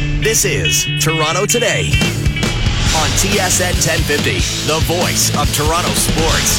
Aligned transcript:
This 0.00 0.46
is 0.46 0.86
Toronto 1.04 1.44
Today 1.44 1.90
on 2.96 3.08
TSN 3.20 3.74
1050, 3.84 4.32
the 4.66 4.80
voice 4.86 5.28
of 5.36 5.54
Toronto 5.54 5.90
sports. 5.90 6.58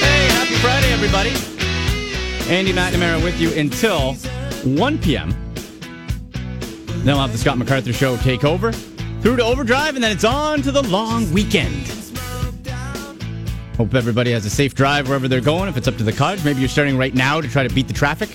Hey, 0.00 0.28
happy 0.30 0.54
Friday, 0.54 0.90
everybody. 0.90 1.32
Andy 2.50 2.72
McNamara 2.72 3.22
with 3.22 3.38
you 3.38 3.52
until 3.52 4.14
1 4.64 4.98
p.m. 5.00 5.34
Then 6.32 7.04
we'll 7.04 7.18
have 7.18 7.32
the 7.32 7.36
Scott 7.36 7.58
MacArthur 7.58 7.92
Show 7.92 8.16
take 8.16 8.42
over 8.42 8.72
through 8.72 9.36
to 9.36 9.44
overdrive, 9.44 9.96
and 9.96 10.02
then 10.02 10.12
it's 10.12 10.24
on 10.24 10.62
to 10.62 10.72
the 10.72 10.82
long 10.84 11.30
weekend. 11.30 12.03
Hope 13.76 13.92
everybody 13.94 14.30
has 14.30 14.46
a 14.46 14.50
safe 14.50 14.74
drive 14.74 15.08
wherever 15.08 15.26
they're 15.26 15.40
going. 15.40 15.68
If 15.68 15.76
it's 15.76 15.88
up 15.88 15.96
to 15.96 16.04
the 16.04 16.12
cottage, 16.12 16.44
maybe 16.44 16.60
you're 16.60 16.68
starting 16.68 16.96
right 16.96 17.14
now 17.14 17.40
to 17.40 17.48
try 17.48 17.66
to 17.66 17.74
beat 17.74 17.88
the 17.88 17.94
traffic. 17.94 18.30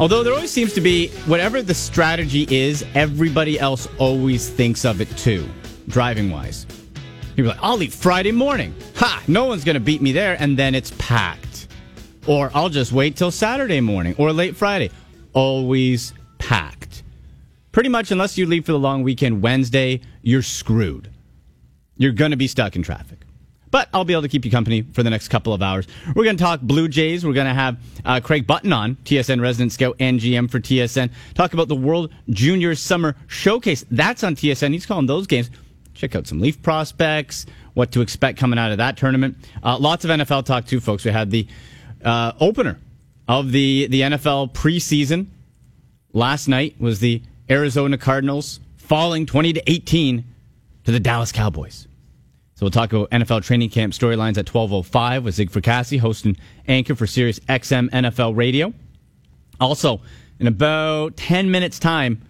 Although 0.00 0.22
there 0.22 0.32
always 0.32 0.50
seems 0.50 0.72
to 0.74 0.80
be, 0.80 1.08
whatever 1.26 1.62
the 1.62 1.74
strategy 1.74 2.46
is, 2.50 2.84
everybody 2.94 3.58
else 3.58 3.88
always 3.98 4.48
thinks 4.48 4.84
of 4.84 5.00
it 5.00 5.16
too, 5.16 5.48
driving 5.86 6.30
wise. 6.30 6.66
People 7.36 7.52
are 7.52 7.54
like, 7.54 7.62
I'll 7.62 7.76
leave 7.76 7.94
Friday 7.94 8.32
morning. 8.32 8.74
Ha! 8.96 9.22
No 9.28 9.44
one's 9.44 9.62
going 9.62 9.74
to 9.74 9.80
beat 9.80 10.02
me 10.02 10.10
there. 10.10 10.36
And 10.40 10.56
then 10.56 10.74
it's 10.74 10.92
packed. 10.98 11.68
Or 12.26 12.50
I'll 12.54 12.68
just 12.68 12.90
wait 12.90 13.16
till 13.16 13.30
Saturday 13.30 13.80
morning 13.80 14.16
or 14.18 14.32
late 14.32 14.56
Friday. 14.56 14.90
Always 15.34 16.14
packed. 16.38 17.04
Pretty 17.70 17.90
much, 17.90 18.10
unless 18.10 18.36
you 18.36 18.46
leave 18.46 18.66
for 18.66 18.72
the 18.72 18.78
long 18.78 19.04
weekend 19.04 19.40
Wednesday, 19.40 20.00
you're 20.22 20.42
screwed. 20.42 21.12
You're 21.96 22.10
going 22.10 22.32
to 22.32 22.36
be 22.36 22.48
stuck 22.48 22.74
in 22.74 22.82
traffic. 22.82 23.20
But 23.70 23.88
I'll 23.92 24.04
be 24.04 24.12
able 24.12 24.22
to 24.22 24.28
keep 24.28 24.44
you 24.44 24.50
company 24.50 24.82
for 24.82 25.02
the 25.02 25.10
next 25.10 25.28
couple 25.28 25.52
of 25.52 25.62
hours. 25.62 25.86
We're 26.14 26.24
going 26.24 26.36
to 26.36 26.42
talk 26.42 26.60
Blue 26.60 26.88
Jays. 26.88 27.24
We're 27.24 27.34
going 27.34 27.46
to 27.46 27.54
have 27.54 27.76
uh, 28.04 28.20
Craig 28.20 28.46
Button 28.46 28.72
on, 28.72 28.96
TSN 29.04 29.40
resident 29.40 29.72
scout 29.72 29.96
and 30.00 30.18
GM 30.20 30.50
for 30.50 30.60
TSN. 30.60 31.10
Talk 31.34 31.52
about 31.52 31.68
the 31.68 31.76
World 31.76 32.12
Junior 32.30 32.74
Summer 32.74 33.16
Showcase. 33.26 33.84
That's 33.90 34.24
on 34.24 34.36
TSN. 34.36 34.72
He's 34.72 34.86
calling 34.86 35.06
those 35.06 35.26
games. 35.26 35.50
Check 35.94 36.14
out 36.14 36.26
some 36.28 36.38
Leaf 36.38 36.62
prospects, 36.62 37.44
what 37.74 37.90
to 37.92 38.00
expect 38.00 38.38
coming 38.38 38.58
out 38.58 38.70
of 38.70 38.78
that 38.78 38.96
tournament. 38.96 39.36
Uh, 39.62 39.76
lots 39.78 40.04
of 40.04 40.10
NFL 40.10 40.44
talk 40.44 40.64
too, 40.64 40.78
folks. 40.78 41.04
We 41.04 41.10
had 41.10 41.30
the 41.30 41.46
uh, 42.04 42.32
opener 42.38 42.78
of 43.26 43.50
the 43.50 43.88
the 43.88 44.02
NFL 44.02 44.52
preseason 44.52 45.26
last 46.12 46.46
night. 46.46 46.76
Was 46.78 47.00
the 47.00 47.20
Arizona 47.50 47.98
Cardinals 47.98 48.60
falling 48.76 49.26
twenty 49.26 49.52
to 49.52 49.70
eighteen 49.70 50.24
to 50.84 50.92
the 50.92 51.00
Dallas 51.00 51.32
Cowboys. 51.32 51.87
So 52.58 52.66
we'll 52.66 52.72
talk 52.72 52.92
about 52.92 53.08
NFL 53.10 53.44
training 53.44 53.70
camp 53.70 53.92
storylines 53.92 54.36
at 54.36 54.44
twelve 54.44 54.72
oh 54.72 54.82
five 54.82 55.22
with 55.22 55.36
Zig 55.36 55.48
Fracassi, 55.48 55.96
host 56.00 56.24
and 56.24 56.36
anchor 56.66 56.96
for 56.96 57.06
Sirius 57.06 57.38
XM 57.38 57.88
NFL 57.90 58.36
Radio. 58.36 58.74
Also, 59.60 60.00
in 60.40 60.48
about 60.48 61.16
ten 61.16 61.52
minutes' 61.52 61.78
time, 61.78 62.20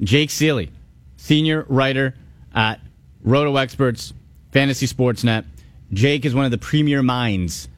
Jake 0.00 0.30
Ciely, 0.30 0.70
senior 1.18 1.66
writer 1.68 2.16
at 2.52 2.80
Roto 3.22 3.54
Experts, 3.58 4.12
Fantasy 4.50 4.88
Sportsnet. 4.88 5.44
Jake 5.92 6.24
is 6.24 6.34
one 6.34 6.44
of 6.44 6.50
the 6.50 6.58
premier 6.58 7.00
minds 7.00 7.68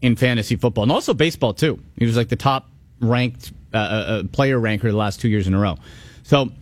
in 0.00 0.16
fantasy 0.16 0.56
football 0.56 0.84
and 0.84 0.92
also 0.92 1.12
baseball 1.12 1.52
too. 1.52 1.78
He 1.98 2.06
was 2.06 2.16
like 2.16 2.30
the 2.30 2.36
top 2.36 2.70
ranked 3.02 3.52
uh, 3.74 3.76
uh, 3.76 4.22
player 4.32 4.58
ranker 4.58 4.90
the 4.90 4.96
last 4.96 5.20
two 5.20 5.28
years 5.28 5.46
in 5.46 5.52
a 5.52 5.58
row. 5.58 5.76
So 6.22 6.52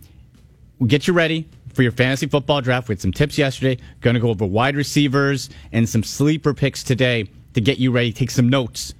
get 0.85 1.07
you 1.07 1.13
ready 1.13 1.47
for 1.73 1.83
your 1.83 1.91
fantasy 1.91 2.27
football 2.27 2.61
draft. 2.61 2.87
We 2.87 2.93
had 2.93 3.01
some 3.01 3.11
tips 3.11 3.37
yesterday. 3.37 3.81
Going 4.01 4.15
to 4.15 4.19
go 4.19 4.29
over 4.29 4.45
wide 4.45 4.75
receivers 4.75 5.49
and 5.71 5.87
some 5.87 6.03
sleeper 6.03 6.53
picks 6.53 6.83
today 6.83 7.29
to 7.53 7.61
get 7.61 7.77
you 7.77 7.91
ready. 7.91 8.11
Take 8.11 8.31
some 8.31 8.49
notes 8.49 8.93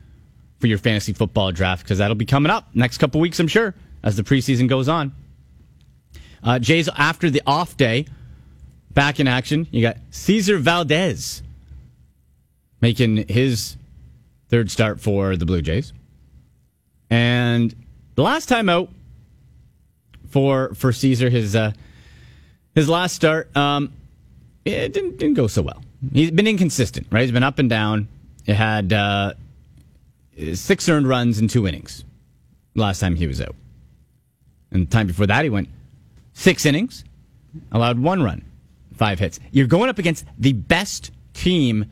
for 0.59 0.67
your 0.67 0.77
fantasy 0.77 1.13
football 1.13 1.51
draft 1.51 1.83
because 1.83 1.97
that'll 1.97 2.15
be 2.15 2.25
coming 2.25 2.51
up 2.51 2.67
next 2.73 2.97
couple 2.97 3.19
weeks, 3.21 3.39
I'm 3.39 3.47
sure, 3.47 3.73
as 4.03 4.15
the 4.15 4.23
preseason 4.23 4.67
goes 4.67 4.87
on. 4.89 5.13
Uh, 6.43 6.59
Jays 6.59 6.89
after 6.97 7.29
the 7.29 7.41
off 7.45 7.77
day 7.77 8.05
back 8.91 9.19
in 9.19 9.27
action. 9.27 9.67
You 9.71 9.81
got 9.81 9.97
Cesar 10.11 10.58
Valdez 10.58 11.43
making 12.81 13.27
his 13.27 13.75
third 14.49 14.71
start 14.71 14.99
for 14.99 15.35
the 15.35 15.45
Blue 15.45 15.61
Jays. 15.61 15.93
And 17.09 17.75
the 18.15 18.23
last 18.23 18.47
time 18.47 18.69
out 18.69 18.89
for 20.29 20.73
for 20.75 20.91
Cesar, 20.91 21.29
his 21.29 21.55
uh, 21.55 21.71
his 22.79 22.89
last 22.89 23.13
start, 23.15 23.55
um, 23.55 23.91
it 24.65 24.93
didn't 24.93 25.17
didn't 25.17 25.35
go 25.35 25.47
so 25.47 25.61
well. 25.61 25.83
He's 26.13 26.31
been 26.31 26.47
inconsistent, 26.47 27.07
right? 27.11 27.21
He's 27.21 27.31
been 27.31 27.43
up 27.43 27.59
and 27.59 27.69
down. 27.69 28.07
It 28.45 28.55
had 28.55 28.93
uh, 28.93 29.33
six 30.53 30.87
earned 30.87 31.07
runs 31.07 31.39
in 31.39 31.47
two 31.47 31.67
innings 31.67 32.05
last 32.75 32.99
time 32.99 33.15
he 33.15 33.27
was 33.27 33.41
out. 33.41 33.55
And 34.71 34.87
the 34.87 34.91
time 34.91 35.07
before 35.07 35.27
that, 35.27 35.43
he 35.43 35.49
went 35.49 35.67
six 36.33 36.65
innings, 36.65 37.03
allowed 37.71 37.99
one 37.99 38.23
run, 38.23 38.45
five 38.95 39.19
hits. 39.19 39.39
You're 39.51 39.67
going 39.67 39.89
up 39.89 39.99
against 39.99 40.25
the 40.37 40.53
best 40.53 41.11
team 41.33 41.85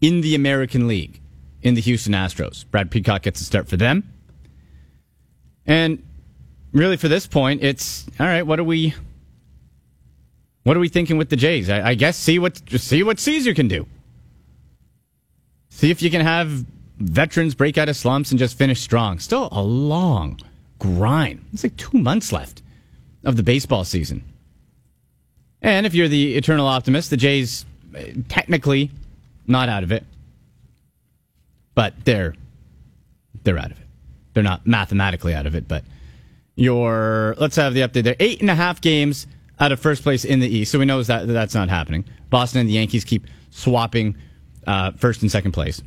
in 0.00 0.20
the 0.20 0.34
American 0.34 0.86
League 0.86 1.20
in 1.62 1.74
the 1.74 1.80
Houston 1.80 2.12
Astros. 2.12 2.64
Brad 2.70 2.90
Peacock 2.90 3.22
gets 3.22 3.40
a 3.40 3.44
start 3.44 3.68
for 3.68 3.76
them. 3.76 4.08
And 5.66 6.02
really, 6.72 6.96
for 6.96 7.08
this 7.08 7.26
point, 7.26 7.62
it's 7.64 8.06
all 8.18 8.26
right. 8.26 8.42
What 8.42 8.60
are 8.60 8.64
we? 8.64 8.94
What 10.70 10.76
are 10.76 10.80
we 10.80 10.88
thinking 10.88 11.18
with 11.18 11.30
the 11.30 11.36
Jays? 11.36 11.68
I, 11.68 11.88
I 11.88 11.94
guess 11.96 12.16
see 12.16 12.38
what 12.38 12.62
see 12.78 13.02
what 13.02 13.18
Cesar 13.18 13.54
can 13.54 13.66
do. 13.66 13.88
See 15.68 15.90
if 15.90 16.00
you 16.00 16.12
can 16.12 16.20
have 16.20 16.64
veterans 16.98 17.56
break 17.56 17.76
out 17.76 17.88
of 17.88 17.96
slumps 17.96 18.30
and 18.30 18.38
just 18.38 18.56
finish 18.56 18.80
strong. 18.80 19.18
Still 19.18 19.48
a 19.50 19.60
long 19.60 20.38
grind. 20.78 21.44
It's 21.52 21.64
like 21.64 21.76
two 21.76 21.98
months 21.98 22.30
left 22.30 22.62
of 23.24 23.36
the 23.36 23.42
baseball 23.42 23.82
season. 23.82 24.22
And 25.60 25.86
if 25.86 25.94
you're 25.96 26.06
the 26.06 26.36
eternal 26.36 26.68
optimist, 26.68 27.10
the 27.10 27.16
Jays 27.16 27.66
eh, 27.96 28.12
technically 28.28 28.92
not 29.48 29.68
out 29.68 29.82
of 29.82 29.90
it, 29.90 30.06
but 31.74 31.94
they're 32.04 32.36
they're 33.42 33.58
out 33.58 33.72
of 33.72 33.80
it. 33.80 33.88
They're 34.34 34.44
not 34.44 34.68
mathematically 34.68 35.34
out 35.34 35.46
of 35.46 35.56
it, 35.56 35.66
but 35.66 35.82
you're 36.54 37.34
let's 37.40 37.56
have 37.56 37.74
the 37.74 37.80
update. 37.80 38.04
They're 38.04 38.14
eight 38.20 38.40
and 38.40 38.50
a 38.50 38.54
half 38.54 38.80
games 38.80 39.26
out 39.60 39.72
of 39.72 39.78
first 39.78 40.02
place 40.02 40.24
in 40.24 40.40
the 40.40 40.48
East, 40.48 40.72
so 40.72 40.78
we 40.78 40.86
know 40.86 41.02
that 41.02 41.28
that's 41.28 41.54
not 41.54 41.68
happening. 41.68 42.04
Boston 42.30 42.62
and 42.62 42.68
the 42.68 42.74
Yankees 42.74 43.04
keep 43.04 43.26
swapping 43.50 44.16
uh, 44.66 44.92
first 44.92 45.22
and 45.22 45.30
second 45.30 45.52
place. 45.52 45.82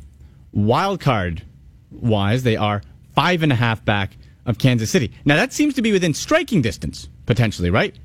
Wild 0.52 1.00
card 1.00 1.42
wise, 1.90 2.44
they 2.44 2.56
are 2.56 2.82
five 3.14 3.42
and 3.42 3.52
a 3.52 3.56
half 3.56 3.84
back 3.84 4.16
of 4.46 4.58
Kansas 4.58 4.90
City. 4.90 5.12
Now 5.24 5.36
that 5.36 5.52
seems 5.52 5.74
to 5.74 5.82
be 5.82 5.92
within 5.92 6.14
striking 6.14 6.62
distance 6.62 7.08
potentially, 7.26 7.70
right? 7.70 7.98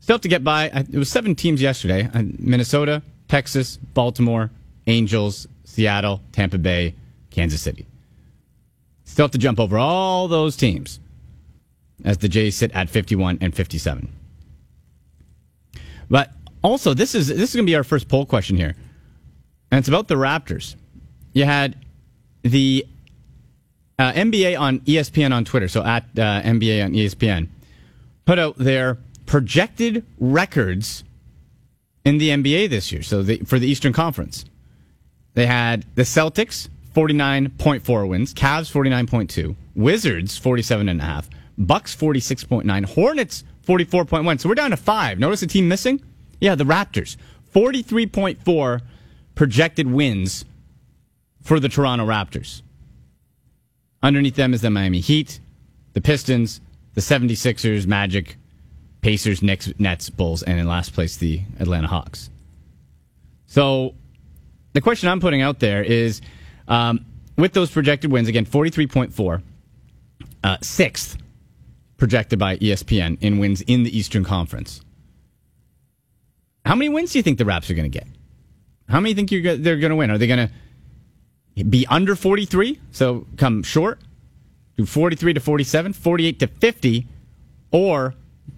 Still 0.00 0.14
have 0.14 0.22
to 0.22 0.28
get 0.28 0.44
by. 0.44 0.66
It 0.66 0.96
was 0.96 1.10
seven 1.10 1.34
teams 1.34 1.60
yesterday: 1.60 2.08
uh, 2.12 2.22
Minnesota, 2.38 3.02
Texas, 3.28 3.76
Baltimore, 3.76 4.50
Angels, 4.86 5.46
Seattle, 5.64 6.20
Tampa 6.32 6.58
Bay, 6.58 6.94
Kansas 7.30 7.60
City. 7.62 7.86
Still 9.04 9.24
have 9.24 9.32
to 9.32 9.38
jump 9.38 9.60
over 9.60 9.78
all 9.78 10.28
those 10.28 10.56
teams 10.56 11.00
as 12.04 12.18
the 12.18 12.28
Jays 12.28 12.56
sit 12.56 12.72
at 12.72 12.90
51 12.90 13.38
and 13.40 13.54
57. 13.54 14.10
But 16.14 16.30
also, 16.62 16.94
this 16.94 17.16
is 17.16 17.26
this 17.26 17.50
is 17.50 17.56
going 17.56 17.66
to 17.66 17.70
be 17.70 17.74
our 17.74 17.82
first 17.82 18.06
poll 18.06 18.24
question 18.24 18.56
here, 18.56 18.76
and 19.72 19.80
it's 19.80 19.88
about 19.88 20.06
the 20.06 20.14
Raptors. 20.14 20.76
You 21.32 21.44
had 21.44 21.74
the 22.42 22.86
uh, 23.98 24.12
NBA 24.12 24.56
on 24.56 24.78
ESPN 24.82 25.34
on 25.34 25.44
Twitter, 25.44 25.66
so 25.66 25.82
at 25.82 26.04
uh, 26.16 26.40
NBA 26.42 26.84
on 26.84 26.92
ESPN, 26.92 27.48
put 28.26 28.38
out 28.38 28.56
their 28.58 28.98
projected 29.26 30.04
records 30.20 31.02
in 32.04 32.18
the 32.18 32.28
NBA 32.28 32.70
this 32.70 32.92
year. 32.92 33.02
So 33.02 33.24
the, 33.24 33.38
for 33.38 33.58
the 33.58 33.66
Eastern 33.66 33.92
Conference, 33.92 34.44
they 35.32 35.46
had 35.46 35.84
the 35.96 36.02
Celtics 36.02 36.68
49.4 36.94 38.08
wins, 38.08 38.32
Cavs 38.32 38.70
49.2, 38.70 39.56
Wizards 39.74 40.38
47.5, 40.38 41.24
Bucks 41.58 41.96
46.9, 41.96 42.84
Hornets 42.84 43.42
44.1. 43.64 44.40
So 44.40 44.48
we're 44.48 44.54
down 44.54 44.70
to 44.70 44.76
five. 44.76 45.18
Notice 45.18 45.42
a 45.42 45.46
team 45.46 45.68
missing? 45.68 46.02
Yeah, 46.40 46.54
the 46.54 46.64
Raptors. 46.64 47.16
43.4 47.54 48.80
projected 49.34 49.90
wins 49.90 50.44
for 51.42 51.60
the 51.60 51.68
Toronto 51.68 52.06
Raptors. 52.06 52.62
Underneath 54.02 54.34
them 54.34 54.52
is 54.52 54.60
the 54.60 54.70
Miami 54.70 55.00
Heat, 55.00 55.40
the 55.92 56.00
Pistons, 56.00 56.60
the 56.94 57.00
76ers, 57.00 57.86
Magic, 57.86 58.36
Pacers, 59.00 59.42
Knicks, 59.42 59.72
Nets, 59.78 60.10
Bulls, 60.10 60.42
and 60.42 60.58
in 60.58 60.66
last 60.66 60.92
place, 60.92 61.16
the 61.16 61.42
Atlanta 61.58 61.86
Hawks. 61.86 62.30
So 63.46 63.94
the 64.72 64.80
question 64.80 65.08
I'm 65.08 65.20
putting 65.20 65.42
out 65.42 65.60
there 65.60 65.82
is 65.82 66.20
um, 66.68 67.04
with 67.36 67.52
those 67.52 67.70
projected 67.70 68.10
wins, 68.10 68.28
again, 68.28 68.46
43.4, 68.46 69.42
uh, 70.42 70.56
sixth 70.60 71.16
projected 72.04 72.38
by 72.38 72.58
ESPN 72.58 73.16
in 73.22 73.38
wins 73.38 73.62
in 73.62 73.82
the 73.82 73.98
Eastern 73.98 74.24
Conference. 74.24 74.82
How 76.66 76.74
many 76.74 76.90
wins 76.90 77.12
do 77.12 77.18
you 77.18 77.22
think 77.22 77.38
the 77.38 77.46
Raps 77.46 77.70
are 77.70 77.74
going 77.74 77.90
to 77.90 77.98
get? 77.98 78.06
How 78.90 79.00
many 79.00 79.14
think 79.14 79.30
go- 79.30 79.56
they're 79.56 79.78
going 79.78 79.88
to 79.88 79.96
win? 79.96 80.10
Are 80.10 80.18
they 80.18 80.26
going 80.26 80.50
to 81.56 81.64
be 81.64 81.86
under 81.86 82.14
43? 82.14 82.78
So 82.90 83.26
come 83.38 83.62
short? 83.62 84.00
Do 84.76 84.84
43 84.84 85.32
to 85.32 85.40
47, 85.40 85.94
48 85.94 86.40
to 86.40 86.46
50, 86.46 87.06
or 87.70 88.14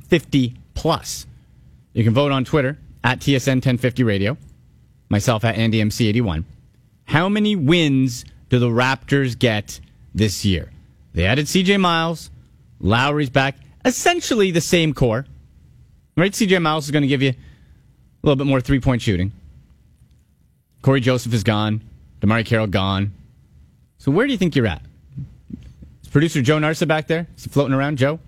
50 0.08 0.56
plus? 0.75 1.25
You 1.93 2.02
can 2.02 2.14
vote 2.14 2.32
on 2.32 2.44
Twitter 2.44 2.76
at 3.04 3.20
TSN 3.20 3.58
1050 3.58 4.02
Radio, 4.02 4.37
myself 5.08 5.44
at 5.44 5.54
AndyMC81. 5.54 6.43
How 7.04 7.28
many 7.28 7.54
wins 7.54 8.25
do 8.48 8.58
the 8.58 8.70
Raptors 8.70 9.38
get 9.38 9.78
this 10.12 10.44
year? 10.44 10.72
They 11.14 11.26
added 11.26 11.46
CJ 11.46 11.78
Miles, 11.78 12.31
Lowry's 12.81 13.31
back, 13.31 13.56
essentially 13.84 14.50
the 14.50 14.61
same 14.61 14.93
core. 14.94 15.26
Right? 16.17 16.32
CJ 16.32 16.61
Miles 16.62 16.87
is 16.87 16.90
going 16.90 17.02
to 17.02 17.08
give 17.08 17.23
you 17.23 17.31
a 17.31 17.37
little 18.23 18.37
bit 18.37 18.46
more 18.46 18.61
three 18.61 18.81
point 18.81 19.02
shooting. 19.02 19.32
Cory 20.82 21.00
Joseph 21.00 21.34
is 21.34 21.43
gone. 21.44 21.81
DeMarre 22.20 22.44
Carroll 22.46 22.67
gone. 22.67 23.12
So 23.99 24.11
where 24.11 24.26
do 24.26 24.32
you 24.32 24.38
think 24.38 24.56
you're 24.56 24.67
at? 24.67 24.82
Is 26.02 26.08
producer 26.08 26.40
Joe 26.43 26.58
Narsa 26.58 26.87
back 26.87 27.06
there? 27.08 27.26
Is 27.37 27.44
he 27.44 27.50
floating 27.50 27.75
around, 27.75 27.99
Joe? 27.99 28.20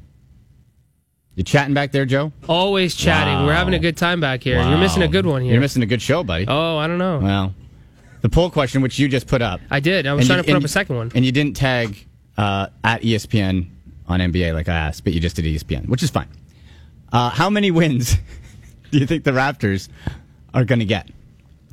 You 1.35 1.45
chatting 1.45 1.73
back 1.73 1.93
there, 1.93 2.05
Joe? 2.05 2.33
Always 2.49 2.97
chatting. 2.97 3.33
Wow. 3.35 3.47
We're 3.47 3.55
having 3.55 3.75
a 3.75 3.79
good 3.79 3.97
time 3.97 4.21
back 4.21 4.43
here. 4.43 4.59
Wow. 4.59 4.71
You're 4.71 4.79
missing 4.79 5.03
a 5.03 5.09
good 5.09 5.25
one 5.25 5.43
here. 5.43 5.53
You're 5.53 5.61
missing 5.61 5.83
a 5.85 5.87
good 5.87 6.03
show, 6.03 6.25
buddy. 6.25 6.47
oh, 6.49 6.77
I 6.79 6.89
don't 6.89 6.99
know. 6.99 7.21
Well, 7.21 7.55
the 8.23 8.29
poll 8.29 8.51
question, 8.51 8.83
which 8.83 8.99
you 8.99 9.09
just 9.09 9.29
put 9.29 9.41
up. 9.41 9.61
I 9.71 9.79
did. 9.79 10.07
I 10.09 10.15
was 10.15 10.27
trying 10.27 10.39
you- 10.39 10.43
to 10.43 10.49
put 10.49 10.57
up 10.57 10.65
a 10.65 10.69
second 10.69 10.97
one. 10.97 11.13
And 11.15 11.25
you 11.25 11.31
didn't 11.31 11.55
tag 11.57 12.05
uh, 12.37 12.69
at 12.83 13.03
ESPN 13.03 13.69
on 14.09 14.21
NBA 14.21 14.55
like 14.55 14.69
I 14.69 14.75
asked, 14.75 15.05
but 15.05 15.13
you 15.13 15.21
just 15.21 15.37
did 15.37 15.45
ESPN, 15.45 15.89
which 15.89 16.03
is 16.03 16.11
fine. 16.11 16.29
Uh, 17.13 17.31
how 17.31 17.49
many 17.51 17.71
wins 17.71 18.17
do 18.91 18.99
you 18.99 19.07
think 19.07 19.25
the 19.25 19.31
Raptors 19.31 19.89
are 20.55 20.65
going 20.65 20.79
to 20.81 20.85
get 20.85 21.09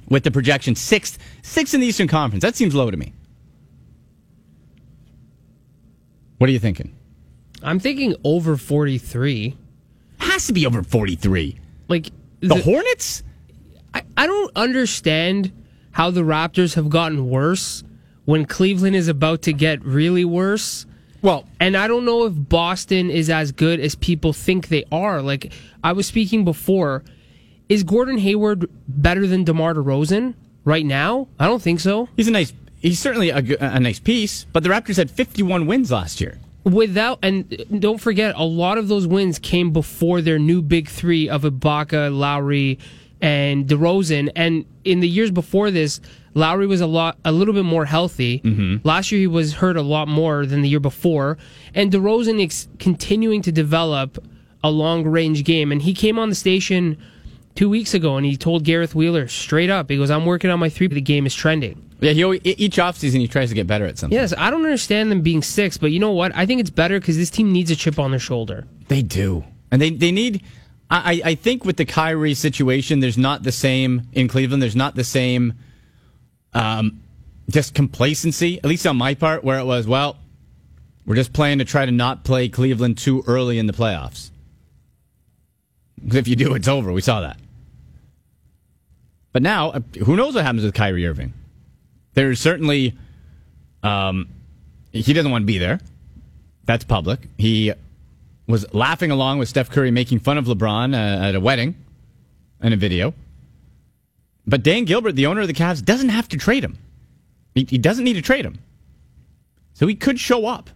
with 0.10 0.24
the 0.24 0.32
projection 0.32 0.76
sixth, 0.76 1.18
sixth 1.42 1.74
in 1.74 1.80
the 1.82 1.88
Eastern 1.88 2.08
Conference? 2.08 2.42
That 2.44 2.56
seems 2.56 2.76
low 2.76 2.92
to 2.92 2.98
me. 2.98 3.14
What 6.38 6.50
are 6.50 6.54
you 6.54 6.60
thinking? 6.60 6.96
I'm 7.64 7.80
thinking 7.80 8.16
over 8.24 8.58
43. 8.58 9.58
Has 10.20 10.48
to 10.48 10.54
be 10.54 10.66
over 10.66 10.84
forty-three. 10.84 11.58
Like 11.88 12.10
The, 12.42 12.50
the- 12.50 12.62
Hornets? 12.62 13.24
I, 13.94 14.04
I 14.18 14.28
don't 14.28 14.52
understand 14.56 15.52
how 15.92 16.12
the 16.12 16.22
Raptors 16.22 16.76
have 16.76 16.90
gotten 16.90 17.30
worse 17.30 17.84
when 18.26 18.46
Cleveland 18.46 18.96
is 18.96 19.08
about 19.08 19.42
to 19.44 19.54
get 19.54 19.84
really 19.86 20.26
worse. 20.26 20.86
Well, 21.26 21.44
And 21.60 21.76
I 21.76 21.88
don't 21.88 22.06
know 22.06 22.28
if 22.28 22.34
Boston 22.36 23.10
is 23.10 23.32
as 23.32 23.52
good 23.52 23.80
as 23.80 23.96
people 23.96 24.34
think 24.34 24.68
they 24.68 24.84
are. 24.92 25.24
Like 25.24 25.52
I 25.84 25.94
was 25.94 26.06
speaking 26.06 26.46
before, 26.46 27.04
is 27.68 27.82
Gordon 27.82 28.20
Hayward 28.20 28.70
better 28.88 29.26
than 29.26 29.44
DeMar 29.44 29.74
DeRozan 29.74 30.36
right 30.64 30.86
now? 30.86 31.28
I 31.40 31.48
don't 31.48 31.64
think 31.64 31.80
so. 31.80 32.08
he's 32.16 32.28
a 32.28 32.32
nice. 32.32 32.54
He's 32.80 33.00
certainly 33.00 33.32
a 33.32 33.80
nice 33.80 33.98
piece, 34.00 34.46
but 34.54 34.62
the 34.62 34.70
Raptors 34.70 34.98
had 34.98 35.10
fifty-one 35.10 35.66
wins 35.66 35.92
last 35.92 36.22
year. 36.22 36.38
Without 36.64 37.18
and 37.24 37.66
don't 37.80 38.00
forget, 38.00 38.36
a 38.38 38.44
lot 38.44 38.78
of 38.78 38.88
those 38.88 39.08
wins 39.08 39.40
came 39.40 39.72
before 39.72 40.22
their 40.22 40.38
new 40.38 40.62
big 40.62 40.88
three 40.88 41.28
of 41.28 41.42
Ibaka, 41.42 42.16
Lowry, 42.16 42.78
and 43.20 43.66
DeRozan. 43.66 44.30
And 44.36 44.66
in 44.84 45.00
the 45.00 45.10
years 45.10 45.32
before 45.32 45.72
this, 45.72 46.00
Lowry 46.36 46.68
was 46.68 46.82
a 46.82 46.86
lot, 46.86 47.18
a 47.26 47.32
little 47.32 47.54
bit 47.54 47.64
more 47.66 47.86
healthy. 47.86 48.40
Mm-hmm. 48.42 48.88
Last 48.88 49.12
year 49.12 49.20
he 49.20 49.28
was 49.28 49.54
hurt 49.54 49.78
a 49.78 49.82
lot 49.82 50.08
more 50.08 50.46
than 50.46 50.62
the 50.62 50.70
year 50.70 50.80
before, 50.82 51.38
and 51.74 51.92
DeRozan 51.92 52.46
is 52.46 52.68
continuing 52.78 53.42
to 53.42 53.52
develop 53.52 54.24
a 54.64 54.70
long 54.70 55.04
range 55.06 55.44
game. 55.44 55.72
And 55.72 55.82
he 55.82 55.94
came 55.94 56.20
on 56.20 56.30
the 56.30 56.36
station 56.36 56.98
two 57.56 57.70
weeks 57.70 57.94
ago 57.94 58.18
and 58.18 58.26
he 58.26 58.36
told 58.36 58.64
Gareth 58.66 58.94
Wheeler 58.94 59.28
straight 59.28 59.70
up, 59.70 59.90
he 59.90 59.98
goes, 59.98 60.12
"I'm 60.12 60.26
working 60.26 60.50
on 60.50 60.60
my 60.60 60.70
three. 60.70 60.88
but 60.88 60.96
The 60.96 61.02
game 61.02 61.26
is 61.26 61.34
trending." 61.34 61.82
Yeah, 62.02 62.12
he 62.12 62.24
always, 62.26 62.42
each 62.44 62.76
offseason 62.76 63.20
he 63.22 63.28
tries 63.28 63.50
to 63.50 63.56
get 63.56 63.68
better 63.68 63.86
at 63.86 63.98
something. 63.98 64.16
Yes, 64.18 64.34
I 64.38 64.52
don't 64.52 64.66
understand 64.66 65.10
them 65.10 65.22
being 65.22 65.42
six, 65.42 65.78
but 65.78 65.92
you 65.92 66.00
know 66.00 66.12
what? 66.12 66.36
I 66.36 66.46
think 66.46 66.60
it's 66.60 66.70
better 66.70 67.00
because 67.00 67.16
this 67.16 67.30
team 67.30 67.54
needs 67.54 67.72
a 67.72 67.76
chip 67.76 67.98
on 67.98 68.12
their 68.12 68.20
shoulder. 68.20 68.68
They 68.90 69.02
do. 69.02 69.46
And 69.72 69.82
they, 69.82 69.92
they 69.92 70.12
need. 70.12 70.44
I, 70.90 71.22
I 71.24 71.36
think 71.36 71.66
with 71.66 71.78
the 71.78 71.86
Kyrie 71.86 72.34
situation, 72.36 73.00
there's 73.00 73.18
not 73.18 73.44
the 73.44 73.52
same 73.52 74.04
in 74.12 74.28
Cleveland. 74.28 74.62
There's 74.62 74.76
not 74.76 74.96
the 74.96 75.04
same 75.06 75.54
um, 76.56 77.02
just 77.50 77.76
complacency, 77.76 78.58
at 78.58 78.66
least 78.66 78.88
on 78.88 78.98
my 78.98 79.14
part, 79.14 79.44
where 79.44 79.60
it 79.60 79.66
was, 79.66 79.86
well, 79.86 80.18
we're 81.06 81.16
just 81.16 81.34
playing 81.34 81.60
to 81.60 81.66
try 81.66 81.86
to 81.86 81.92
not 81.92 82.24
play 82.24 82.50
Cleveland 82.50 82.98
too 82.98 83.24
early 83.28 83.60
in 83.60 83.68
the 83.68 83.74
playoffs. 83.74 84.32
Because 86.02 86.18
if 86.18 86.28
you 86.28 86.36
do, 86.36 86.56
it's 86.56 86.68
over. 86.68 86.92
We 86.92 87.02
saw 87.02 87.22
that. 87.22 87.38
But 89.32 89.44
now, 89.44 89.72
uh, 89.72 89.80
who 90.06 90.16
knows 90.16 90.34
what 90.34 90.46
happens 90.46 90.64
with 90.64 90.74
Kyrie 90.74 91.06
Irving? 91.06 91.34
There's 92.14 92.40
certainly. 92.40 92.98
Um, 93.84 94.30
he 94.92 95.14
doesn't 95.14 95.30
want 95.30 95.44
to 95.44 95.46
be 95.46 95.58
there. 95.58 95.80
That's 96.64 96.86
public. 96.86 97.20
He 97.38 97.74
was 98.48 98.74
laughing 98.74 99.12
along 99.12 99.40
with 99.40 99.50
Steph 99.50 99.70
Curry 99.70 99.92
making 99.92 100.20
fun 100.20 100.38
of 100.38 100.46
LeBron 100.46 100.94
uh, 100.94 101.26
at 101.26 101.36
a 101.36 101.40
wedding 101.40 101.76
in 102.62 102.72
a 102.72 102.78
video. 102.78 103.14
But 104.48 104.64
Dan 104.64 104.86
Gilbert, 104.86 105.14
the 105.14 105.26
owner 105.26 105.42
of 105.42 105.48
the 105.48 105.54
Cavs, 105.54 105.84
doesn't 105.84 106.10
have 106.10 106.28
to 106.30 106.38
trade 106.38 106.64
him. 106.64 106.78
He, 107.54 107.66
he 107.70 107.78
doesn't 107.78 108.04
need 108.04 108.14
to 108.14 108.22
trade 108.22 108.46
him. 108.46 108.60
So 109.74 109.88
he 109.88 109.96
could 109.96 110.20
show 110.20 110.46
up. 110.46 110.70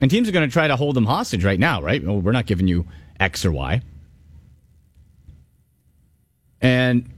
And 0.00 0.10
teams 0.10 0.28
are 0.28 0.32
going 0.32 0.48
to 0.48 0.52
try 0.52 0.68
to 0.68 0.76
hold 0.76 0.96
him 0.96 1.04
hostage 1.04 1.44
right 1.44 1.60
now, 1.60 1.80
right? 1.80 2.04
Well, 2.04 2.20
we're 2.20 2.32
not 2.32 2.46
giving 2.46 2.66
you 2.66 2.86
X 3.20 3.44
or 3.44 3.52
Y. 3.52 3.82
And 6.60 7.08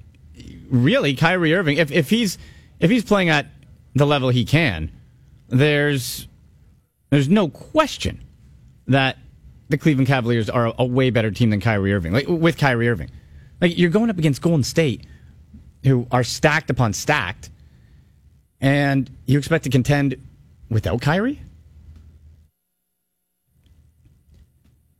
really, 0.70 1.14
Kyrie 1.14 1.54
Irving, 1.54 1.76
if, 1.76 1.90
if 1.92 2.10
he's 2.10 2.38
if 2.80 2.90
he's 2.90 3.04
playing 3.04 3.28
at 3.28 3.46
the 3.94 4.06
level 4.06 4.30
he 4.30 4.44
can, 4.44 4.90
there's 5.48 6.26
there's 7.10 7.28
no 7.28 7.48
question 7.48 8.22
that 8.86 9.18
the 9.68 9.78
Cleveland 9.78 10.08
Cavaliers 10.08 10.50
are 10.50 10.66
a, 10.66 10.74
a 10.80 10.84
way 10.84 11.10
better 11.10 11.30
team 11.30 11.50
than 11.50 11.60
Kyrie 11.60 11.92
Irving. 11.92 12.12
Like 12.12 12.26
with 12.28 12.58
Kyrie 12.58 12.88
Irving, 12.88 13.10
like 13.60 13.78
you're 13.78 13.90
going 13.90 14.10
up 14.10 14.18
against 14.18 14.42
Golden 14.42 14.64
State, 14.64 15.06
who 15.84 16.06
are 16.10 16.24
stacked 16.24 16.70
upon 16.70 16.92
stacked, 16.92 17.50
and 18.60 19.10
you 19.26 19.38
expect 19.38 19.64
to 19.64 19.70
contend 19.70 20.16
without 20.70 21.00
Kyrie. 21.00 21.40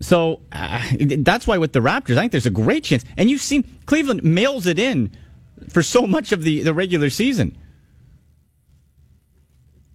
So 0.00 0.40
uh, 0.52 0.82
that's 1.18 1.46
why 1.46 1.56
with 1.56 1.72
the 1.72 1.80
Raptors, 1.80 2.18
I 2.18 2.20
think 2.20 2.32
there's 2.32 2.46
a 2.46 2.50
great 2.50 2.84
chance. 2.84 3.04
And 3.16 3.30
you've 3.30 3.40
seen 3.40 3.64
Cleveland 3.86 4.22
mails 4.22 4.66
it 4.66 4.78
in 4.78 5.10
for 5.70 5.82
so 5.82 6.06
much 6.06 6.30
of 6.32 6.42
the, 6.42 6.62
the 6.62 6.74
regular 6.74 7.08
season. 7.08 7.56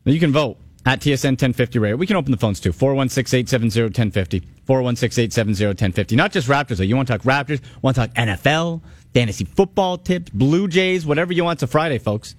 You 0.06 0.20
can 0.20 0.32
vote 0.32 0.58
at 0.86 1.02
TSN 1.02 1.32
1050 1.32 1.78
Radio. 1.78 1.96
We 1.96 2.08
can 2.08 2.16
open 2.16 2.32
the 2.32 2.38
phones 2.38 2.60
too. 2.60 2.72
416 2.72 3.40
870 3.40 3.84
1050. 3.84 4.40
416 4.66 5.24
870 5.26 5.66
1050. 5.68 6.16
Not 6.16 6.32
just 6.32 6.48
Raptors, 6.48 6.78
though. 6.78 6.84
You 6.84 6.96
want 6.96 7.08
to 7.10 7.18
talk 7.18 7.22
Raptors, 7.22 7.62
want 7.84 7.96
to 7.96 8.08
talk 8.08 8.16
NFL, 8.16 8.82
fantasy 9.14 9.46
football 9.46 9.98
tips, 9.98 10.30
Blue 10.32 10.68
Jays, 10.68 11.06
whatever 11.06 11.34
you 11.34 11.44
want. 11.44 11.58
It's 11.58 11.64
a 11.64 11.68
Friday, 11.68 11.98
folks. 11.98 12.36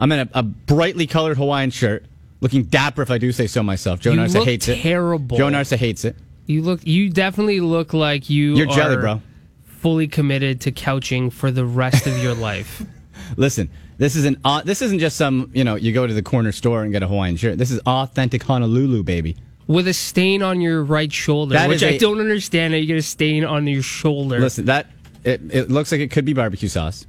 I'm 0.00 0.10
in 0.12 0.20
a, 0.20 0.28
a 0.34 0.42
brightly 0.42 1.06
colored 1.06 1.36
Hawaiian 1.36 1.70
shirt, 1.70 2.04
looking 2.40 2.64
dapper 2.64 3.02
if 3.02 3.10
I 3.10 3.18
do 3.18 3.32
say 3.32 3.46
so 3.46 3.62
myself. 3.62 4.00
Joe 4.00 4.12
You 4.12 4.20
Narsa 4.20 4.44
hates 4.44 4.68
it. 4.68 4.80
terrible. 4.80 5.36
Joe 5.36 5.48
Narsa 5.48 5.76
hates 5.76 6.04
it. 6.04 6.16
You 6.46 6.62
look. 6.62 6.84
You 6.86 7.08
definitely 7.10 7.60
look 7.60 7.92
like 7.94 8.28
you. 8.28 8.56
You're 8.56 8.66
jelly, 8.66 8.96
bro. 8.96 9.20
Fully 9.64 10.08
committed 10.08 10.60
to 10.62 10.72
couching 10.72 11.30
for 11.30 11.50
the 11.50 11.64
rest 11.64 12.06
of 12.06 12.18
your 12.22 12.34
life. 12.34 12.82
Listen, 13.36 13.70
this 13.98 14.16
isn't 14.16 14.38
uh, 14.44 14.62
this 14.62 14.82
isn't 14.82 14.98
just 14.98 15.16
some 15.16 15.50
you 15.54 15.62
know 15.64 15.76
you 15.76 15.92
go 15.92 16.06
to 16.06 16.14
the 16.14 16.22
corner 16.22 16.50
store 16.52 16.82
and 16.82 16.92
get 16.92 17.02
a 17.02 17.06
Hawaiian 17.08 17.36
shirt. 17.36 17.58
This 17.58 17.70
is 17.70 17.80
authentic 17.86 18.42
Honolulu, 18.42 19.02
baby. 19.04 19.36
With 19.68 19.86
a 19.86 19.94
stain 19.94 20.42
on 20.42 20.60
your 20.60 20.82
right 20.82 21.12
shoulder, 21.12 21.54
That 21.54 21.68
which 21.68 21.82
I 21.84 21.90
a- 21.90 21.98
don't 21.98 22.18
understand. 22.20 22.74
How 22.74 22.78
you 22.80 22.86
get 22.86 22.96
a 22.98 23.02
stain 23.02 23.44
on 23.44 23.66
your 23.68 23.82
shoulder? 23.82 24.40
Listen, 24.40 24.64
that 24.66 24.88
it, 25.24 25.40
it 25.50 25.70
looks 25.70 25.92
like 25.92 26.00
it 26.00 26.10
could 26.10 26.24
be 26.24 26.32
barbecue 26.32 26.68
sauce 26.68 27.06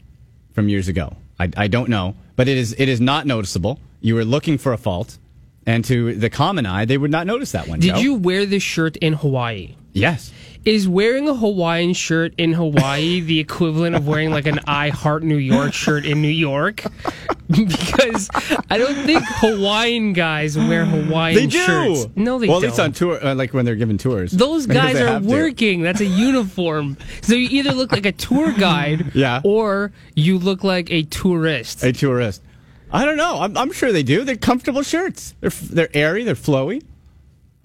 from 0.53 0.69
years 0.69 0.87
ago. 0.87 1.15
I, 1.39 1.49
I 1.57 1.67
don't 1.67 1.89
know, 1.89 2.15
but 2.35 2.47
it 2.47 2.57
is 2.57 2.75
it 2.77 2.89
is 2.89 3.01
not 3.01 3.25
noticeable. 3.25 3.79
You 4.01 4.15
were 4.15 4.25
looking 4.25 4.57
for 4.57 4.73
a 4.73 4.77
fault, 4.77 5.17
and 5.65 5.83
to 5.85 6.15
the 6.15 6.29
common 6.29 6.65
eye, 6.65 6.85
they 6.85 6.97
would 6.97 7.11
not 7.11 7.25
notice 7.25 7.51
that 7.53 7.67
one. 7.67 7.79
Did 7.79 7.95
Joe. 7.95 8.01
you 8.01 8.15
wear 8.15 8.45
this 8.45 8.63
shirt 8.63 8.97
in 8.97 9.13
Hawaii? 9.13 9.75
Yes. 9.93 10.31
Is 10.65 10.87
wearing 10.87 11.27
a 11.27 11.33
Hawaiian 11.33 11.93
shirt 11.93 12.33
in 12.37 12.53
Hawaii 12.53 13.19
the 13.31 13.39
equivalent 13.39 13.95
of 13.97 14.07
wearing 14.07 14.31
like 14.31 14.47
an 14.47 14.59
I 14.65 14.89
Heart 14.89 15.23
New 15.23 15.35
York 15.37 15.73
shirt 15.73 16.05
in 16.05 16.21
New 16.21 16.29
York? 16.29 16.83
because 17.49 18.29
I 18.69 18.77
don't 18.77 18.95
think 19.05 19.21
Hawaiian 19.25 20.13
guys 20.13 20.57
wear 20.57 20.85
Hawaiian 20.85 21.35
They 21.35 21.47
do. 21.47 21.57
shirts. 21.59 22.07
No, 22.15 22.39
they 22.39 22.47
well, 22.47 22.61
don't. 22.61 22.69
at 22.69 22.71
least 22.71 22.79
on 22.79 22.91
tour, 22.93 23.23
uh, 23.23 23.35
like 23.35 23.53
when 23.53 23.65
they're 23.65 23.75
giving 23.75 23.97
tours. 23.97 24.31
Those 24.31 24.65
guys 24.65 24.95
are 24.95 25.07
have 25.07 25.23
to. 25.23 25.27
working. 25.27 25.81
That's 25.81 25.99
a 26.01 26.05
uniform. 26.05 26.97
So 27.21 27.35
you 27.35 27.49
either 27.59 27.73
look 27.73 27.91
like 27.91 28.05
a 28.05 28.11
tour 28.13 28.53
guide, 28.53 29.11
Yeah. 29.15 29.41
or 29.43 29.91
you 30.15 30.39
look 30.39 30.63
like 30.63 30.89
a 30.91 31.03
tourist. 31.03 31.83
A 31.83 31.91
tourist. 31.91 32.41
I 32.91 33.05
don't 33.05 33.17
know. 33.17 33.39
I'm, 33.41 33.57
I'm 33.57 33.71
sure 33.73 33.91
they 33.91 34.03
do. 34.03 34.23
They're 34.23 34.35
comfortable 34.37 34.83
shirts. 34.83 35.35
They're 35.41 35.49
they're 35.49 35.89
airy. 35.93 36.23
They're 36.23 36.35
flowy. 36.35 36.81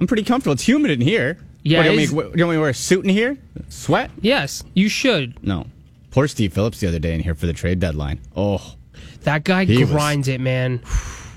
I'm 0.00 0.07
pretty 0.07 0.25
comfortable. 0.25 0.55
It's 0.55 0.67
humid 0.67 0.90
in 0.90 1.00
here. 1.00 1.38
Yeah, 1.62 1.78
What, 1.78 1.82
do, 1.84 1.90
you 1.90 1.96
want 1.96 2.00
me, 2.00 2.06
do 2.06 2.38
you 2.38 2.44
want 2.46 2.50
me 2.52 2.56
to 2.56 2.60
wear 2.60 2.70
a 2.70 2.74
suit 2.74 3.04
in 3.04 3.10
here? 3.10 3.36
Sweat? 3.68 4.10
yes, 4.20 4.62
you 4.74 4.88
should. 4.88 5.42
No. 5.44 5.66
Poor 6.10 6.26
Steve 6.28 6.52
Phillips 6.52 6.80
the 6.80 6.88
other 6.88 6.98
day 6.98 7.14
in 7.14 7.20
here 7.20 7.34
for 7.34 7.46
the 7.46 7.52
trade 7.52 7.80
deadline. 7.80 8.20
Oh, 8.36 8.74
That 9.22 9.44
guy 9.44 9.64
He 9.64 9.78
was- 9.78 9.90
grinds 9.90 10.28
it, 10.28 10.40
man. 10.40 10.80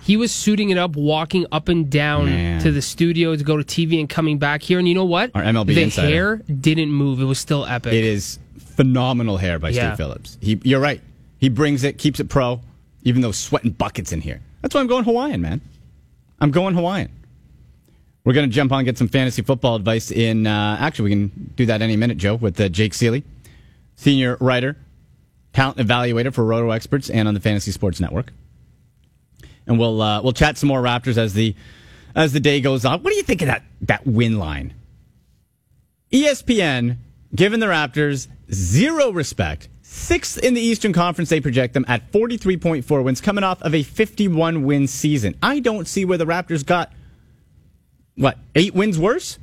He 0.04 0.18
was 0.18 0.32
suiting 0.32 0.70
it 0.72 0.78
up, 0.78 0.96
walking 0.96 1.46
up 1.52 1.68
and 1.70 1.90
down 1.90 2.26
Man. 2.26 2.62
to 2.62 2.72
the 2.72 2.82
studio 2.82 3.36
to 3.36 3.44
go 3.44 3.58
to 3.58 3.64
TV 3.64 4.00
and 4.00 4.10
coming 4.10 4.40
back 4.40 4.64
here. 4.64 4.80
And 4.80 4.88
you 4.88 4.96
know 4.96 5.06
what? 5.06 5.30
Our 5.36 5.44
MLB 5.44 5.76
the 5.76 5.82
insider. 5.84 6.08
hair 6.08 6.36
didn't 6.38 6.92
move. 6.92 7.22
It 7.22 7.26
was 7.26 7.38
still 7.38 7.66
epic. 7.66 7.94
It 7.94 8.04
is 8.04 8.40
phenomenal 8.58 9.38
hair 9.38 9.60
by 9.60 9.70
Yeah. 9.70 9.90
Steve 9.94 9.98
Phillips. 9.98 10.38
He, 10.42 10.60
you're 10.64 10.80
right. 10.80 11.02
He 11.40 11.50
brings 11.50 11.84
it, 11.84 11.98
keeps 12.00 12.20
it 12.20 12.30
pro, 12.30 12.62
even 13.04 13.22
though 13.22 13.32
sweating 13.32 13.72
buckets 13.72 14.12
in 14.12 14.22
here. 14.22 14.42
That's 14.62 14.74
why 14.74 14.82
I'm 14.82 14.88
going 14.88 15.04
Hawaiian, 15.04 15.42
man. 15.42 15.62
I'm 16.40 16.52
going 16.52 16.74
Hawaiian. 16.74 17.10
We're 18.24 18.34
going 18.34 18.50
to 18.50 18.54
jump 18.54 18.72
on 18.72 18.80
and 18.80 18.86
get 18.86 18.98
some 18.98 19.08
fantasy 19.08 19.42
football 19.42 19.76
advice 19.76 20.12
in. 20.12 20.46
Uh, 20.46 20.78
actually, 20.80 21.06
we 21.06 21.10
can 21.10 21.54
do 21.56 21.66
that 21.66 21.82
any 21.82 21.96
minute, 21.96 22.18
Joe, 22.18 22.36
with 22.36 22.60
uh, 22.60 22.70
Jake 22.70 22.94
Ciely, 22.94 23.24
senior 23.96 24.38
writer, 24.40 24.78
talent 25.54 25.78
evaluator 25.78 26.34
for 26.34 26.46
Roto 26.46 26.70
Experts 26.70 27.10
and 27.10 27.28
on 27.28 27.34
the 27.34 27.40
Fantasy 27.40 27.72
Sports 27.72 28.00
Network. 28.00 28.32
And 29.66 29.80
we'll 29.80 30.02
uh, 30.02 30.22
we'll 30.22 30.34
chat 30.34 30.58
some 30.58 30.68
more 30.68 30.82
Raptors 30.82 31.18
as 31.18 31.34
the 31.34 31.56
as 32.16 32.34
the 32.34 32.40
day 32.40 32.62
goes 32.62 32.86
on. 32.86 33.02
What 33.02 33.12
do 33.12 33.16
you 33.18 33.24
think 33.24 33.42
of 33.42 33.48
that 33.48 33.64
that 33.82 34.06
win 34.06 34.38
line? 34.38 34.74
ESPN 36.12 36.98
giving 37.34 37.60
the 37.60 37.68
Raptors 37.68 38.28
zero 38.52 39.12
respect. 39.12 39.70
Sixth 39.82 40.38
in 40.38 40.54
the 40.54 40.62
Eastern 40.62 40.94
Conference, 40.94 41.30
they 41.30 41.42
project 41.42 41.74
them 41.74 41.84
at 41.88 42.12
43.4 42.12 43.04
wins, 43.04 43.20
coming 43.20 43.44
off 43.44 43.62
of 43.62 43.76
a 43.76 43.84
51 43.84 44.64
win 44.64 44.88
season. 44.88 45.36
I 45.44 45.60
don't 45.60 45.88
see 45.88 46.06
where 46.06 46.18
the 46.18 46.26
Raptors 46.26 46.66
got, 46.66 46.94
what, 48.16 48.38
eight 48.56 48.74
wins 48.74 49.00
worse? 49.00 49.40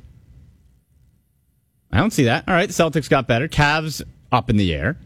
I 1.91 1.97
don't 1.97 2.11
see 2.11 2.25
that. 2.25 2.47
All 2.47 2.53
right, 2.53 2.69
Celtics 2.69 3.09
got 3.09 3.27
better. 3.27 3.47
Cavs 3.47 4.01
up 4.31 4.49
in 4.49 4.57
the 4.57 4.73
air. 4.73 4.97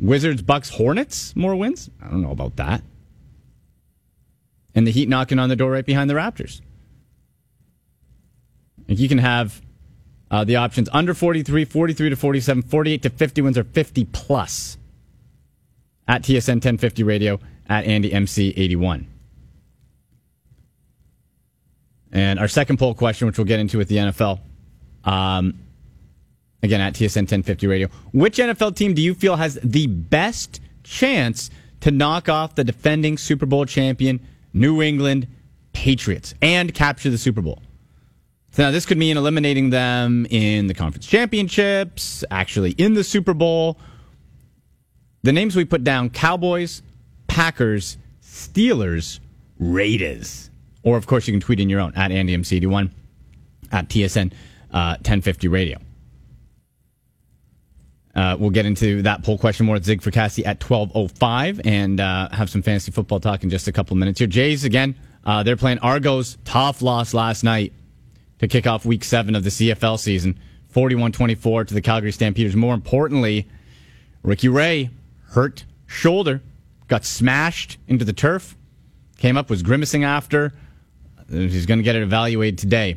Wizards, 0.00 0.42
Bucks, 0.42 0.70
Hornets, 0.70 1.36
more 1.36 1.54
wins? 1.54 1.90
I 2.02 2.08
don't 2.08 2.22
know 2.22 2.30
about 2.30 2.56
that. 2.56 2.82
And 4.74 4.86
the 4.86 4.90
Heat 4.90 5.08
knocking 5.08 5.38
on 5.38 5.48
the 5.48 5.56
door 5.56 5.70
right 5.70 5.86
behind 5.86 6.10
the 6.10 6.14
Raptors. 6.14 6.60
Like 8.88 8.98
you 8.98 9.08
can 9.08 9.18
have 9.18 9.62
uh, 10.30 10.44
the 10.44 10.56
options 10.56 10.88
under 10.92 11.14
43, 11.14 11.64
43 11.64 12.10
to 12.10 12.16
47, 12.16 12.62
48 12.64 13.02
to 13.02 13.10
50 13.10 13.42
wins, 13.42 13.58
or 13.58 13.64
50 13.64 14.04
plus 14.06 14.76
at 16.08 16.22
TSN 16.22 16.54
1050 16.54 17.02
radio 17.02 17.38
at 17.68 17.84
Andy 17.84 18.12
MC 18.12 18.52
81. 18.56 19.06
And 22.14 22.38
our 22.38 22.48
second 22.48 22.78
poll 22.78 22.94
question, 22.94 23.26
which 23.26 23.36
we'll 23.36 23.44
get 23.44 23.58
into 23.58 23.76
with 23.76 23.88
the 23.88 23.96
NFL, 23.96 24.40
um, 25.04 25.58
again 26.62 26.80
at 26.80 26.94
TSN 26.94 27.22
1050 27.22 27.66
radio. 27.66 27.88
Which 28.12 28.38
NFL 28.38 28.76
team 28.76 28.94
do 28.94 29.02
you 29.02 29.14
feel 29.14 29.36
has 29.36 29.58
the 29.62 29.88
best 29.88 30.60
chance 30.84 31.50
to 31.80 31.90
knock 31.90 32.28
off 32.28 32.54
the 32.54 32.64
defending 32.64 33.18
Super 33.18 33.46
Bowl 33.46 33.66
champion 33.66 34.20
New 34.52 34.80
England 34.80 35.26
Patriots 35.72 36.34
and 36.40 36.72
capture 36.72 37.10
the 37.10 37.18
Super 37.18 37.42
Bowl? 37.42 37.60
So 38.52 38.62
now 38.62 38.70
this 38.70 38.86
could 38.86 38.98
mean 38.98 39.16
eliminating 39.16 39.70
them 39.70 40.26
in 40.30 40.68
the 40.68 40.74
conference 40.74 41.06
championships, 41.06 42.22
actually 42.30 42.70
in 42.72 42.94
the 42.94 43.02
Super 43.02 43.34
Bowl. 43.34 43.78
The 45.24 45.32
names 45.32 45.56
we 45.56 45.64
put 45.64 45.82
down 45.82 46.10
Cowboys, 46.10 46.82
Packers, 47.26 47.98
Steelers, 48.22 49.18
Raiders. 49.58 50.50
Or, 50.84 50.96
of 50.96 51.06
course, 51.06 51.26
you 51.26 51.32
can 51.32 51.40
tweet 51.40 51.58
in 51.58 51.68
your 51.68 51.80
own 51.80 51.92
at 51.96 52.10
AndyMC81 52.10 52.90
at 53.72 53.88
TSN 53.88 54.32
uh, 54.72 54.96
1050 55.00 55.48
Radio. 55.48 55.78
Uh, 58.14 58.36
we'll 58.38 58.50
get 58.50 58.64
into 58.64 59.02
that 59.02 59.24
poll 59.24 59.36
question 59.36 59.66
more 59.66 59.74
at 59.74 59.84
Zig 59.84 60.00
Fracassi 60.00 60.46
at 60.46 60.60
12.05 60.60 61.62
and 61.64 62.00
uh, 62.00 62.28
have 62.30 62.48
some 62.48 62.62
fantasy 62.62 62.92
football 62.92 63.18
talk 63.18 63.42
in 63.42 63.50
just 63.50 63.66
a 63.66 63.72
couple 63.72 63.96
minutes 63.96 64.20
here. 64.20 64.28
Jays, 64.28 64.62
again, 64.62 64.94
uh, 65.24 65.42
they're 65.42 65.56
playing 65.56 65.78
Argos. 65.78 66.38
Tough 66.44 66.80
loss 66.80 67.12
last 67.12 67.42
night 67.42 67.72
to 68.38 68.46
kick 68.46 68.66
off 68.66 68.84
week 68.84 69.02
seven 69.02 69.34
of 69.34 69.42
the 69.42 69.50
CFL 69.50 69.98
season. 69.98 70.38
41 70.68 71.12
24 71.12 71.64
to 71.66 71.74
the 71.74 71.80
Calgary 71.80 72.12
Stampeders. 72.12 72.54
More 72.54 72.74
importantly, 72.74 73.48
Ricky 74.22 74.48
Ray, 74.48 74.90
hurt 75.30 75.64
shoulder, 75.86 76.40
got 76.88 77.04
smashed 77.04 77.78
into 77.86 78.04
the 78.04 78.12
turf, 78.12 78.56
came 79.18 79.36
up, 79.36 79.50
was 79.50 79.62
grimacing 79.62 80.04
after. 80.04 80.52
He's 81.28 81.66
going 81.66 81.78
to 81.78 81.84
get 81.84 81.96
it 81.96 82.02
evaluated 82.02 82.58
today. 82.58 82.96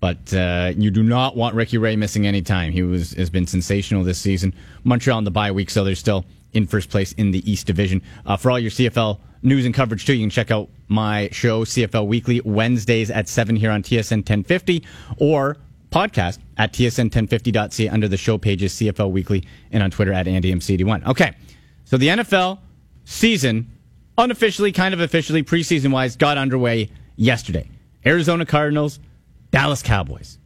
But 0.00 0.34
uh, 0.34 0.72
you 0.76 0.90
do 0.90 1.02
not 1.02 1.34
want 1.34 1.54
Ricky 1.54 1.78
Ray 1.78 1.96
missing 1.96 2.26
any 2.26 2.42
time. 2.42 2.72
He 2.72 2.82
was 2.82 3.12
has 3.12 3.30
been 3.30 3.46
sensational 3.46 4.04
this 4.04 4.18
season. 4.20 4.52
Montreal 4.82 5.18
in 5.18 5.24
the 5.24 5.30
bye 5.30 5.50
week, 5.50 5.70
so 5.70 5.82
they're 5.82 5.94
still 5.94 6.26
in 6.52 6.66
first 6.66 6.90
place 6.90 7.12
in 7.12 7.30
the 7.30 7.50
East 7.50 7.66
Division. 7.66 8.02
Uh, 8.26 8.36
for 8.36 8.50
all 8.50 8.58
your 8.58 8.70
CFL 8.70 9.18
news 9.42 9.64
and 9.64 9.74
coverage 9.74 10.04
too, 10.04 10.12
you 10.12 10.22
can 10.22 10.30
check 10.30 10.50
out 10.50 10.68
my 10.88 11.28
show 11.32 11.64
CFL 11.64 12.06
Weekly 12.06 12.40
Wednesdays 12.44 13.10
at 13.10 13.28
seven 13.28 13.56
here 13.56 13.70
on 13.70 13.82
TSN 13.82 14.18
1050 14.18 14.84
or 15.18 15.56
podcast 15.90 16.38
at 16.58 16.72
tsn1050.ca 16.72 17.88
under 17.88 18.08
the 18.08 18.16
show 18.16 18.36
pages 18.36 18.74
CFL 18.74 19.10
Weekly 19.10 19.46
and 19.70 19.82
on 19.82 19.90
Twitter 19.90 20.12
at 20.12 20.26
AndyMC81. 20.26 21.06
Okay, 21.06 21.34
so 21.84 21.96
the 21.96 22.08
NFL 22.08 22.58
season, 23.04 23.70
unofficially, 24.18 24.72
kind 24.72 24.92
of 24.92 25.00
officially, 25.00 25.42
preseason 25.42 25.92
wise, 25.92 26.16
got 26.16 26.36
underway 26.36 26.90
yesterday. 27.16 27.68
Arizona 28.04 28.44
Cardinals, 28.44 29.00
Dallas 29.50 29.82
Cowboys. 29.82 30.38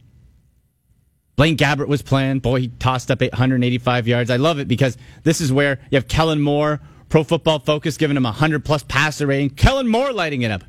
Blaine 1.35 1.55
Gabbert 1.55 1.87
was 1.87 2.01
playing. 2.01 2.39
Boy, 2.39 2.61
he 2.61 2.67
tossed 2.67 3.09
up 3.09 3.21
885 3.21 4.07
yards. 4.07 4.29
I 4.29 4.35
love 4.35 4.59
it 4.59 4.67
because 4.67 4.97
this 5.23 5.39
is 5.39 5.53
where 5.53 5.79
you 5.89 5.95
have 5.95 6.07
Kellen 6.07 6.41
Moore, 6.41 6.81
Pro 7.07 7.23
Football 7.23 7.59
Focus, 7.59 7.95
giving 7.95 8.17
him 8.17 8.25
a 8.25 8.29
100 8.29 8.65
plus 8.65 8.83
passer 8.83 9.25
rating. 9.25 9.49
Kellen 9.51 9.87
Moore 9.87 10.11
lighting 10.11 10.41
it 10.41 10.51
up. 10.51 10.63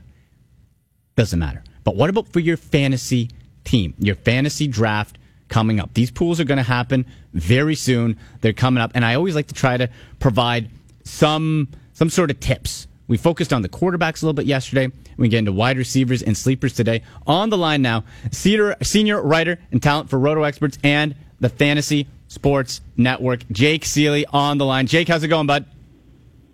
Doesn't 1.16 1.38
matter. 1.38 1.64
But 1.82 1.96
what 1.96 2.08
about 2.08 2.28
for 2.28 2.40
your 2.40 2.56
fantasy 2.56 3.30
team, 3.64 3.94
your 3.98 4.14
fantasy 4.14 4.68
draft 4.68 5.18
coming 5.48 5.80
up? 5.80 5.92
These 5.94 6.12
pools 6.12 6.38
are 6.38 6.44
going 6.44 6.58
to 6.58 6.62
happen 6.62 7.04
very 7.34 7.74
soon. 7.74 8.16
They're 8.40 8.52
coming 8.52 8.80
up, 8.80 8.92
and 8.94 9.04
I 9.04 9.16
always 9.16 9.34
like 9.34 9.48
to 9.48 9.54
try 9.54 9.76
to 9.76 9.90
provide 10.20 10.70
some 11.04 11.68
some 11.92 12.10
sort 12.10 12.30
of 12.30 12.38
tips. 12.38 12.86
We 13.10 13.16
focused 13.16 13.52
on 13.52 13.62
the 13.62 13.68
quarterbacks 13.68 14.22
a 14.22 14.26
little 14.26 14.34
bit 14.34 14.46
yesterday. 14.46 14.88
We 15.16 15.28
get 15.28 15.38
into 15.38 15.50
wide 15.50 15.76
receivers 15.76 16.22
and 16.22 16.36
sleepers 16.36 16.74
today. 16.74 17.02
On 17.26 17.50
the 17.50 17.58
line 17.58 17.82
now, 17.82 18.04
senior, 18.30 18.76
senior 18.82 19.20
writer 19.20 19.58
and 19.72 19.82
talent 19.82 20.08
for 20.08 20.16
Roto 20.16 20.44
Experts 20.44 20.78
and 20.84 21.16
the 21.40 21.48
Fantasy 21.48 22.06
Sports 22.28 22.82
Network, 22.96 23.40
Jake 23.50 23.82
Ciely 23.82 24.26
on 24.32 24.58
the 24.58 24.64
line. 24.64 24.86
Jake, 24.86 25.08
how's 25.08 25.24
it 25.24 25.28
going, 25.28 25.48
bud? 25.48 25.64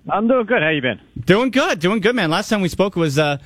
I'm 0.09 0.29
doing 0.29 0.47
good. 0.47 0.63
How 0.63 0.71
you 0.71 0.81
been? 0.81 0.99
Doing 1.27 1.51
good, 1.51 1.79
doing 1.79 2.01
good, 2.01 2.17
man. 2.17 2.31
Last 2.31 2.49
time 2.49 2.63
we 2.63 2.71
spoke 2.71 2.97
was 2.97 3.19
uh, 3.19 3.37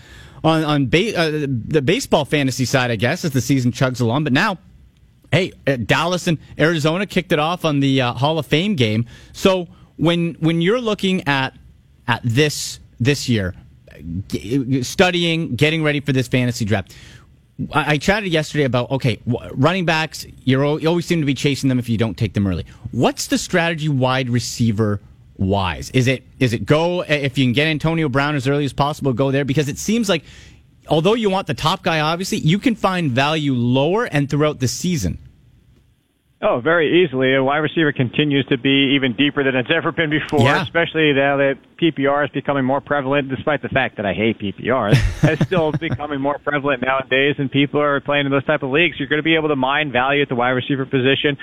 on 0.45 0.63
on 0.63 0.87
ba- 0.87 1.19
uh, 1.19 1.31
the 1.49 1.83
baseball 1.83 2.25
fantasy 2.25 2.65
side, 2.65 2.93
I 2.93 2.97
guess, 2.97 3.25
as 3.25 3.33
the 3.33 3.41
season 3.41 3.73
chugs 3.73 4.01
along. 4.01 4.23
But 4.23 4.35
now, 4.35 4.59
hey, 5.33 5.51
uh, 5.67 5.79
Dallas 5.85 6.29
and 6.29 6.39
Arizona 6.57 7.07
kicked 7.07 7.33
it 7.33 7.41
off 7.41 7.65
on 7.65 7.81
the 7.81 8.03
uh, 8.03 8.13
Hall 8.13 8.39
of 8.39 8.47
Fame 8.47 8.77
game. 8.77 9.07
So 9.33 9.67
when 9.97 10.35
when 10.35 10.63
you're 10.63 10.81
looking 10.81 11.27
at 11.27 11.57
at 12.07 12.21
this 12.23 12.79
this 13.01 13.29
year, 13.29 13.55
studying, 14.83 15.57
getting 15.57 15.83
ready 15.83 16.01
for 16.01 16.13
this 16.13 16.29
fantasy 16.29 16.65
draft. 16.65 16.95
I 17.73 17.99
chatted 17.99 18.33
yesterday 18.33 18.65
about 18.65 18.91
okay, 18.91 19.21
running 19.27 19.85
backs. 19.85 20.27
You're 20.45 20.81
you 20.81 20.89
always 20.89 21.05
seem 21.05 21.21
to 21.21 21.27
be 21.27 21.35
chasing 21.35 21.69
them 21.69 21.79
if 21.79 21.89
you 21.89 21.99
don't 21.99 22.17
take 22.17 22.33
them 22.33 22.47
early. 22.47 22.65
What's 22.91 23.27
the 23.27 23.37
strategy, 23.37 23.89
wide 23.89 24.31
receiver 24.31 25.01
wise? 25.37 25.91
Is 25.91 26.07
it 26.07 26.23
is 26.39 26.55
it 26.55 26.65
go 26.65 27.01
eh, 27.03 27.17
if 27.17 27.37
you 27.37 27.45
can 27.45 27.53
get 27.53 27.67
Antonio 27.67 28.09
Brown 28.09 28.35
as 28.35 28.49
early 28.49 28.65
as 28.65 28.73
possible? 28.73 29.13
Go 29.13 29.31
there 29.31 29.45
because 29.45 29.69
it 29.69 29.77
seems 29.77 30.09
like 30.09 30.25
although 30.89 31.15
you 31.15 31.29
want 31.29 31.47
the 31.47 31.55
top 31.55 31.83
guy, 31.83 32.01
obviously 32.01 32.39
you 32.39 32.59
can 32.59 32.75
find 32.75 33.11
value 33.11 33.53
lower 33.53 34.05
and 34.05 34.31
throughout 34.31 34.61
the 34.61 34.69
season. 34.69 35.19
Oh, 36.43 36.61
very 36.61 37.05
easily. 37.05 37.35
A 37.35 37.45
wide 37.45 37.59
receiver 37.59 37.93
continues 37.93 38.47
to 38.47 38.57
be 38.57 38.95
even 38.97 39.13
deeper 39.13 39.45
than 39.45 39.55
it's 39.57 39.69
ever 39.71 39.93
been 39.93 40.09
before, 40.09 40.41
Yeah. 40.41 40.63
especially 40.63 41.13
now 41.13 41.37
that 41.37 41.59
PPR 41.77 42.25
is 42.25 42.31
becoming 42.31 42.65
more 42.65 42.81
prevalent, 42.81 43.29
despite 43.29 43.61
the 43.61 43.69
fact 43.69 43.97
that 43.99 44.07
I 44.07 44.15
hate 44.15 44.39
PPR. 44.39 44.93
It's 45.23 45.45
still 45.45 45.71
becoming 45.73 46.19
more 46.19 46.39
prevalent 46.39 46.81
nowadays, 46.83 47.35
and 47.39 47.51
people 47.51 47.79
are 47.83 48.01
playing 48.01 48.25
in 48.25 48.33
those 48.33 48.45
type 48.47 48.63
of 48.63 48.71
leagues. 48.71 48.99
You're 48.99 49.09
going 49.09 49.19
to 49.19 49.23
be 49.23 49.35
able 49.37 49.49
to 49.49 49.57
mine 49.57 49.93
value 49.93 50.23
at 50.23 50.31
the 50.31 50.35
wide 50.35 50.51
receiver 50.51 50.87
position 50.87 51.37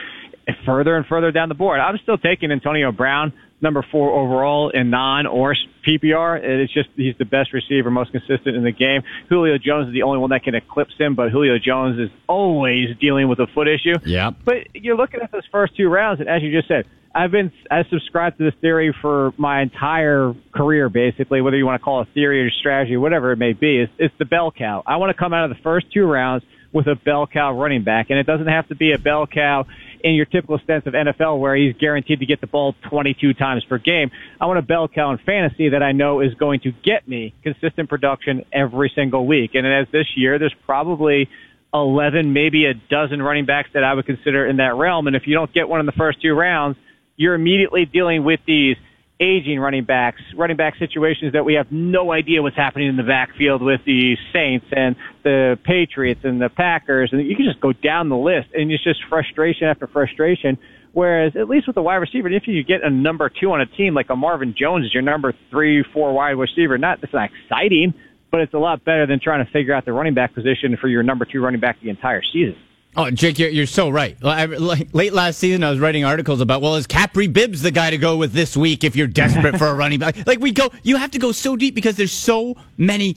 further 0.65 0.95
and 0.95 1.05
further 1.05 1.31
down 1.31 1.49
the 1.49 1.55
board. 1.55 1.79
I'm 1.79 1.97
still 2.01 2.17
taking 2.17 2.51
Antonio 2.51 2.91
Brown, 2.91 3.33
number 3.61 3.85
four 3.91 4.11
overall 4.11 4.69
in 4.69 4.89
non 4.89 5.25
or 5.25 5.55
PPR. 5.85 6.39
It's 6.41 6.73
just 6.73 6.89
he's 6.95 7.15
the 7.17 7.25
best 7.25 7.53
receiver, 7.53 7.89
most 7.89 8.11
consistent 8.11 8.55
in 8.55 8.63
the 8.63 8.71
game. 8.71 9.01
Julio 9.29 9.57
Jones 9.57 9.87
is 9.87 9.93
the 9.93 10.03
only 10.03 10.19
one 10.19 10.29
that 10.31 10.43
can 10.43 10.55
eclipse 10.55 10.93
him, 10.97 11.15
but 11.15 11.31
Julio 11.31 11.57
Jones 11.57 11.99
is 11.99 12.09
always 12.27 12.89
dealing 12.99 13.27
with 13.27 13.39
a 13.39 13.47
foot 13.47 13.67
issue. 13.67 13.95
Yeah. 14.05 14.31
But 14.31 14.75
you're 14.75 14.97
looking 14.97 15.21
at 15.21 15.31
those 15.31 15.45
first 15.51 15.75
two 15.75 15.89
rounds, 15.89 16.19
and 16.19 16.29
as 16.29 16.41
you 16.41 16.51
just 16.51 16.67
said, 16.67 16.85
I've 17.15 17.31
been 17.31 17.51
I 17.71 17.83
subscribed 17.89 18.37
to 18.37 18.43
this 18.43 18.53
theory 18.61 18.93
for 19.01 19.33
my 19.37 19.61
entire 19.61 20.35
career, 20.53 20.89
basically. 20.89 21.41
Whether 21.41 21.57
you 21.57 21.65
want 21.65 21.81
to 21.81 21.83
call 21.83 22.01
it 22.01 22.09
a 22.09 22.13
theory 22.13 22.45
or 22.45 22.51
strategy, 22.51 22.95
whatever 22.95 23.31
it 23.31 23.37
may 23.37 23.53
be, 23.53 23.79
it's, 23.79 23.93
it's 23.97 24.13
the 24.19 24.25
bell 24.25 24.51
cow. 24.51 24.83
I 24.85 24.97
want 24.97 25.15
to 25.15 25.17
come 25.17 25.33
out 25.33 25.49
of 25.49 25.57
the 25.57 25.61
first 25.63 25.87
two 25.91 26.05
rounds 26.05 26.43
with 26.73 26.87
a 26.87 26.95
bell 26.95 27.27
cow 27.27 27.53
running 27.53 27.83
back. 27.83 28.09
And 28.09 28.19
it 28.19 28.25
doesn't 28.25 28.47
have 28.47 28.67
to 28.69 28.75
be 28.75 28.93
a 28.93 28.97
bell 28.97 29.27
cow 29.27 29.65
in 30.03 30.13
your 30.13 30.25
typical 30.25 30.59
sense 30.67 30.85
of 30.85 30.93
NFL 30.93 31.39
where 31.39 31.55
he's 31.55 31.75
guaranteed 31.75 32.19
to 32.19 32.25
get 32.25 32.41
the 32.41 32.47
ball 32.47 32.75
22 32.89 33.33
times 33.33 33.63
per 33.65 33.77
game. 33.77 34.11
I 34.39 34.45
want 34.45 34.59
a 34.59 34.63
bell 34.63 34.87
cow 34.87 35.11
in 35.11 35.17
fantasy 35.19 35.69
that 35.69 35.81
I 35.81 35.91
know 35.91 36.21
is 36.21 36.33
going 36.35 36.59
to 36.61 36.71
get 36.71 37.07
me 37.07 37.33
consistent 37.43 37.89
production 37.89 38.45
every 38.51 38.91
single 38.93 39.25
week. 39.25 39.51
And 39.55 39.65
as 39.65 39.87
this 39.91 40.07
year, 40.15 40.39
there's 40.39 40.55
probably 40.65 41.29
11, 41.73 42.33
maybe 42.33 42.65
a 42.65 42.73
dozen 42.73 43.21
running 43.21 43.45
backs 43.45 43.69
that 43.73 43.83
I 43.83 43.93
would 43.93 44.05
consider 44.05 44.45
in 44.45 44.57
that 44.57 44.75
realm. 44.75 45.07
And 45.07 45.15
if 45.15 45.23
you 45.25 45.33
don't 45.33 45.53
get 45.53 45.67
one 45.67 45.79
in 45.79 45.85
the 45.85 45.91
first 45.93 46.21
two 46.21 46.33
rounds, 46.33 46.77
you're 47.15 47.35
immediately 47.35 47.85
dealing 47.85 48.23
with 48.23 48.39
these 48.45 48.77
aging 49.19 49.59
running 49.59 49.83
backs, 49.83 50.21
running 50.35 50.57
back 50.57 50.75
situations 50.77 51.33
that 51.33 51.43
we 51.43 51.55
have 51.55 51.71
no 51.71 52.11
idea 52.11 52.41
what's 52.41 52.55
happening 52.55 52.87
in 52.87 52.97
the 52.97 53.03
backfield 53.03 53.61
with 53.61 53.81
the 53.85 54.15
Saints 54.31 54.65
and 54.71 54.95
the 55.23 55.57
Patriots 55.63 56.21
and 56.23 56.39
the 56.41 56.49
Packers, 56.49 57.09
and 57.11 57.27
you 57.27 57.35
can 57.35 57.45
just 57.45 57.59
go 57.59 57.73
down 57.73 58.09
the 58.09 58.17
list, 58.17 58.49
and 58.53 58.71
it's 58.71 58.83
just 58.83 58.99
frustration 59.09 59.67
after 59.67 59.87
frustration. 59.87 60.57
Whereas 60.93 61.33
at 61.35 61.49
least 61.49 61.67
with 61.67 61.75
the 61.75 61.81
wide 61.81 61.97
receiver, 61.97 62.27
if 62.29 62.47
you 62.47 62.63
get 62.63 62.83
a 62.83 62.89
number 62.89 63.29
two 63.29 63.51
on 63.51 63.61
a 63.61 63.65
team 63.65 63.93
like 63.93 64.09
a 64.09 64.15
Marvin 64.15 64.55
Jones 64.57 64.85
is 64.85 64.93
your 64.93 65.03
number 65.03 65.33
three, 65.51 65.83
four 65.93 66.13
wide 66.13 66.31
receiver, 66.31 66.77
not 66.77 67.03
it's 67.03 67.13
not 67.13 67.29
exciting, 67.29 67.93
but 68.31 68.41
it's 68.41 68.53
a 68.53 68.57
lot 68.59 68.83
better 68.83 69.05
than 69.05 69.19
trying 69.19 69.45
to 69.45 69.51
figure 69.51 69.73
out 69.73 69.85
the 69.85 69.93
running 69.93 70.13
back 70.13 70.33
position 70.33 70.77
for 70.79 70.87
your 70.87 71.03
number 71.03 71.25
two 71.25 71.41
running 71.41 71.59
back 71.59 71.79
the 71.81 71.89
entire 71.89 72.21
season. 72.23 72.55
Oh, 72.95 73.11
Jake, 73.11 73.37
you're, 73.37 73.49
you're 73.49 73.67
so 73.67 73.89
right. 73.89 74.17
Late 74.23 75.13
last 75.13 75.37
season, 75.37 75.63
I 75.63 75.69
was 75.69 75.79
writing 75.79 76.03
articles 76.03 76.41
about, 76.41 76.63
well, 76.63 76.75
is 76.75 76.87
Kapri 76.87 77.31
Bibbs 77.31 77.61
the 77.61 77.69
guy 77.69 77.91
to 77.91 77.97
go 77.97 78.17
with 78.17 78.33
this 78.33 78.57
week 78.57 78.83
if 78.83 78.95
you're 78.95 79.05
desperate 79.05 79.57
for 79.57 79.67
a 79.67 79.73
running 79.75 79.99
back? 79.99 80.25
Like, 80.25 80.39
we 80.39 80.51
go, 80.51 80.71
you 80.81 80.97
have 80.97 81.11
to 81.11 81.19
go 81.19 81.31
so 81.31 81.55
deep 81.55 81.75
because 81.75 81.95
there's 81.95 82.11
so 82.11 82.55
many 82.75 83.15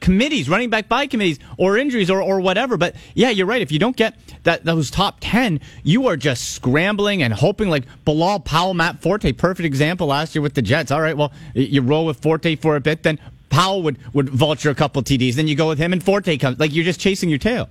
committees, 0.00 0.48
running 0.48 0.70
back 0.70 0.88
by 0.88 1.06
committees, 1.06 1.38
or 1.58 1.76
injuries, 1.76 2.10
or, 2.10 2.20
or 2.20 2.40
whatever. 2.40 2.76
But 2.76 2.96
yeah, 3.14 3.30
you're 3.30 3.46
right. 3.46 3.62
If 3.62 3.70
you 3.70 3.78
don't 3.78 3.96
get 3.96 4.16
that 4.42 4.64
those 4.64 4.90
top 4.90 5.18
10, 5.20 5.60
you 5.84 6.08
are 6.08 6.16
just 6.16 6.52
scrambling 6.54 7.22
and 7.22 7.32
hoping, 7.32 7.68
like 7.68 7.84
Bilal 8.04 8.40
Powell, 8.40 8.74
Matt 8.74 9.00
Forte, 9.00 9.30
perfect 9.32 9.66
example 9.66 10.08
last 10.08 10.34
year 10.34 10.42
with 10.42 10.54
the 10.54 10.62
Jets. 10.62 10.90
All 10.90 11.00
right, 11.00 11.16
well, 11.16 11.32
you 11.54 11.82
roll 11.82 12.06
with 12.06 12.20
Forte 12.20 12.56
for 12.56 12.74
a 12.74 12.80
bit, 12.80 13.02
then 13.04 13.20
Powell 13.50 13.82
would, 13.82 13.98
would 14.14 14.28
vulture 14.28 14.70
a 14.70 14.74
couple 14.74 15.02
TDs, 15.02 15.34
then 15.34 15.46
you 15.46 15.54
go 15.54 15.68
with 15.68 15.78
him, 15.78 15.92
and 15.92 16.02
Forte 16.02 16.36
comes. 16.38 16.58
Like, 16.58 16.74
you're 16.74 16.84
just 16.84 17.00
chasing 17.00 17.28
your 17.28 17.38
tail. 17.38 17.68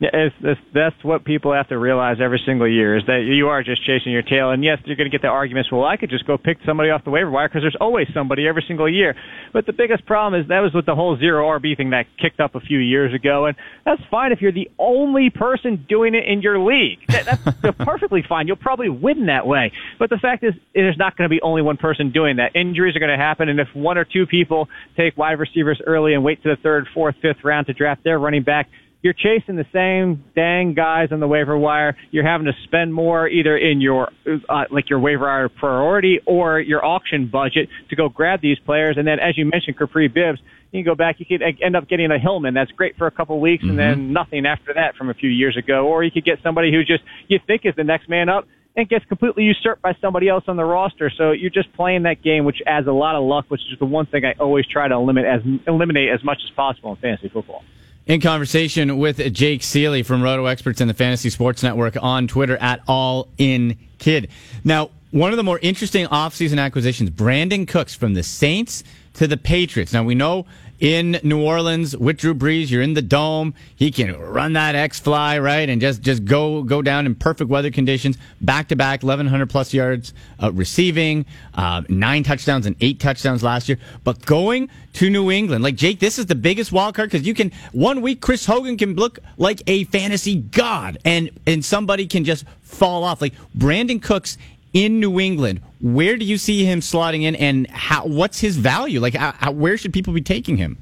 It's, 0.00 0.34
it's, 0.42 0.60
that's 0.72 0.94
what 1.02 1.24
people 1.24 1.52
have 1.52 1.68
to 1.70 1.78
realize 1.78 2.18
every 2.22 2.40
single 2.46 2.68
year 2.68 2.96
is 2.96 3.04
that 3.06 3.24
you 3.26 3.48
are 3.48 3.64
just 3.64 3.84
chasing 3.84 4.12
your 4.12 4.22
tail. 4.22 4.50
And 4.50 4.62
yes, 4.62 4.78
you're 4.84 4.94
going 4.94 5.10
to 5.10 5.14
get 5.14 5.22
the 5.22 5.28
arguments. 5.28 5.72
Well, 5.72 5.84
I 5.84 5.96
could 5.96 6.08
just 6.08 6.24
go 6.24 6.38
pick 6.38 6.58
somebody 6.64 6.90
off 6.90 7.02
the 7.02 7.10
waiver 7.10 7.30
wire 7.30 7.48
because 7.48 7.62
there's 7.62 7.76
always 7.80 8.06
somebody 8.14 8.46
every 8.46 8.64
single 8.68 8.88
year. 8.88 9.16
But 9.52 9.66
the 9.66 9.72
biggest 9.72 10.06
problem 10.06 10.40
is 10.40 10.48
that 10.48 10.60
was 10.60 10.72
with 10.72 10.86
the 10.86 10.94
whole 10.94 11.18
zero 11.18 11.48
RB 11.58 11.76
thing 11.76 11.90
that 11.90 12.06
kicked 12.16 12.38
up 12.38 12.54
a 12.54 12.60
few 12.60 12.78
years 12.78 13.12
ago. 13.12 13.46
And 13.46 13.56
that's 13.84 14.00
fine 14.08 14.30
if 14.30 14.40
you're 14.40 14.52
the 14.52 14.70
only 14.78 15.30
person 15.30 15.84
doing 15.88 16.14
it 16.14 16.24
in 16.26 16.42
your 16.42 16.60
league. 16.60 17.00
That, 17.08 17.40
that's 17.60 17.76
perfectly 17.78 18.22
fine. 18.28 18.46
You'll 18.46 18.56
probably 18.56 18.88
win 18.88 19.26
that 19.26 19.48
way. 19.48 19.72
But 19.98 20.10
the 20.10 20.18
fact 20.18 20.44
is, 20.44 20.54
there's 20.74 20.96
not 20.96 21.16
going 21.16 21.28
to 21.28 21.34
be 21.34 21.42
only 21.42 21.62
one 21.62 21.76
person 21.76 22.12
doing 22.12 22.36
that. 22.36 22.54
Injuries 22.54 22.94
are 22.94 23.00
going 23.00 23.10
to 23.10 23.16
happen. 23.16 23.48
And 23.48 23.58
if 23.58 23.68
one 23.74 23.98
or 23.98 24.04
two 24.04 24.26
people 24.26 24.68
take 24.96 25.16
wide 25.16 25.40
receivers 25.40 25.82
early 25.84 26.14
and 26.14 26.22
wait 26.22 26.40
to 26.44 26.50
the 26.50 26.56
third, 26.62 26.86
fourth, 26.94 27.16
fifth 27.20 27.42
round 27.42 27.66
to 27.66 27.72
draft 27.72 28.04
their 28.04 28.20
running 28.20 28.44
back, 28.44 28.68
you're 29.02 29.14
chasing 29.14 29.56
the 29.56 29.66
same 29.72 30.24
dang 30.34 30.74
guys 30.74 31.08
on 31.12 31.20
the 31.20 31.28
waiver 31.28 31.56
wire. 31.56 31.96
You're 32.10 32.26
having 32.26 32.46
to 32.46 32.52
spend 32.64 32.92
more 32.92 33.28
either 33.28 33.56
in 33.56 33.80
your 33.80 34.10
uh, 34.48 34.64
like 34.70 34.90
your 34.90 34.98
waiver 34.98 35.26
wire 35.26 35.48
priority 35.48 36.20
or 36.26 36.58
your 36.58 36.84
auction 36.84 37.28
budget 37.28 37.68
to 37.90 37.96
go 37.96 38.08
grab 38.08 38.40
these 38.40 38.58
players. 38.58 38.96
And 38.98 39.06
then, 39.06 39.20
as 39.20 39.38
you 39.38 39.44
mentioned, 39.44 39.78
Kapri 39.78 40.12
Bibbs, 40.12 40.40
you 40.72 40.82
can 40.82 40.84
go 40.84 40.96
back. 40.96 41.20
You 41.20 41.26
could 41.26 41.42
end 41.42 41.76
up 41.76 41.88
getting 41.88 42.10
a 42.10 42.18
Hillman. 42.18 42.54
That's 42.54 42.72
great 42.72 42.96
for 42.96 43.06
a 43.06 43.10
couple 43.10 43.38
weeks, 43.40 43.62
mm-hmm. 43.62 43.70
and 43.70 43.78
then 43.78 44.12
nothing 44.12 44.46
after 44.46 44.74
that 44.74 44.96
from 44.96 45.10
a 45.10 45.14
few 45.14 45.30
years 45.30 45.56
ago. 45.56 45.86
Or 45.86 46.02
you 46.02 46.10
could 46.10 46.24
get 46.24 46.40
somebody 46.42 46.72
who 46.72 46.82
just 46.82 47.04
you 47.28 47.38
think 47.46 47.62
is 47.64 47.74
the 47.76 47.84
next 47.84 48.08
man 48.08 48.28
up 48.28 48.46
and 48.74 48.88
gets 48.88 49.04
completely 49.06 49.44
usurped 49.44 49.82
by 49.82 49.92
somebody 50.00 50.28
else 50.28 50.44
on 50.48 50.56
the 50.56 50.64
roster. 50.64 51.10
So 51.16 51.30
you're 51.30 51.50
just 51.50 51.72
playing 51.74 52.02
that 52.02 52.22
game, 52.22 52.44
which 52.44 52.58
adds 52.66 52.86
a 52.86 52.92
lot 52.92 53.14
of 53.14 53.24
luck, 53.24 53.46
which 53.48 53.60
is 53.72 53.78
the 53.78 53.86
one 53.86 54.06
thing 54.06 54.24
I 54.24 54.34
always 54.40 54.66
try 54.66 54.88
to 54.88 54.94
eliminate 54.94 55.30
as 55.30 55.40
eliminate 55.68 56.10
as 56.10 56.24
much 56.24 56.38
as 56.44 56.50
possible 56.56 56.90
in 56.90 56.96
fantasy 56.96 57.28
football 57.28 57.62
in 58.08 58.22
conversation 58.22 58.96
with 58.96 59.18
Jake 59.34 59.60
Ciely 59.60 60.04
from 60.04 60.22
Roto 60.22 60.46
Experts 60.46 60.80
and 60.80 60.88
the 60.88 60.94
Fantasy 60.94 61.28
Sports 61.28 61.62
Network 61.62 61.94
on 62.02 62.26
Twitter 62.26 62.56
at 62.56 62.80
All 62.88 63.28
In 63.36 63.76
Kid. 63.98 64.28
Now, 64.64 64.90
one 65.10 65.30
of 65.30 65.36
the 65.36 65.44
more 65.44 65.58
interesting 65.60 66.06
offseason 66.06 66.58
acquisitions, 66.58 67.10
Brandin 67.10 67.68
Cooks 67.68 67.94
from 67.94 68.14
the 68.14 68.22
Saints 68.22 68.82
to 69.14 69.26
the 69.26 69.36
Patriots. 69.36 69.92
Now 69.92 70.04
we 70.04 70.14
know 70.14 70.46
in 70.80 71.18
New 71.22 71.42
Orleans 71.42 71.96
with 71.96 72.18
Drew 72.18 72.34
Brees, 72.34 72.70
you're 72.70 72.82
in 72.82 72.94
the 72.94 73.02
dome. 73.02 73.54
He 73.74 73.90
can 73.90 74.18
run 74.18 74.52
that 74.52 74.74
X 74.74 75.00
fly 75.00 75.38
right 75.38 75.68
and 75.68 75.80
just 75.80 76.02
just 76.02 76.24
go 76.24 76.62
go 76.62 76.82
down 76.82 77.06
in 77.06 77.14
perfect 77.14 77.50
weather 77.50 77.70
conditions, 77.70 78.16
back 78.40 78.68
to 78.68 78.76
back, 78.76 79.02
1100 79.02 79.50
plus 79.50 79.74
yards 79.74 80.14
uh, 80.42 80.52
receiving, 80.52 81.26
uh, 81.54 81.82
nine 81.88 82.22
touchdowns 82.22 82.66
and 82.66 82.76
eight 82.80 83.00
touchdowns 83.00 83.42
last 83.42 83.68
year. 83.68 83.78
But 84.04 84.24
going 84.24 84.70
to 84.94 85.10
New 85.10 85.30
England, 85.30 85.64
like 85.64 85.76
Jake, 85.76 85.98
this 85.98 86.18
is 86.18 86.26
the 86.26 86.34
biggest 86.34 86.72
wild 86.72 86.94
card 86.94 87.10
because 87.10 87.26
you 87.26 87.34
can 87.34 87.52
one 87.72 88.00
week 88.00 88.20
Chris 88.20 88.46
Hogan 88.46 88.76
can 88.76 88.94
look 88.94 89.18
like 89.36 89.62
a 89.66 89.84
fantasy 89.84 90.36
god, 90.36 90.98
and 91.04 91.30
and 91.46 91.64
somebody 91.64 92.06
can 92.06 92.24
just 92.24 92.44
fall 92.62 93.02
off. 93.02 93.20
Like 93.20 93.34
Brandin 93.56 94.00
Cooks 94.00 94.38
in 94.72 95.00
New 95.00 95.18
England, 95.20 95.60
where 95.80 96.16
do 96.16 96.24
you 96.24 96.38
see 96.38 96.64
him 96.64 96.80
slotting 96.80 97.22
in, 97.22 97.34
and 97.36 97.68
how? 97.70 98.06
What's 98.06 98.40
his 98.40 98.56
value? 98.56 99.00
Like, 99.00 99.14
how, 99.14 99.52
where 99.52 99.76
should 99.76 99.92
people 99.92 100.12
be 100.12 100.20
taking 100.20 100.56
him? 100.56 100.78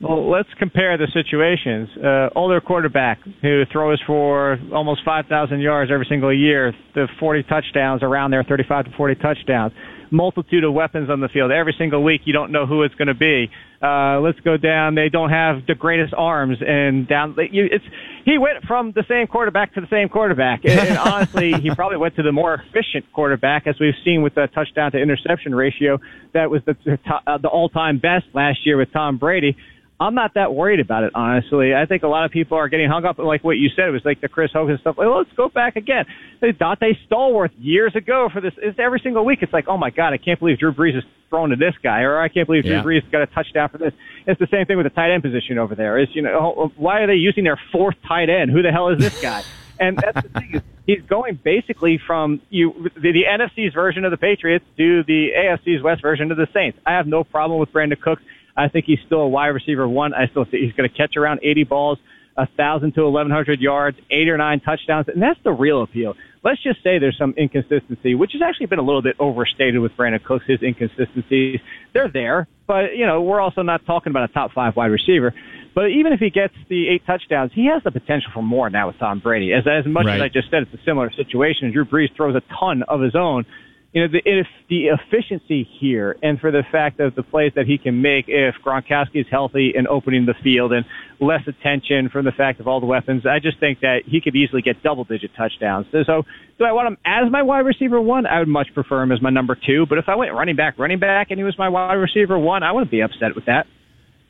Well, 0.00 0.30
let's 0.30 0.48
compare 0.58 0.96
the 0.96 1.08
situations. 1.12 1.88
Uh, 1.96 2.28
older 2.38 2.60
quarterback 2.60 3.18
who 3.42 3.64
throws 3.72 4.00
for 4.06 4.58
almost 4.72 5.00
5,000 5.04 5.60
yards 5.60 5.90
every 5.90 6.06
single 6.08 6.32
year, 6.32 6.72
the 6.94 7.08
40 7.18 7.42
touchdowns 7.44 8.02
around 8.04 8.30
there, 8.30 8.44
35 8.44 8.84
to 8.84 8.90
40 8.96 9.14
touchdowns 9.16 9.72
multitude 10.10 10.64
of 10.64 10.72
weapons 10.72 11.10
on 11.10 11.20
the 11.20 11.28
field. 11.28 11.50
Every 11.50 11.74
single 11.78 12.02
week, 12.02 12.22
you 12.24 12.32
don't 12.32 12.52
know 12.52 12.66
who 12.66 12.82
it's 12.82 12.94
going 12.94 13.08
to 13.08 13.14
be. 13.14 13.50
Uh, 13.80 14.18
let's 14.20 14.40
go 14.40 14.56
down. 14.56 14.94
They 14.94 15.08
don't 15.08 15.30
have 15.30 15.66
the 15.66 15.74
greatest 15.74 16.12
arms, 16.16 16.58
and 16.66 17.06
down. 17.06 17.36
You, 17.50 17.68
it's 17.70 17.84
he 18.24 18.36
went 18.36 18.64
from 18.64 18.92
the 18.92 19.04
same 19.08 19.28
quarterback 19.28 19.74
to 19.74 19.80
the 19.80 19.86
same 19.88 20.08
quarterback, 20.08 20.64
and, 20.64 20.78
and 20.78 20.98
honestly, 20.98 21.52
he 21.52 21.72
probably 21.74 21.96
went 21.96 22.16
to 22.16 22.22
the 22.22 22.32
more 22.32 22.54
efficient 22.54 23.04
quarterback, 23.12 23.66
as 23.66 23.76
we've 23.78 23.94
seen 24.04 24.22
with 24.22 24.34
the 24.34 24.48
touchdown 24.52 24.90
to 24.92 24.98
interception 24.98 25.54
ratio. 25.54 26.00
That 26.34 26.50
was 26.50 26.62
the 26.66 26.76
the, 26.84 26.98
uh, 27.26 27.38
the 27.38 27.48
all-time 27.48 27.98
best 27.98 28.26
last 28.34 28.66
year 28.66 28.76
with 28.76 28.92
Tom 28.92 29.16
Brady. 29.18 29.56
I'm 30.00 30.14
not 30.14 30.34
that 30.34 30.54
worried 30.54 30.78
about 30.78 31.02
it, 31.02 31.12
honestly. 31.14 31.74
I 31.74 31.84
think 31.86 32.04
a 32.04 32.08
lot 32.08 32.24
of 32.24 32.30
people 32.30 32.56
are 32.56 32.68
getting 32.68 32.88
hung 32.88 33.04
up 33.04 33.18
on 33.18 33.26
like 33.26 33.42
what 33.42 33.56
you 33.56 33.68
said. 33.74 33.88
It 33.88 33.90
was 33.90 34.04
like 34.04 34.20
the 34.20 34.28
Chris 34.28 34.50
Hogan 34.52 34.78
stuff. 34.80 34.96
Like, 34.96 35.08
well, 35.08 35.18
let's 35.18 35.32
go 35.36 35.48
back 35.48 35.74
again. 35.74 36.04
Donte 36.40 36.96
Stallworth 37.10 37.50
years 37.58 37.96
ago 37.96 38.28
for 38.32 38.40
this. 38.40 38.52
It's 38.58 38.78
every 38.78 39.00
single 39.02 39.24
week. 39.24 39.40
It's 39.42 39.52
like, 39.52 39.66
oh 39.66 39.76
my 39.76 39.90
god, 39.90 40.12
I 40.12 40.18
can't 40.18 40.38
believe 40.38 40.60
Drew 40.60 40.72
Brees 40.72 40.96
is 40.96 41.02
thrown 41.30 41.50
to 41.50 41.56
this 41.56 41.74
guy, 41.82 42.02
or 42.02 42.20
I 42.20 42.28
can't 42.28 42.46
believe 42.46 42.62
Drew 42.62 42.76
yeah. 42.76 42.82
Brees 42.82 43.10
got 43.10 43.22
a 43.22 43.26
touchdown 43.26 43.70
for 43.70 43.78
this. 43.78 43.92
It's 44.26 44.38
the 44.38 44.46
same 44.52 44.66
thing 44.66 44.76
with 44.76 44.86
the 44.86 44.90
tight 44.90 45.12
end 45.12 45.24
position 45.24 45.58
over 45.58 45.74
there. 45.74 45.98
Is 45.98 46.08
you 46.12 46.22
know 46.22 46.72
why 46.76 47.00
are 47.00 47.06
they 47.08 47.14
using 47.14 47.42
their 47.42 47.60
fourth 47.72 47.96
tight 48.06 48.30
end? 48.30 48.52
Who 48.52 48.62
the 48.62 48.70
hell 48.70 48.90
is 48.90 48.98
this 49.00 49.20
guy? 49.20 49.42
and 49.80 49.98
that's 49.98 50.22
the 50.22 50.40
thing. 50.40 50.50
Is 50.54 50.62
he's 50.86 51.02
going 51.02 51.38
basically 51.42 52.00
from 52.04 52.40
you 52.50 52.90
the, 52.94 53.12
the 53.12 53.24
NFC's 53.28 53.74
version 53.74 54.04
of 54.04 54.10
the 54.10 54.16
Patriots 54.16 54.64
to 54.76 55.04
the 55.04 55.30
AFC's 55.36 55.82
West 55.82 56.02
version 56.02 56.30
of 56.32 56.36
the 56.36 56.48
Saints. 56.52 56.78
I 56.86 56.92
have 56.92 57.06
no 57.06 57.24
problem 57.24 57.60
with 57.60 57.72
Brandin 57.72 58.00
Cooks. 58.00 58.22
I 58.58 58.68
think 58.68 58.86
he's 58.86 58.98
still 59.06 59.20
a 59.20 59.28
wide 59.28 59.48
receiver 59.48 59.88
one. 59.88 60.12
I 60.12 60.26
still 60.30 60.44
think 60.44 60.64
he's 60.64 60.72
going 60.72 60.90
to 60.90 60.94
catch 60.94 61.16
around 61.16 61.40
80 61.42 61.64
balls, 61.64 61.98
a 62.36 62.46
thousand 62.56 62.94
to 62.94 63.02
1100 63.02 63.60
yards, 63.60 63.96
eight 64.10 64.28
or 64.28 64.36
nine 64.36 64.60
touchdowns, 64.60 65.06
and 65.08 65.22
that's 65.22 65.38
the 65.44 65.52
real 65.52 65.82
appeal. 65.82 66.14
Let's 66.44 66.62
just 66.62 66.82
say 66.82 66.98
there's 66.98 67.16
some 67.18 67.34
inconsistency, 67.36 68.14
which 68.14 68.32
has 68.32 68.42
actually 68.42 68.66
been 68.66 68.78
a 68.78 68.82
little 68.82 69.02
bit 69.02 69.16
overstated 69.18 69.80
with 69.80 69.92
Brandin 69.92 70.22
Cooks. 70.22 70.44
His 70.46 70.60
inconsistencies, 70.62 71.60
they're 71.94 72.10
there, 72.12 72.46
but 72.66 72.96
you 72.96 73.06
know 73.06 73.22
we're 73.22 73.40
also 73.40 73.62
not 73.62 73.84
talking 73.86 74.10
about 74.10 74.30
a 74.30 74.32
top 74.32 74.52
five 74.52 74.76
wide 74.76 74.86
receiver. 74.86 75.34
But 75.74 75.90
even 75.90 76.12
if 76.12 76.20
he 76.20 76.30
gets 76.30 76.54
the 76.68 76.88
eight 76.88 77.06
touchdowns, 77.06 77.52
he 77.54 77.66
has 77.66 77.82
the 77.84 77.90
potential 77.90 78.30
for 78.34 78.42
more 78.42 78.70
now 78.70 78.88
with 78.88 78.98
Tom 78.98 79.20
Brady. 79.20 79.52
As 79.52 79.64
as 79.66 79.86
much 79.86 80.06
right. 80.06 80.16
as 80.16 80.22
I 80.22 80.28
just 80.28 80.50
said, 80.50 80.62
it's 80.62 80.74
a 80.74 80.84
similar 80.84 81.10
situation. 81.12 81.72
Drew 81.72 81.84
Brees 81.84 82.14
throws 82.16 82.34
a 82.34 82.42
ton 82.58 82.82
of 82.88 83.00
his 83.00 83.14
own 83.14 83.44
you 83.92 84.02
know, 84.02 84.08
the, 84.08 84.44
the 84.68 84.88
efficiency 84.88 85.66
here 85.80 86.16
and 86.22 86.38
for 86.38 86.50
the 86.50 86.62
fact 86.70 87.00
of 87.00 87.14
the 87.14 87.22
plays 87.22 87.52
that 87.56 87.66
he 87.66 87.78
can 87.78 88.02
make 88.02 88.26
if 88.28 88.54
Gronkowski 88.62 89.20
is 89.20 89.26
healthy 89.30 89.72
and 89.76 89.88
opening 89.88 90.26
the 90.26 90.34
field 90.42 90.72
and 90.72 90.84
less 91.20 91.40
attention 91.46 92.10
from 92.10 92.26
the 92.26 92.32
fact 92.32 92.60
of 92.60 92.68
all 92.68 92.80
the 92.80 92.86
weapons, 92.86 93.24
I 93.24 93.38
just 93.38 93.58
think 93.58 93.80
that 93.80 94.00
he 94.04 94.20
could 94.20 94.36
easily 94.36 94.60
get 94.60 94.82
double 94.82 95.04
digit 95.04 95.30
touchdowns. 95.34 95.86
So, 95.90 96.04
so 96.04 96.22
do 96.58 96.64
I 96.64 96.72
want 96.72 96.88
him 96.88 96.98
as 97.06 97.32
my 97.32 97.42
wide 97.42 97.60
receiver 97.60 98.00
one? 98.00 98.26
I 98.26 98.40
would 98.40 98.48
much 98.48 98.68
prefer 98.74 99.02
him 99.02 99.10
as 99.10 99.22
my 99.22 99.30
number 99.30 99.56
two. 99.56 99.86
But 99.86 99.96
if 99.96 100.08
I 100.08 100.16
went 100.16 100.34
running 100.34 100.56
back, 100.56 100.78
running 100.78 100.98
back, 100.98 101.30
and 101.30 101.40
he 101.40 101.44
was 101.44 101.58
my 101.58 101.70
wide 101.70 101.94
receiver 101.94 102.38
one, 102.38 102.62
I 102.62 102.72
wouldn't 102.72 102.90
be 102.90 103.00
upset 103.00 103.34
with 103.34 103.46
that. 103.46 103.66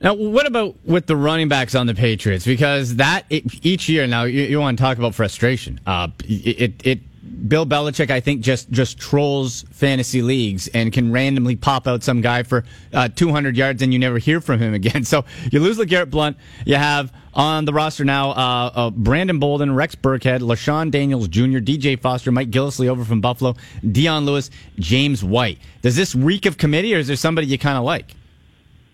Now, 0.01 0.15
what 0.15 0.47
about 0.47 0.77
with 0.85 1.07
the 1.07 1.17
running 1.17 1.49
backs 1.49 1.75
on 1.75 1.89
the 1.89 1.95
Patriots? 1.95 2.47
Because 2.47 2.97
that 2.97 3.25
it, 3.29 3.67
each 3.67 3.89
year 3.89 4.07
now 4.07 4.23
you, 4.25 4.43
you, 4.43 4.61
want 4.61 4.79
to 4.79 4.83
talk 4.83 4.97
about 4.97 5.17
frustration. 5.17 5.81
Uh, 5.85 6.09
it, 6.25 6.87
it 6.87 7.01
Bill 7.29 7.67
Belichick, 7.67 8.11
I 8.11 8.21
think, 8.21 8.41
just 8.41 8.71
just 8.71 8.99
trolls 8.99 9.65
fantasy 9.71 10.23
leagues 10.23 10.69
and 10.69 10.93
can 10.93 11.13
randomly 11.13 11.57
pop 11.57 11.87
out 11.87 12.03
some 12.03 12.21
guy 12.21 12.43
for 12.43 12.65
uh, 12.93 13.09
200 13.09 13.57
yards 13.57 13.83
and 13.83 13.93
you 13.93 13.99
never 13.99 14.19
hear 14.19 14.41
from 14.41 14.59
him 14.59 14.75
again. 14.83 15.05
So 15.05 15.25
you 15.51 15.61
lose 15.61 15.79
LeGarrette 15.79 16.11
Blunt. 16.11 16.37
You 16.65 16.77
have 16.77 17.13
on 17.35 17.65
the 17.65 17.73
roster 17.73 18.05
now 18.05 18.31
uh, 18.31 18.71
uh, 18.75 18.91
Brandon 18.91 19.39
Bolden, 19.39 19.75
Rex 19.75 19.95
Burkhead, 19.95 20.41
LeShun 20.41 20.91
Daniels 20.91 21.29
Jr., 21.29 21.59
DJ 21.59 21.99
Foster, 21.99 22.33
Mike 22.33 22.51
Gillislee 22.51 22.89
over 22.89 23.05
from 23.05 23.21
Buffalo, 23.21 23.55
Dion 23.91 24.25
Lewis, 24.25 24.51
James 24.79 25.23
White. 25.23 25.59
Does 25.83 25.97
this 25.97 26.15
reek 26.15 26.47
of 26.47 26.59
committee 26.59 26.95
or 26.95 26.99
is 26.99 27.07
there 27.07 27.17
somebody 27.17 27.47
you 27.47 27.59
kind 27.59 27.79
of 27.79 27.85
like? 27.85 28.15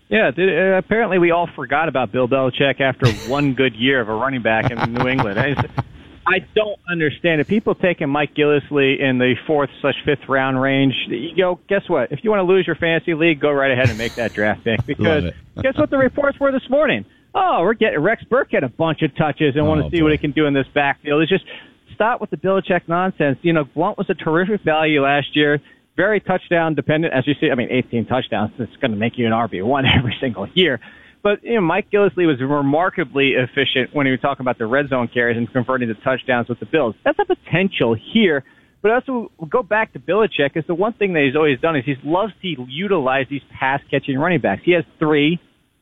Yeah, 0.07 0.29
apparently 0.77 1.17
we 1.17 1.31
all 1.31 1.49
forgot 1.55 1.89
about 1.89 2.11
Bill 2.11 2.27
Belichick 2.27 2.79
after 2.79 3.11
one 3.29 3.53
good 3.55 3.75
year 3.75 3.99
of 3.99 4.09
a 4.09 4.13
running 4.13 4.43
back 4.43 4.69
in 4.69 4.93
New 4.93 5.07
England. 5.07 5.39
I 6.27 6.39
don't 6.55 6.79
understand 6.89 7.39
it. 7.39 7.47
People 7.47 7.75
taking 7.75 8.09
Mike 8.09 8.33
Gillislee 8.33 8.99
in 8.99 9.19
the 9.19 9.35
fourth 9.45 9.69
slash 9.81 9.95
fifth 10.05 10.27
round 10.27 10.59
range. 10.59 10.93
You 11.07 11.35
go, 11.37 11.59
guess 11.69 11.83
what? 11.87 12.11
If 12.11 12.19
you 12.23 12.31
want 12.31 12.39
to 12.39 12.51
lose 12.51 12.65
your 12.65 12.75
fantasy 12.75 13.13
league, 13.13 13.39
go 13.39 13.51
right 13.51 13.71
ahead 13.71 13.89
and 13.89 13.97
make 13.97 14.15
that 14.15 14.33
draft 14.33 14.63
pick. 14.63 14.79
Because 14.85 15.23
guess 15.61 15.77
what 15.77 15.89
the 15.89 15.97
reports 15.97 16.39
were 16.39 16.51
this 16.51 16.67
morning? 16.69 17.05
Oh, 17.33 17.59
we're 17.61 17.73
getting 17.73 17.99
Rex 17.99 18.23
Burkhead 18.23 18.63
a 18.63 18.69
bunch 18.69 19.01
of 19.01 19.15
touches 19.15 19.55
and 19.55 19.65
oh, 19.65 19.65
want 19.65 19.83
to 19.83 19.89
see 19.89 19.99
boy. 19.99 20.05
what 20.05 20.11
he 20.13 20.17
can 20.17 20.31
do 20.31 20.45
in 20.45 20.53
this 20.53 20.67
backfield. 20.73 21.21
It's 21.21 21.29
just 21.29 21.43
stop 21.93 22.21
with 22.21 22.29
the 22.29 22.37
Belichick 22.37 22.87
nonsense. 22.87 23.39
You 23.41 23.53
know, 23.53 23.65
Blunt 23.65 23.97
was 23.97 24.09
a 24.09 24.13
terrific 24.13 24.61
value 24.63 25.01
last 25.01 25.35
year. 25.35 25.59
Very 25.97 26.19
touchdown 26.19 26.75
dependent, 26.75 27.13
as 27.13 27.25
you 27.27 27.33
see. 27.39 27.49
I 27.51 27.55
mean, 27.55 27.69
18 27.71 28.05
touchdowns. 28.05 28.51
It's 28.59 28.75
going 28.77 28.91
to 28.91 28.97
make 28.97 29.17
you 29.17 29.25
an 29.25 29.31
RB 29.31 29.63
one 29.63 29.85
every 29.97 30.15
single 30.19 30.47
year. 30.53 30.79
But 31.25 31.43
you 31.43 31.55
know, 31.55 31.61
Mike 31.61 31.89
Gillislee 31.91 32.27
was 32.27 32.39
remarkably 32.39 33.31
efficient 33.31 33.95
when 33.95 34.05
he 34.05 34.11
was 34.11 34.21
talking 34.21 34.43
about 34.43 34.59
the 34.59 34.67
red 34.67 34.89
zone 34.89 35.09
carries 35.11 35.37
and 35.37 35.51
converting 35.51 35.89
the 35.89 35.95
touchdowns 35.95 36.47
with 36.47 36.59
the 36.59 36.67
Bills. 36.67 36.93
That's 37.03 37.17
a 37.17 37.25
potential 37.25 37.95
here. 38.13 38.43
But 38.83 38.91
also, 38.91 39.31
we'll 39.39 39.49
go 39.49 39.63
back 39.63 39.93
to 39.93 39.99
Belichick. 39.99 40.55
Is 40.55 40.65
the 40.67 40.75
one 40.75 40.93
thing 40.93 41.13
that 41.13 41.23
he's 41.23 41.35
always 41.35 41.59
done 41.59 41.75
is 41.77 41.83
he 41.83 41.95
loves 42.03 42.31
to 42.43 42.65
utilize 42.69 43.25
these 43.27 43.41
pass 43.59 43.81
catching 43.89 44.19
running 44.19 44.39
backs. 44.39 44.61
He 44.63 44.73
has 44.73 44.83
three 44.99 45.39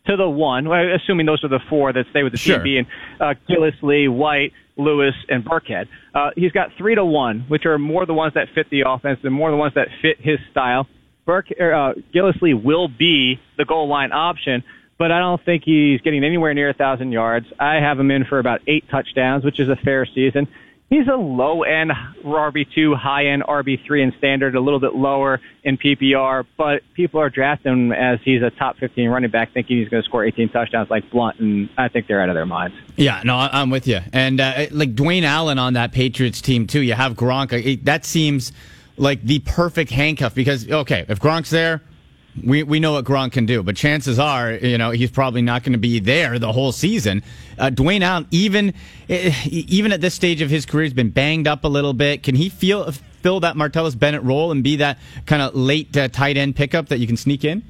to 0.08 0.16
the 0.16 0.30
one, 0.30 0.66
assuming 0.68 1.26
those 1.26 1.44
are 1.44 1.50
the 1.50 1.60
four 1.70 1.92
that 1.92 2.06
stay 2.12 2.24
with 2.24 2.32
the 2.32 2.40
sure. 2.40 2.60
team, 2.60 2.64
being 2.64 2.86
uh, 3.20 3.34
Gillislee, 3.50 4.10
White, 4.10 4.54
Lewis, 4.78 5.14
and 5.28 5.44
Burkhead. 5.44 5.88
Uh, 6.16 6.30
he's 6.38 6.54
got 6.54 6.70
three 6.78 6.96
to 6.96 7.04
one, 7.04 7.44
which 7.50 7.66
are 7.66 7.78
more 7.78 8.06
the 8.06 8.14
ones 8.14 8.36
that 8.36 8.48
fit 8.56 8.68
the 8.72 8.84
offense 8.88 9.20
and 9.24 9.34
more 9.34 9.52
the 9.52 9.58
ones 9.58 9.74
that 9.76 9.90
fit 10.02 10.22
his 10.22 10.40
style. 10.52 10.88
Burke, 11.26 11.48
uh, 11.52 12.00
Gillislee 12.16 12.64
will 12.64 12.88
be 12.88 13.42
the 13.58 13.66
goal 13.66 13.90
line 13.90 14.14
option, 14.14 14.64
but 14.98 15.12
I 15.12 15.20
don't 15.20 15.44
think 15.44 15.64
he's 15.66 16.02
getting 16.02 16.24
anywhere 16.24 16.54
near 16.54 16.70
a 16.70 16.74
thousand 16.74 17.12
yards. 17.12 17.48
I 17.60 17.76
have 17.76 18.00
him 18.00 18.12
in 18.12 18.26
for 18.26 18.40
about 18.40 18.62
eight 18.68 18.86
touchdowns, 18.90 19.44
which 19.44 19.60
is 19.60 19.70
a 19.70 19.76
fair 19.76 20.06
season. 20.06 20.48
He's 20.90 21.08
a 21.08 21.16
low 21.16 21.64
end 21.64 21.92
RB2, 22.24 22.96
high 22.96 23.26
end 23.28 23.42
RB3 23.42 24.04
in 24.04 24.14
standard, 24.20 24.54
a 24.54 24.60
little 24.60 24.80
bit 24.80 24.94
lower 24.94 25.42
in 25.64 25.76
PPR, 25.76 26.46
but 26.56 26.84
people 26.94 27.20
are 27.20 27.32
drafting 27.32 27.72
him 27.72 27.92
as 27.92 28.20
he's 28.24 28.44
a 28.44 28.52
top 28.52 28.78
15 28.78 29.10
running 29.10 29.32
back, 29.32 29.54
thinking 29.54 29.80
he's 29.80 29.90
going 29.90 30.04
to 30.04 30.08
score 30.08 30.24
18 30.24 30.50
touchdowns 30.50 30.92
like 30.92 31.10
Blunt, 31.10 31.40
and 31.40 31.70
I 31.80 31.88
think 31.88 32.06
they're 32.06 32.22
out 32.22 32.30
of 32.30 32.36
their 32.36 32.46
minds. 32.46 32.76
Yeah, 32.96 33.24
no, 33.26 33.36
I'm 33.38 33.72
with 33.72 33.88
you. 33.88 34.02
And 34.12 34.40
uh, 34.40 34.68
like 34.70 34.94
Dwayne 34.94 35.24
Allen 35.24 35.58
on 35.58 35.74
that 35.74 35.94
Patriots 35.94 36.42
team 36.42 36.68
too. 36.68 36.82
You 36.82 36.94
have 36.94 37.14
Gronk. 37.14 37.84
That 37.86 38.06
seems 38.06 38.52
like 38.96 39.24
the 39.24 39.40
perfect 39.40 39.90
handcuff 39.90 40.36
because 40.36 40.70
okay, 40.70 41.06
if 41.10 41.20
Gronk's 41.20 41.50
there, 41.50 41.82
we 42.42 42.64
we 42.64 42.80
know 42.80 42.94
what 42.94 43.06
Gronk 43.06 43.34
can 43.34 43.46
do, 43.46 43.62
but 43.62 43.76
chances 43.76 44.18
are, 44.18 44.54
you 44.54 44.78
know, 44.78 44.92
he's 44.92 45.12
probably 45.12 45.42
not 45.42 45.64
going 45.64 45.74
to 45.74 45.80
be 45.80 46.00
there 46.00 46.40
the 46.40 46.52
whole 46.52 46.72
season. 46.72 47.24
Uh, 47.60 47.70
Dwayne 47.70 48.02
Allen, 48.02 48.28
even 48.32 48.74
eh, 49.10 49.34
even 49.46 49.92
at 49.92 50.02
this 50.02 50.14
stage 50.14 50.42
of 50.42 50.50
his 50.50 50.66
career, 50.66 50.86
has 50.86 50.94
been 50.94 51.12
banged 51.12 51.48
up 51.48 51.64
a 51.64 51.68
little 51.68 51.94
bit. 51.94 52.24
Can 52.24 52.36
he 52.36 52.50
feel 52.50 52.92
fill 52.92 53.40
that 53.42 53.56
Martellus 53.56 53.98
Bennett 53.98 54.24
role 54.24 54.52
and 54.52 54.64
be 54.64 54.78
that 54.78 54.98
kind 55.26 55.42
of 55.42 55.56
late 55.56 55.96
uh, 55.96 56.08
tight 56.08 56.38
end 56.38 56.56
pickup 56.56 56.90
that 56.90 57.00
you 57.00 57.08
can 57.08 57.18
sneak 57.18 57.44
in? 57.44 57.64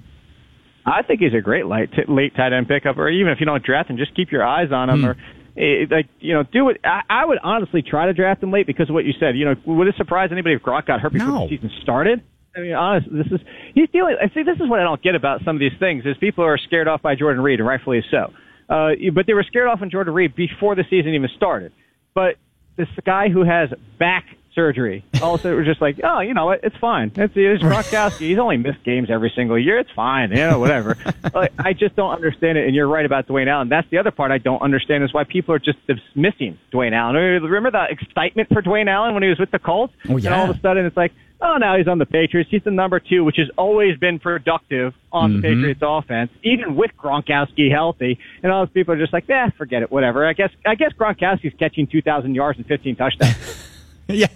I 0.85 1.01
think 1.01 1.21
he's 1.21 1.33
a 1.33 1.41
great 1.41 1.65
late 1.65 1.91
t- 1.91 2.03
late 2.07 2.35
tight 2.35 2.53
end 2.53 2.67
pickup, 2.67 2.97
or 2.97 3.09
even 3.09 3.31
if 3.31 3.39
you 3.39 3.45
don't 3.45 3.63
draft 3.63 3.89
him, 3.89 3.97
just 3.97 4.15
keep 4.15 4.31
your 4.31 4.45
eyes 4.45 4.71
on 4.71 4.89
him, 4.89 4.99
hmm. 5.01 5.05
or 5.07 5.17
eh, 5.57 5.85
like 5.91 6.07
you 6.19 6.33
know, 6.33 6.43
do 6.43 6.69
it. 6.69 6.79
I, 6.85 7.01
I 7.09 7.25
would 7.25 7.39
honestly 7.43 7.81
try 7.81 8.05
to 8.05 8.13
draft 8.13 8.41
him 8.41 8.51
late 8.51 8.67
because 8.67 8.89
of 8.89 8.93
what 8.93 9.03
you 9.03 9.13
said. 9.19 9.37
You 9.37 9.45
know, 9.45 9.55
would 9.65 9.87
it 9.87 9.95
surprise 9.97 10.29
anybody 10.31 10.55
if 10.55 10.61
Gronk 10.61 10.85
got 10.85 11.01
hurt 11.01 11.11
before 11.11 11.27
no. 11.27 11.47
the 11.47 11.57
season 11.57 11.71
started? 11.81 12.21
I 12.55 12.59
mean, 12.59 12.73
honest, 12.73 13.07
this 13.11 13.27
is 13.27 13.39
he's 13.73 13.89
dealing. 13.89 14.15
I 14.21 14.27
see. 14.33 14.43
This 14.43 14.59
is 14.59 14.69
what 14.69 14.79
I 14.79 14.83
don't 14.83 15.01
get 15.01 15.15
about 15.15 15.43
some 15.43 15.55
of 15.55 15.59
these 15.59 15.77
things 15.79 16.05
is 16.05 16.15
people 16.17 16.43
are 16.43 16.57
scared 16.57 16.87
off 16.87 17.01
by 17.01 17.15
Jordan 17.15 17.41
Reed, 17.41 17.59
and 17.59 17.67
rightfully 17.67 18.03
so. 18.11 18.31
Uh, 18.69 18.91
but 19.13 19.25
they 19.25 19.33
were 19.33 19.43
scared 19.43 19.67
off 19.67 19.81
on 19.81 19.89
Jordan 19.89 20.13
Reed 20.13 20.35
before 20.35 20.75
the 20.75 20.83
season 20.89 21.13
even 21.13 21.29
started. 21.35 21.71
But 22.13 22.35
this 22.75 22.87
guy 23.05 23.29
who 23.29 23.43
has 23.43 23.69
back 23.99 24.25
surgery, 24.55 25.03
all 25.21 25.33
of 25.33 25.39
a 25.39 25.43
sudden 25.43 25.57
we're 25.57 25.65
just 25.65 25.81
like, 25.81 25.99
oh, 26.03 26.19
you 26.19 26.33
know 26.33 26.45
what? 26.45 26.59
It's 26.63 26.75
fine. 26.77 27.11
It's, 27.15 27.33
it's 27.35 27.63
Gronkowski. 27.63 28.29
He's 28.29 28.37
only 28.37 28.57
missed 28.57 28.83
games 28.83 29.09
every 29.09 29.31
single 29.35 29.57
year. 29.57 29.79
It's 29.79 29.89
fine. 29.95 30.29
You 30.29 30.37
know, 30.37 30.59
whatever. 30.59 30.95
like, 31.33 31.53
I 31.59 31.73
just 31.73 31.95
don't 31.95 32.11
understand 32.11 32.57
it. 32.57 32.65
And 32.65 32.75
you're 32.75 32.87
right 32.87 33.05
about 33.05 33.27
Dwayne 33.27 33.47
Allen. 33.47 33.69
That's 33.69 33.89
the 33.89 33.97
other 33.97 34.11
part 34.11 34.31
I 34.31 34.37
don't 34.37 34.61
understand 34.61 35.03
is 35.03 35.13
why 35.13 35.23
people 35.23 35.55
are 35.55 35.59
just 35.59 35.79
dismissing 35.87 36.57
Dwayne 36.71 36.93
Allen. 36.93 37.15
Remember 37.15 37.71
the 37.71 37.85
excitement 37.89 38.49
for 38.49 38.61
Dwayne 38.61 38.87
Allen 38.87 39.13
when 39.13 39.23
he 39.23 39.29
was 39.29 39.39
with 39.39 39.51
the 39.51 39.59
Colts? 39.59 39.93
Oh, 40.07 40.17
yeah. 40.17 40.31
And 40.31 40.35
all 40.35 40.49
of 40.49 40.55
a 40.55 40.59
sudden 40.61 40.85
it's 40.85 40.97
like, 40.97 41.13
Oh, 41.45 41.57
now 41.57 41.75
he's 41.77 41.89
on 41.89 41.97
the 41.97 42.05
Patriots. 42.05 42.49
He's 42.49 42.63
the 42.63 42.71
number 42.71 43.01
two, 43.01 43.25
which 43.25 43.35
has 43.35 43.49
always 43.57 43.97
been 43.97 44.17
productive 44.17 44.93
on 45.11 45.29
mm-hmm. 45.33 45.41
the 45.41 45.47
Patriots 45.49 45.81
offense, 45.83 46.31
even 46.41 46.77
with 46.77 46.91
Gronkowski 46.97 47.69
healthy. 47.69 48.17
And 48.41 48.49
all 48.49 48.65
those 48.65 48.73
people 48.73 48.93
are 48.93 48.97
just 48.97 49.11
like, 49.11 49.29
eh, 49.29 49.49
forget 49.57 49.81
it, 49.81 49.91
whatever. 49.91 50.25
I 50.25 50.31
guess 50.31 50.51
I 50.65 50.75
guess 50.75 50.93
Gronkowski's 50.93 51.53
catching 51.59 51.87
two 51.87 52.01
thousand 52.01 52.35
yards 52.35 52.59
and 52.59 52.65
fifteen 52.65 52.95
touchdowns. 52.95 53.35
yeah. 54.07 54.27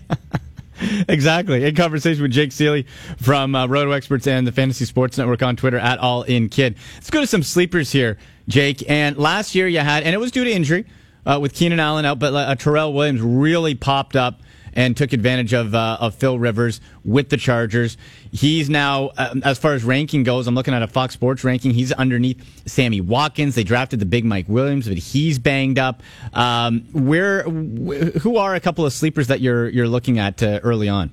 exactly. 1.07 1.63
In 1.63 1.75
conversation 1.75 2.23
with 2.23 2.31
Jake 2.31 2.49
Ciely 2.49 2.85
from 3.21 3.55
uh, 3.55 3.67
Roto 3.67 3.91
Experts 3.91 4.27
and 4.27 4.45
the 4.45 4.51
Fantasy 4.51 4.83
Sports 4.83 5.17
Network 5.17 5.41
on 5.41 5.55
Twitter 5.55 5.79
at 5.79 5.99
All 5.99 6.23
In 6.23 6.49
Kid. 6.49 6.75
Let's 6.95 7.09
go 7.09 7.21
to 7.21 7.27
some 7.27 7.41
sleepers 7.41 7.89
here, 7.89 8.17
Jake. 8.49 8.87
And 8.89 9.17
last 9.17 9.55
year 9.55 9.69
you 9.69 9.79
had, 9.79 10.03
and 10.03 10.13
it 10.13 10.17
was 10.17 10.31
due 10.31 10.43
to 10.43 10.51
injury 10.51 10.85
uh, 11.25 11.39
with 11.41 11.53
Keenan 11.53 11.79
Allen 11.79 12.03
out, 12.03 12.19
but 12.19 12.33
uh, 12.33 12.53
Tyrell 12.55 12.93
Williams 12.93 13.21
really 13.21 13.75
popped 13.75 14.17
up 14.17 14.41
and 14.77 14.95
took 14.95 15.11
advantage 15.11 15.53
of 15.53 15.75
uh, 15.75 15.97
of 15.99 16.15
Phil 16.15 16.39
Rivers 16.39 16.79
with 17.03 17.29
the 17.29 17.35
Chargers. 17.35 17.97
He's 18.31 18.69
now, 18.69 19.07
uh, 19.17 19.35
as 19.43 19.57
far 19.57 19.73
as 19.73 19.83
ranking 19.83 20.23
goes, 20.23 20.47
I'm 20.47 20.55
looking 20.55 20.73
at 20.73 20.83
a 20.83 20.87
Fox 20.87 21.13
Sports 21.15 21.43
ranking. 21.43 21.71
He's 21.71 21.91
underneath 21.91 22.41
Sammy 22.67 23.01
Watkins. 23.01 23.55
They 23.55 23.63
drafted 23.63 23.99
the 23.99 24.05
big 24.05 24.23
Mike 24.23 24.45
Williams, 24.47 24.87
but 24.87 24.97
he's 24.97 25.39
banged 25.39 25.79
up. 25.79 26.03
Um, 26.33 26.81
where, 26.93 27.43
wh- 27.43 28.15
who 28.21 28.37
are 28.37 28.53
a 28.53 28.59
couple 28.59 28.85
of 28.85 28.93
sleepers 28.93 29.27
that 29.27 29.41
you're 29.41 29.67
you're 29.67 29.87
looking 29.87 30.19
at 30.19 30.41
uh, 30.41 30.59
early 30.63 30.87
on? 30.87 31.09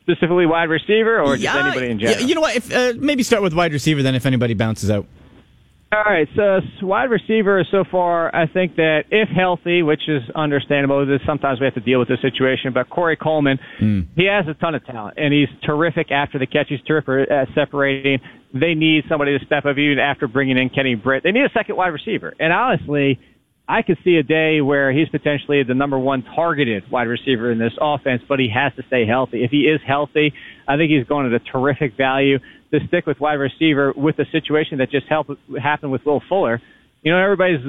Specifically, 0.00 0.46
wide 0.46 0.70
receiver, 0.70 1.20
or 1.20 1.36
just 1.36 1.54
anybody 1.54 1.90
in 1.90 1.98
general? 2.00 2.20
Yeah, 2.20 2.26
you 2.26 2.34
know 2.34 2.40
what? 2.40 2.56
If, 2.56 2.74
uh, 2.74 2.94
maybe 2.96 3.22
start 3.22 3.42
with 3.42 3.52
wide 3.52 3.72
receiver. 3.72 4.02
Then, 4.02 4.14
if 4.14 4.26
anybody 4.26 4.54
bounces 4.54 4.90
out. 4.90 5.06
All 5.92 6.04
right, 6.04 6.26
so 6.34 6.60
wide 6.80 7.10
receiver 7.10 7.62
so 7.70 7.84
far, 7.90 8.34
I 8.34 8.46
think 8.46 8.76
that 8.76 9.04
if 9.10 9.28
healthy, 9.28 9.82
which 9.82 10.08
is 10.08 10.22
understandable, 10.34 11.04
this 11.04 11.20
sometimes 11.26 11.60
we 11.60 11.66
have 11.66 11.74
to 11.74 11.80
deal 11.80 11.98
with 11.98 12.08
this 12.08 12.22
situation. 12.22 12.72
But 12.72 12.88
Corey 12.88 13.14
Coleman, 13.14 13.58
mm. 13.78 14.06
he 14.16 14.24
has 14.24 14.46
a 14.48 14.54
ton 14.54 14.74
of 14.74 14.86
talent, 14.86 15.18
and 15.18 15.34
he's 15.34 15.50
terrific 15.66 16.10
after 16.10 16.38
the 16.38 16.46
catch. 16.46 16.68
He's 16.70 16.80
terrific 16.86 17.30
at 17.30 17.48
separating. 17.54 18.20
They 18.54 18.72
need 18.72 19.04
somebody 19.06 19.38
to 19.38 19.44
step 19.44 19.66
up 19.66 19.76
even 19.76 19.98
after 19.98 20.26
bringing 20.28 20.56
in 20.56 20.70
Kenny 20.70 20.94
Britt. 20.94 21.24
They 21.24 21.30
need 21.30 21.44
a 21.44 21.52
second 21.52 21.76
wide 21.76 21.88
receiver, 21.88 22.32
and 22.40 22.54
honestly, 22.54 23.20
I 23.68 23.82
could 23.82 23.98
see 24.02 24.16
a 24.16 24.22
day 24.22 24.62
where 24.62 24.92
he's 24.92 25.10
potentially 25.10 25.62
the 25.62 25.74
number 25.74 25.98
one 25.98 26.24
targeted 26.34 26.90
wide 26.90 27.06
receiver 27.06 27.52
in 27.52 27.58
this 27.58 27.72
offense, 27.78 28.22
but 28.26 28.38
he 28.38 28.48
has 28.48 28.72
to 28.76 28.82
stay 28.86 29.04
healthy. 29.06 29.44
If 29.44 29.50
he 29.50 29.68
is 29.68 29.80
healthy, 29.86 30.32
I 30.66 30.78
think 30.78 30.90
he's 30.90 31.06
going 31.06 31.26
at 31.26 31.32
a 31.34 31.44
terrific 31.52 31.98
value 31.98 32.38
to 32.72 32.86
stick 32.88 33.06
with 33.06 33.20
wide 33.20 33.34
receiver 33.34 33.92
with 33.94 34.16
the 34.16 34.26
situation 34.32 34.78
that 34.78 34.90
just 34.90 35.06
helped, 35.06 35.30
happened 35.60 35.92
with 35.92 36.04
Will 36.04 36.22
Fuller. 36.28 36.60
You 37.02 37.12
know, 37.12 37.18
everybody's 37.18 37.60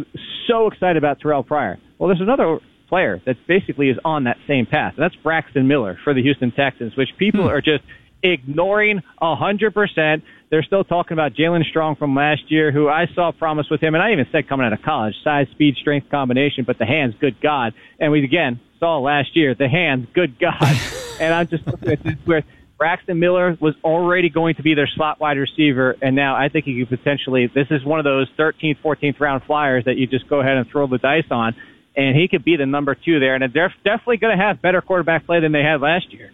so 0.48 0.68
excited 0.68 0.98
about 0.98 1.20
Terrelle 1.20 1.46
Pryor. 1.46 1.80
Well, 1.98 2.08
there's 2.08 2.22
another 2.22 2.60
player 2.88 3.22
that 3.26 3.36
basically 3.48 3.90
is 3.90 3.98
on 4.06 4.26
that 4.26 4.38
same 4.48 4.66
path, 4.66 4.94
and 4.96 5.04
that's 5.04 5.16
Braxton 5.16 5.68
Miller 5.68 5.98
for 6.04 6.14
the 6.14 6.22
Houston 6.22 6.52
Texans, 6.52 6.96
which 6.96 7.10
people 7.18 7.44
hmm. 7.44 7.50
are 7.50 7.62
just 7.62 7.84
ignoring 8.22 9.02
hundred 9.20 9.74
percent. 9.74 10.24
They're 10.50 10.64
still 10.64 10.84
talking 10.84 11.14
about 11.14 11.34
Jaelen 11.34 11.66
Strong 11.68 11.96
from 11.96 12.16
last 12.16 12.44
year, 12.50 12.72
who 12.72 12.88
I 12.88 13.08
saw 13.16 13.32
promise 13.32 13.68
with 13.72 13.82
him, 13.82 13.96
and 13.96 14.04
I 14.04 14.12
even 14.12 14.28
said 14.32 14.48
coming 14.48 14.66
out 14.66 14.74
of 14.74 14.84
college, 14.84 15.16
size, 15.24 15.48
speed, 15.52 15.76
strength 15.82 16.10
combination, 16.12 16.64
but 16.64 16.78
the 16.78 16.86
hands, 16.86 17.16
good 17.20 17.42
God. 17.42 17.74
And 18.00 18.12
we 18.12 18.24
again 18.24 18.60
saw 18.80 19.00
last 19.00 19.36
year 19.36 19.56
the 19.56 19.68
hands, 19.68 20.08
good 20.14 20.40
God. 20.40 20.78
and 21.20 21.34
I'm 21.34 21.48
just 21.48 21.66
looking 21.66 21.90
at 21.90 22.04
this 22.04 22.16
where 22.26 22.44
Braxton 22.84 23.18
Miller 23.18 23.58
was 23.62 23.76
already 23.82 24.30
going 24.30 24.56
to 24.56 24.62
be 24.62 24.76
their 24.76 24.90
slot 24.94 25.18
wide 25.18 25.38
receiver, 25.38 25.96
and 26.02 26.18
now 26.18 26.36
I 26.36 26.50
think 26.50 26.66
he 26.66 26.84
could 26.84 27.00
potentially. 27.00 27.48
This 27.48 27.68
is 27.72 27.86
one 27.86 27.98
of 27.98 28.04
those 28.04 28.28
13th, 28.38 28.76
14th 28.84 29.22
round 29.22 29.44
flyers 29.48 29.86
that 29.86 29.96
you 29.96 30.06
just 30.06 30.28
go 30.28 30.42
ahead 30.42 30.58
and 30.58 30.70
throw 30.70 30.86
the 30.86 30.98
dice 30.98 31.24
on, 31.32 31.56
and 31.96 32.14
he 32.14 32.28
could 32.28 32.44
be 32.44 32.58
the 32.58 32.66
number 32.66 32.94
two 32.94 33.22
there. 33.22 33.36
And 33.36 33.54
they're 33.54 33.74
definitely 33.86 34.18
going 34.18 34.38
to 34.38 34.44
have 34.44 34.62
better 34.62 34.82
quarterback 34.82 35.26
play 35.26 35.40
than 35.40 35.54
they 35.54 35.64
had 35.64 35.80
last 35.80 36.12
year. 36.12 36.32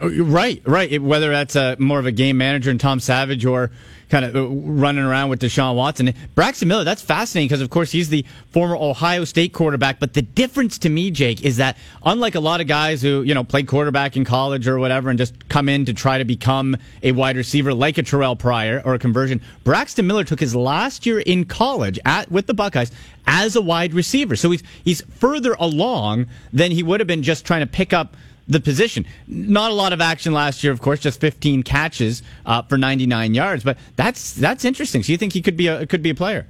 Oh, 0.00 0.08
right, 0.22 0.62
right. 0.64 0.90
It, 0.90 1.02
whether 1.02 1.30
that's 1.30 1.56
a, 1.56 1.76
more 1.78 1.98
of 1.98 2.06
a 2.06 2.12
game 2.12 2.38
manager 2.38 2.70
and 2.70 2.80
Tom 2.80 3.00
Savage 3.00 3.44
or 3.44 3.70
kind 4.10 4.24
of 4.24 4.36
uh, 4.36 4.46
running 4.48 5.04
around 5.04 5.30
with 5.30 5.40
Deshaun 5.40 5.76
Watson. 5.76 6.12
Braxton 6.34 6.68
Miller, 6.68 6.84
that's 6.84 7.00
fascinating 7.00 7.48
because, 7.48 7.60
of 7.60 7.70
course, 7.70 7.92
he's 7.92 8.08
the 8.08 8.24
former 8.50 8.76
Ohio 8.76 9.24
State 9.24 9.52
quarterback. 9.52 10.00
But 10.00 10.14
the 10.14 10.22
difference 10.22 10.78
to 10.78 10.88
me, 10.88 11.10
Jake, 11.10 11.42
is 11.42 11.58
that 11.58 11.78
unlike 12.04 12.34
a 12.34 12.40
lot 12.40 12.60
of 12.60 12.66
guys 12.66 13.00
who, 13.00 13.22
you 13.22 13.34
know, 13.34 13.44
played 13.44 13.66
quarterback 13.66 14.16
in 14.16 14.24
college 14.24 14.66
or 14.66 14.78
whatever 14.78 15.08
and 15.10 15.18
just 15.18 15.48
come 15.48 15.68
in 15.68 15.84
to 15.84 15.94
try 15.94 16.18
to 16.18 16.24
become 16.24 16.76
a 17.02 17.12
wide 17.12 17.36
receiver 17.36 17.72
like 17.72 17.98
a 17.98 18.02
Terrelle 18.02 18.38
Pryor 18.38 18.82
or 18.84 18.94
a 18.94 18.98
conversion, 18.98 19.40
Braxton 19.64 20.06
Miller 20.06 20.24
took 20.24 20.40
his 20.40 20.54
last 20.54 21.06
year 21.06 21.20
in 21.20 21.44
college 21.44 21.98
at 22.04 22.30
with 22.30 22.46
the 22.46 22.54
Buckeyes 22.54 22.90
as 23.26 23.54
a 23.54 23.60
wide 23.60 23.94
receiver. 23.94 24.34
So 24.34 24.50
he's 24.50 24.62
he's 24.84 25.02
further 25.02 25.54
along 25.58 26.26
than 26.52 26.72
he 26.72 26.82
would 26.82 27.00
have 27.00 27.06
been 27.06 27.22
just 27.22 27.44
trying 27.44 27.60
to 27.60 27.66
pick 27.66 27.92
up 27.92 28.16
the 28.48 28.60
position. 28.60 29.06
Not 29.26 29.70
a 29.70 29.74
lot 29.74 29.92
of 29.92 30.00
action 30.00 30.32
last 30.32 30.62
year, 30.64 30.72
of 30.72 30.80
course, 30.80 31.00
just 31.00 31.20
15 31.20 31.62
catches 31.62 32.22
uh, 32.46 32.62
for 32.62 32.78
99 32.78 33.34
yards, 33.34 33.64
but 33.64 33.78
that's 33.96 34.34
that's 34.34 34.64
interesting. 34.64 35.02
So 35.02 35.12
you 35.12 35.18
think 35.18 35.32
he 35.32 35.42
could 35.42 35.56
be 35.56 35.68
a 35.68 35.86
could 35.86 36.02
be 36.02 36.10
a 36.10 36.14
player? 36.14 36.46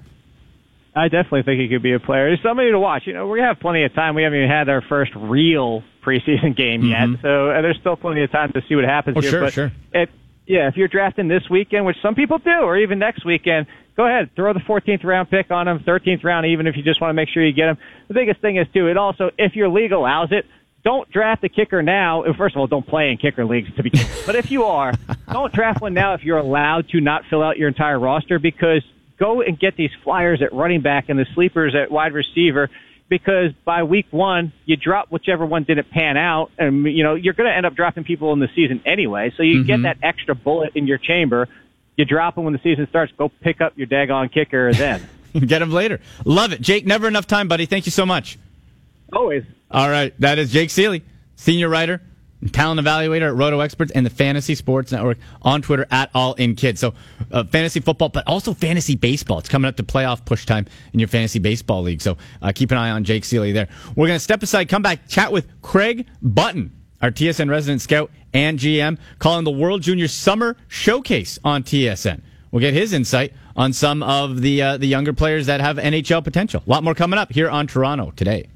I 0.95 1.05
definitely 1.05 1.45
think 1.45 1.61
he 1.61 1.69
could 1.69 1.83
be 1.83 1.93
a 1.93 2.01
player. 2.01 2.31
He's 2.31 2.43
somebody 2.43 2.73
to 2.73 2.79
watch. 2.79 3.03
You 3.07 3.13
know, 3.13 3.29
we 3.29 3.41
have 3.41 3.61
plenty 3.61 3.85
of 3.85 3.95
time. 3.95 4.17
We 4.17 4.25
haven't 4.25 4.39
even 4.39 4.51
had 4.51 4.69
our 4.69 4.83
first 4.83 5.13
real 5.15 5.85
preseason 6.05 6.57
game 6.57 6.83
mm-hmm. 6.83 7.13
yet, 7.13 7.23
so 7.23 7.49
there's 7.63 7.79
still 7.81 7.97
plenty 7.97 8.25
of 8.25 8.33
time 8.33 8.53
to 8.53 8.63
see 8.69 8.75
what 8.75 8.85
happens 8.85 9.17
oh, 9.17 9.21
here. 9.21 9.31
Sure, 9.31 9.41
but 9.41 9.53
sure. 9.53 9.73
It, 9.93 10.09
yeah, 10.47 10.67
if 10.67 10.77
you're 10.77 10.89
drafting 10.89 11.29
this 11.29 11.45
weekend, 11.49 11.87
which 11.87 11.97
some 12.03 12.17
people 12.17 12.39
do, 12.39 12.51
or 12.51 12.77
even 12.77 12.99
next 12.99 13.25
weekend, 13.25 13.67
go 13.97 14.05
ahead, 14.05 14.31
throw 14.35 14.53
the 14.53 14.61
14th 14.61 15.05
round 15.05 15.31
pick 15.31 15.51
on 15.53 15.69
him, 15.69 15.79
13th 15.87 16.25
round, 16.25 16.47
even 16.47 16.67
if 16.67 16.77
you 16.77 16.83
just 16.83 17.01
want 17.01 17.11
to 17.11 17.15
make 17.15 17.29
sure 17.29 17.47
you 17.47 17.53
get 17.53 17.69
him. 17.69 17.79
The 18.09 18.15
biggest 18.15 18.41
thing 18.41 18.57
is 18.57 18.67
too, 18.75 18.89
it 18.89 18.97
also, 18.97 19.31
if 19.39 19.55
your 19.55 19.69
league 19.69 19.93
allows 19.93 20.31
it, 20.33 20.47
don't 20.83 21.11
draft 21.11 21.45
a 21.45 21.49
kicker 21.49 21.83
now. 21.83 22.25
First 22.37 22.55
of 22.55 22.61
all, 22.61 22.67
don't 22.67 22.87
play 22.87 23.11
in 23.11 23.19
kicker 23.19 23.45
leagues 23.45 23.75
to 23.77 23.83
begin. 23.83 24.07
But 24.27 24.37
if 24.37 24.51
you 24.51 24.65
are, 24.65 24.93
don't 25.33 25.53
draft 25.53 25.81
one 25.81 25.93
now 25.95 26.15
if 26.15 26.23
you're 26.23 26.39
allowed 26.39 26.89
to 26.91 27.01
not 27.01 27.25
fill 27.29 27.43
out 27.43 27.59
your 27.59 27.69
entire 27.69 27.99
roster 27.99 28.39
because 28.39 28.85
go 29.19 29.43
and 29.43 29.59
get 29.59 29.77
these 29.77 29.91
flyers 30.05 30.41
at 30.41 30.53
running 30.53 30.83
back 30.83 31.09
and 31.09 31.19
the 31.19 31.27
sleepers 31.35 31.75
at 31.75 31.91
wide 31.91 32.13
receiver 32.13 32.71
because 33.09 33.53
by 33.65 33.83
week 33.83 34.07
one, 34.11 34.53
you 34.65 34.77
drop 34.77 35.11
whichever 35.11 35.45
one 35.45 35.65
didn't 35.65 35.91
pan 35.91 36.17
out 36.17 36.53
and, 36.59 36.85
you 36.85 37.03
know, 37.03 37.15
you're 37.15 37.35
going 37.35 37.51
to 37.51 37.55
end 37.55 37.67
up 37.67 37.75
dropping 37.75 38.05
people 38.05 38.33
in 38.33 38.39
the 38.39 38.49
season 38.55 38.81
anyway. 38.87 39.33
So 39.37 39.43
you 39.43 39.59
mm-hmm. 39.59 39.67
get 39.67 39.83
that 39.83 39.99
extra 40.03 40.35
bullet 40.35 40.73
in 40.77 40.87
your 40.87 40.99
chamber. 40.99 41.49
You 41.97 42.05
drop 42.05 42.37
them 42.37 42.45
when 42.45 42.53
the 42.53 42.61
season 42.63 42.87
starts. 42.89 43.13
Go 43.19 43.29
pick 43.29 43.61
up 43.61 43.77
your 43.77 43.89
daggone 43.89 44.33
kicker 44.33 44.73
then. 44.73 45.07
get 45.47 45.59
them 45.59 45.73
later. 45.73 46.01
Love 46.25 46.53
it. 46.53 46.61
Jake, 46.61 46.87
never 46.87 47.09
enough 47.09 47.27
time, 47.27 47.49
buddy. 47.49 47.67
Thank 47.67 47.87
you 47.87 47.93
so 47.93 48.07
much. 48.07 48.39
Always. 49.13 49.45
All 49.71 49.89
right. 49.89 50.15
That 50.21 50.39
is 50.39 50.53
Jake 50.53 50.71
Ciely, 50.71 51.03
senior 51.37 51.69
writer, 51.69 52.01
talent 52.53 52.81
evaluator 52.81 53.29
at 53.29 53.35
Roto 53.35 53.61
Experts 53.61 53.93
and 53.93 54.05
the 54.05 54.11
Fantasy 54.11 54.55
Sports 54.55 54.93
Network 54.93 55.19
on 55.43 55.63
Twitter 55.63 55.87
at 55.91 56.11
All 56.15 56.35
In 56.35 56.55
Kids. 56.55 56.81
So, 56.81 56.95
uh, 57.31 57.45
fantasy 57.45 57.81
football, 57.81 58.09
but 58.09 58.27
also 58.27 58.55
fantasy 58.55 58.97
baseball. 58.97 59.39
It's 59.39 59.49
coming 59.49 59.69
up 59.69 59.77
to 59.77 59.83
playoff 59.83 60.25
push 60.25 60.47
time 60.47 60.67
in 60.93 61.01
your 61.01 61.09
fantasy 61.09 61.39
baseball 61.39 61.83
league. 61.83 62.01
So, 62.01 62.17
uh, 62.41 62.53
keep 62.55 62.71
an 62.71 62.79
eye 62.79 62.91
on 62.91 63.05
Jake 63.05 63.25
Ciely 63.25 63.53
there. 63.53 63.69
We're 63.95 64.07
going 64.07 64.17
to 64.17 64.25
step 64.25 64.43
aside, 64.43 64.69
come 64.69 64.83
back, 64.83 65.09
chat 65.09 65.33
with 65.33 65.49
Craig 65.63 66.07
Button, 66.23 66.73
our 67.03 67.11
TSN 67.11 67.51
resident 67.51 67.81
scout 67.81 68.11
and 68.33 68.59
GM, 68.59 68.99
calling 69.19 69.45
the 69.45 69.51
World 69.51 69.83
Junior 69.83 70.09
Summer 70.09 70.57
Showcase 70.69 71.39
on 71.45 71.63
TSN. 71.63 72.23
We'll 72.51 72.61
get 72.61 72.75
his 72.75 72.93
insight 72.93 73.33
on 73.57 73.73
some 73.73 74.03
of 74.03 74.41
the 74.41 74.63
uh, 74.63 74.77
the 74.77 74.87
younger 74.87 75.13
players 75.13 75.47
that 75.47 75.61
have 75.61 75.77
NHL 75.77 76.25
potential. 76.25 76.63
A 76.67 76.71
lot 76.71 76.83
more 76.83 76.95
coming 76.95 77.19
up 77.19 77.33
here 77.33 77.49
on 77.49 77.67
Toronto 77.67 78.13
today. 78.17 78.49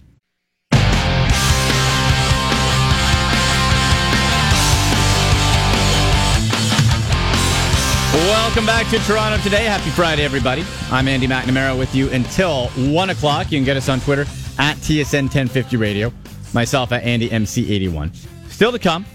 Welcome 8.55 8.67
back 8.67 8.89
to 8.91 9.01
Toronto 9.01 9.43
today. 9.43 9.65
Happy 9.65 9.91
Friday, 9.91 10.23
everybody. 10.23 10.65
I'm 10.89 11.09
Andy 11.09 11.27
McNamara 11.27 11.77
with 11.77 11.93
you 11.93 12.09
until 12.11 12.69
1 12.69 13.11
o'clock. 13.11 13.51
You 13.51 13.59
can 13.59 13.65
get 13.65 13.77
us 13.77 13.89
on 13.89 13.99
Twitter 13.99 14.23
at 14.61 14.77
TSN 14.77 15.23
1050 15.23 15.77
Radio. 15.77 16.13
Myself 16.53 16.93
at 16.93 17.03
AndyMC81. 17.03 18.15
Still 18.49 18.71
to 18.71 18.79
come, 18.79 19.07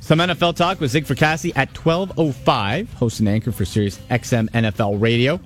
some 0.00 0.18
NFL 0.18 0.56
talk 0.56 0.80
with 0.80 0.92
Zig 0.92 1.04
Fracassi 1.04 1.52
at 1.56 1.74
12.05, 1.74 2.90
host 2.94 3.20
and 3.20 3.28
anchor 3.28 3.52
for 3.52 3.66
Sirius 3.66 3.98
XM 4.10 4.48
NFL 4.52 4.98
Radio. 4.98 5.40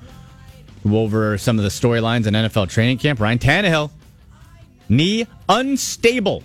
Go 0.88 0.98
over 0.98 1.36
some 1.36 1.58
of 1.58 1.64
the 1.64 1.70
storylines 1.70 2.28
in 2.28 2.34
NFL 2.34 2.68
training 2.68 2.98
camp. 2.98 3.18
Ryan 3.18 3.40
Tannehill, 3.40 3.90
knee 4.88 5.26
unstable. 5.48 6.44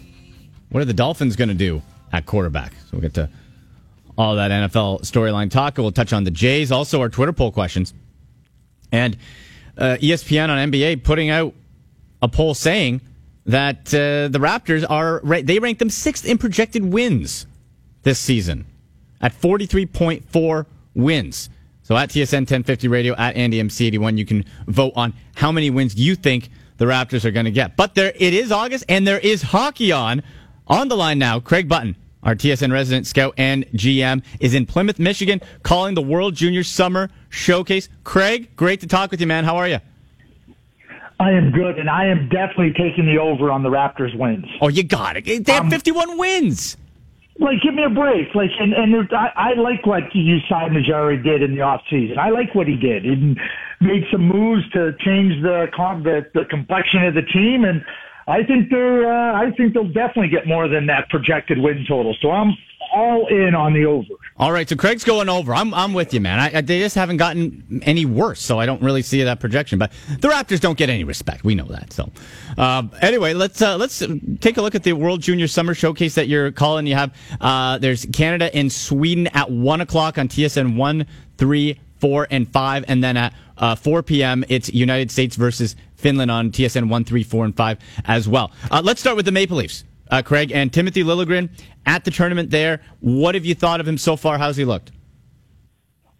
What 0.69 0.81
are 0.81 0.85
the 0.85 0.93
Dolphins 0.93 1.35
going 1.35 1.49
to 1.49 1.53
do 1.53 1.83
at 2.11 2.25
quarterback? 2.25 2.71
So 2.71 2.87
we'll 2.93 3.01
get 3.01 3.13
to 3.13 3.29
all 4.17 4.35
that 4.35 4.51
NFL 4.51 5.01
storyline 5.01 5.49
talk. 5.49 5.77
We'll 5.77 5.91
touch 5.91 6.13
on 6.13 6.23
the 6.23 6.31
Jays, 6.31 6.71
also 6.71 7.01
our 7.01 7.09
Twitter 7.09 7.33
poll 7.33 7.51
questions, 7.51 7.93
and 8.91 9.17
uh, 9.77 9.97
ESPN 9.99 10.49
on 10.49 10.71
NBA 10.71 11.03
putting 11.03 11.29
out 11.29 11.53
a 12.21 12.27
poll 12.27 12.53
saying 12.53 13.01
that 13.45 13.87
uh, 13.93 14.29
the 14.29 14.39
Raptors 14.39 14.85
are 14.89 15.21
they 15.41 15.59
rank 15.59 15.79
them 15.79 15.89
sixth 15.89 16.25
in 16.25 16.37
projected 16.37 16.83
wins 16.83 17.45
this 18.03 18.19
season 18.19 18.65
at 19.21 19.33
forty 19.33 19.65
three 19.65 19.85
point 19.85 20.27
four 20.29 20.65
wins. 20.93 21.49
So 21.83 21.95
at 21.95 22.09
TSN 22.09 22.49
1050 22.49 22.87
Radio 22.87 23.13
at 23.15 23.35
Andy 23.35 23.61
MC81, 23.61 24.17
you 24.17 24.25
can 24.25 24.43
vote 24.65 24.93
on 24.95 25.13
how 25.35 25.51
many 25.51 25.69
wins 25.69 25.93
you 25.95 26.15
think 26.15 26.49
the 26.77 26.85
Raptors 26.85 27.25
are 27.25 27.31
going 27.31 27.45
to 27.45 27.51
get. 27.51 27.77
But 27.77 27.93
there, 27.93 28.11
it 28.15 28.33
is 28.33 28.51
August, 28.51 28.85
and 28.89 29.05
there 29.05 29.19
is 29.19 29.43
hockey 29.43 29.91
on. 29.91 30.23
On 30.67 30.87
the 30.87 30.97
line 30.97 31.19
now, 31.19 31.39
Craig 31.39 31.69
Button 31.69 31.95
our 32.25 32.35
TSN 32.35 32.71
resident 32.73 33.07
scout 33.07 33.33
and 33.37 33.65
GM, 33.67 34.23
is 34.39 34.53
in 34.53 34.65
Plymouth, 34.65 34.99
Michigan, 34.99 35.39
calling 35.63 35.95
the 35.95 36.01
World 36.01 36.35
Junior 36.35 36.63
Summer 36.63 37.09
Showcase. 37.29 37.87
Craig, 38.03 38.49
great 38.55 38.81
to 38.81 38.87
talk 38.87 39.11
with 39.11 39.21
you, 39.21 39.27
man. 39.27 39.45
How 39.45 39.55
are 39.57 39.67
you? 39.67 39.79
I 41.19 41.31
am 41.31 41.51
good, 41.51 41.79
and 41.79 41.89
I 41.89 42.07
am 42.07 42.27
definitely 42.27 42.73
taking 42.73 43.05
the 43.05 43.19
over 43.21 43.49
on 43.49 43.63
the 43.63 43.69
Raptors 43.69 44.17
wins. 44.17 44.45
Oh, 44.59 44.67
you 44.67 44.83
got 44.83 45.15
it. 45.15 45.45
They 45.45 45.53
have 45.53 45.63
um, 45.63 45.69
51 45.69 46.17
wins. 46.17 46.75
Like, 47.39 47.61
give 47.61 47.73
me 47.73 47.83
a 47.83 47.89
break. 47.89 48.33
Like, 48.33 48.49
and, 48.59 48.73
and 48.73 49.09
I, 49.13 49.31
I 49.35 49.53
like 49.53 49.85
what 49.85 50.03
Masai 50.13 50.69
Ujiri 50.69 51.23
did 51.23 51.41
in 51.41 51.55
the 51.55 51.61
off 51.61 51.81
season. 51.89 52.17
I 52.17 52.29
like 52.29 52.53
what 52.53 52.67
he 52.67 52.75
did. 52.75 53.03
He 53.03 53.35
made 53.79 54.03
some 54.11 54.27
moves 54.27 54.69
to 54.71 54.91
change 55.05 55.41
the, 55.41 55.67
the, 56.03 56.25
the 56.33 56.45
complexion 56.45 57.03
of 57.05 57.13
the 57.13 57.21
team, 57.21 57.63
and 57.63 57.83
I 58.27 58.43
think 58.43 58.69
they're. 58.69 59.11
Uh, 59.11 59.33
I 59.33 59.51
think 59.51 59.73
they'll 59.73 59.87
definitely 59.87 60.29
get 60.29 60.47
more 60.47 60.67
than 60.67 60.87
that 60.87 61.09
projected 61.09 61.59
win 61.59 61.85
total. 61.87 62.15
So 62.21 62.31
I'm 62.31 62.55
all 62.93 63.27
in 63.27 63.53
on 63.53 63.73
the 63.73 63.85
over. 63.85 64.07
All 64.37 64.51
right, 64.51 64.67
so 64.67 64.75
Craig's 64.75 65.03
going 65.03 65.29
over. 65.29 65.53
I'm 65.53 65.73
I'm 65.73 65.93
with 65.93 66.13
you, 66.13 66.21
man. 66.21 66.39
I, 66.39 66.57
I, 66.57 66.61
they 66.61 66.79
just 66.79 66.95
haven't 66.95 67.17
gotten 67.17 67.81
any 67.83 68.05
worse, 68.05 68.41
so 68.41 68.59
I 68.59 68.65
don't 68.65 68.81
really 68.81 69.01
see 69.01 69.23
that 69.23 69.39
projection. 69.39 69.77
But 69.77 69.91
the 70.19 70.27
Raptors 70.27 70.59
don't 70.59 70.77
get 70.77 70.89
any 70.89 71.03
respect. 71.03 71.43
We 71.43 71.55
know 71.55 71.65
that. 71.65 71.93
So 71.93 72.09
uh, 72.57 72.83
anyway, 73.01 73.33
let's 73.33 73.61
uh, 73.61 73.77
let's 73.77 74.01
take 74.39 74.57
a 74.57 74.61
look 74.61 74.75
at 74.75 74.83
the 74.83 74.93
World 74.93 75.21
Junior 75.21 75.47
Summer 75.47 75.73
Showcase 75.73 76.15
that 76.15 76.27
you're 76.27 76.51
calling. 76.51 76.87
You 76.87 76.95
have 76.95 77.15
uh, 77.39 77.77
there's 77.77 78.05
Canada 78.11 78.53
and 78.55 78.71
Sweden 78.71 79.27
at 79.27 79.51
one 79.51 79.81
o'clock 79.81 80.17
on 80.17 80.27
TSN 80.27 80.75
one, 80.75 81.05
three, 81.37 81.79
four, 81.99 82.27
and 82.29 82.51
five, 82.51 82.85
and 82.87 83.03
then 83.03 83.17
at 83.17 83.33
uh, 83.57 83.75
4 83.75 84.03
p.m. 84.03 84.43
it's 84.49 84.69
United 84.73 85.11
States 85.11 85.35
versus 85.35 85.75
Finland 85.95 86.29
on 86.29 86.51
TSN 86.51 86.89
1, 86.89 87.03
3, 87.05 87.23
4, 87.23 87.45
and 87.45 87.55
5 87.55 87.77
as 88.05 88.27
well. 88.27 88.51
Uh, 88.69 88.81
let's 88.83 88.99
start 88.99 89.15
with 89.15 89.25
the 89.25 89.31
Maple 89.31 89.57
Leafs. 89.57 89.83
Uh, 90.11 90.21
Craig 90.21 90.51
and 90.51 90.71
Timothy 90.71 91.03
Liljegren 91.03 91.49
at 91.85 92.03
the 92.05 92.11
tournament 92.11 92.51
there. 92.51 92.81
What 92.99 93.33
have 93.35 93.45
you 93.45 93.55
thought 93.55 93.79
of 93.79 93.87
him 93.87 93.97
so 93.97 94.15
far? 94.15 94.37
How's 94.37 94.57
he 94.57 94.65
looked? 94.65 94.91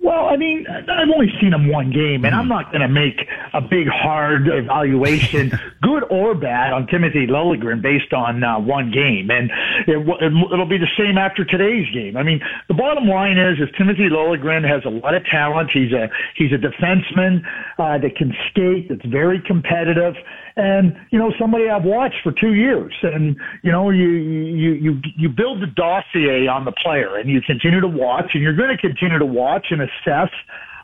Well, 0.06 0.28
I 0.28 0.38
mean, 0.38 0.68
I've 0.70 1.10
only 1.10 1.34
seen 1.42 1.52
him 1.52 1.68
one 1.68 1.90
game, 1.90 2.26
and 2.26 2.36
I'm 2.36 2.48
not 2.48 2.70
going 2.72 2.82
to 2.82 2.88
make 2.88 3.28
a 3.56 3.60
big, 3.60 3.88
hard 3.88 4.48
evaluation, 4.48 5.52
good 5.82 6.04
or 6.12 6.36
bad, 6.36 6.74
on 6.74 6.86
Timothy 6.86 7.26
Liljegren 7.26 7.82
based 7.82 8.14
on 8.14 8.44
uh, 8.44 8.60
one 8.60 8.92
game. 8.92 9.32
And 9.32 9.50
it, 9.88 9.98
it'll 9.98 10.70
be 10.70 10.78
the 10.78 10.92
same 10.96 11.18
after 11.18 11.44
today's 11.44 11.92
game. 11.92 12.18
I 12.18 12.22
mean, 12.22 12.40
the 12.68 12.76
bottom 12.76 13.08
line 13.08 13.40
is, 13.40 13.58
is 13.58 13.68
Timothy 13.80 14.08
Liljegren 14.08 14.62
has 14.70 14.86
a 14.86 14.90
lot 14.90 15.16
of 15.16 15.26
talent. 15.26 15.72
He's 15.74 15.92
a 15.92 16.08
he's 16.36 16.52
a 16.52 16.62
defenseman 16.62 17.42
uh, 17.80 17.98
that 17.98 18.16
can 18.16 18.32
skate. 18.52 18.90
That's 18.90 19.06
very 19.08 19.42
competitive 19.42 20.14
and 20.58 20.96
you 21.12 21.20
know 21.20 21.34
somebody 21.40 21.70
I've 21.70 21.84
watched 21.84 22.22
for 22.24 22.32
two 22.32 22.54
years, 22.54 22.94
and 23.04 23.36
you 23.62 23.72
know 23.72 23.90
you 23.90 24.08
you 24.08 24.74
you 24.74 25.02
you 25.18 25.30
build 25.30 25.62
the 25.62 25.68
dossier 25.68 26.48
on 26.48 26.66
the 26.66 26.72
player, 26.72 27.18
and 27.18 27.30
you 27.30 27.42
continue 27.42 27.82
to 27.82 27.88
watch, 27.88 28.32
and 28.34 28.42
you're 28.42 28.56
going 28.56 28.76
to 28.76 28.78
continue 28.78 29.20
to 29.20 29.26
watch 29.26 29.68
and 29.72 29.82
assess 29.82 30.32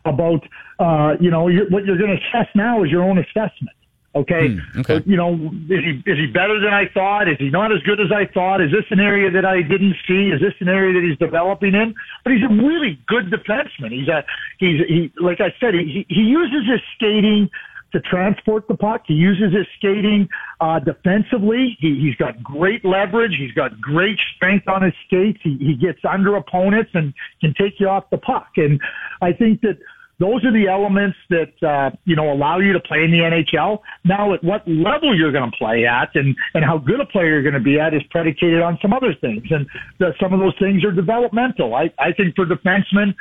about 0.05 0.43
uh, 0.79 1.15
you 1.19 1.31
know 1.31 1.47
you're, 1.47 1.69
what 1.69 1.85
you're 1.85 1.97
going 1.97 2.09
to 2.09 2.17
assess 2.17 2.49
now 2.53 2.83
is 2.83 2.91
your 2.91 3.03
own 3.03 3.17
assessment. 3.17 3.75
Okay, 4.13 4.49
mm, 4.49 4.59
okay. 4.79 5.01
you 5.05 5.15
know 5.15 5.35
is 5.69 5.79
he 5.85 6.03
is 6.05 6.17
he 6.17 6.27
better 6.27 6.59
than 6.59 6.73
I 6.73 6.89
thought? 6.93 7.29
Is 7.29 7.37
he 7.39 7.49
not 7.49 7.71
as 7.71 7.79
good 7.83 8.01
as 8.01 8.11
I 8.11 8.25
thought? 8.33 8.59
Is 8.59 8.71
this 8.71 8.83
an 8.89 8.99
area 8.99 9.31
that 9.31 9.45
I 9.45 9.61
didn't 9.61 9.95
see? 10.05 10.31
Is 10.35 10.41
this 10.41 10.53
an 10.59 10.67
area 10.67 10.91
that 10.99 11.07
he's 11.07 11.17
developing 11.17 11.75
in? 11.75 11.95
But 12.25 12.33
he's 12.33 12.43
a 12.43 12.51
really 12.51 12.99
good 13.07 13.31
defenseman. 13.31 13.93
He's 13.93 14.09
a 14.09 14.25
he's 14.59 14.81
he 14.85 15.13
like 15.15 15.39
I 15.39 15.55
said 15.61 15.75
he 15.75 16.05
he 16.09 16.23
uses 16.23 16.67
his 16.69 16.81
skating 16.95 17.49
to 17.91 17.99
transport 18.01 18.67
the 18.67 18.75
puck. 18.75 19.03
He 19.07 19.13
uses 19.13 19.53
his 19.53 19.67
skating 19.77 20.29
uh, 20.59 20.79
defensively. 20.79 21.77
He, 21.79 21.99
he's 21.99 22.15
got 22.15 22.41
great 22.43 22.85
leverage. 22.85 23.35
He's 23.37 23.53
got 23.53 23.79
great 23.79 24.19
strength 24.35 24.67
on 24.67 24.83
his 24.83 24.93
skates. 25.05 25.39
He, 25.43 25.57
he 25.57 25.75
gets 25.75 25.99
under 26.07 26.35
opponents 26.35 26.91
and 26.93 27.13
can 27.41 27.53
take 27.53 27.79
you 27.79 27.87
off 27.87 28.09
the 28.09 28.17
puck. 28.17 28.49
And 28.57 28.79
I 29.21 29.33
think 29.33 29.61
that 29.61 29.77
those 30.21 30.45
are 30.45 30.53
the 30.53 30.67
elements 30.67 31.17
that 31.31 31.51
uh, 31.63 31.89
you 32.05 32.15
know 32.15 32.31
allow 32.31 32.59
you 32.59 32.73
to 32.73 32.79
play 32.79 33.03
in 33.03 33.11
the 33.11 33.17
NHL. 33.17 33.79
Now, 34.05 34.33
at 34.33 34.43
what 34.43 34.65
level 34.67 35.17
you're 35.17 35.31
going 35.31 35.49
to 35.49 35.57
play 35.57 35.85
at, 35.87 36.15
and 36.15 36.35
and 36.53 36.63
how 36.63 36.77
good 36.77 36.99
a 36.99 37.05
player 37.07 37.31
you're 37.31 37.41
going 37.41 37.55
to 37.55 37.59
be 37.59 37.79
at, 37.79 37.95
is 37.95 38.03
predicated 38.11 38.61
on 38.61 38.77
some 38.83 38.93
other 38.93 39.15
things, 39.15 39.43
and 39.49 39.65
the, 39.97 40.13
some 40.21 40.31
of 40.31 40.39
those 40.39 40.53
things 40.59 40.85
are 40.85 40.91
developmental. 40.91 41.73
I 41.73 41.91
I 41.97 42.13
think 42.13 42.35
for 42.35 42.45
defensemen, 42.45 43.15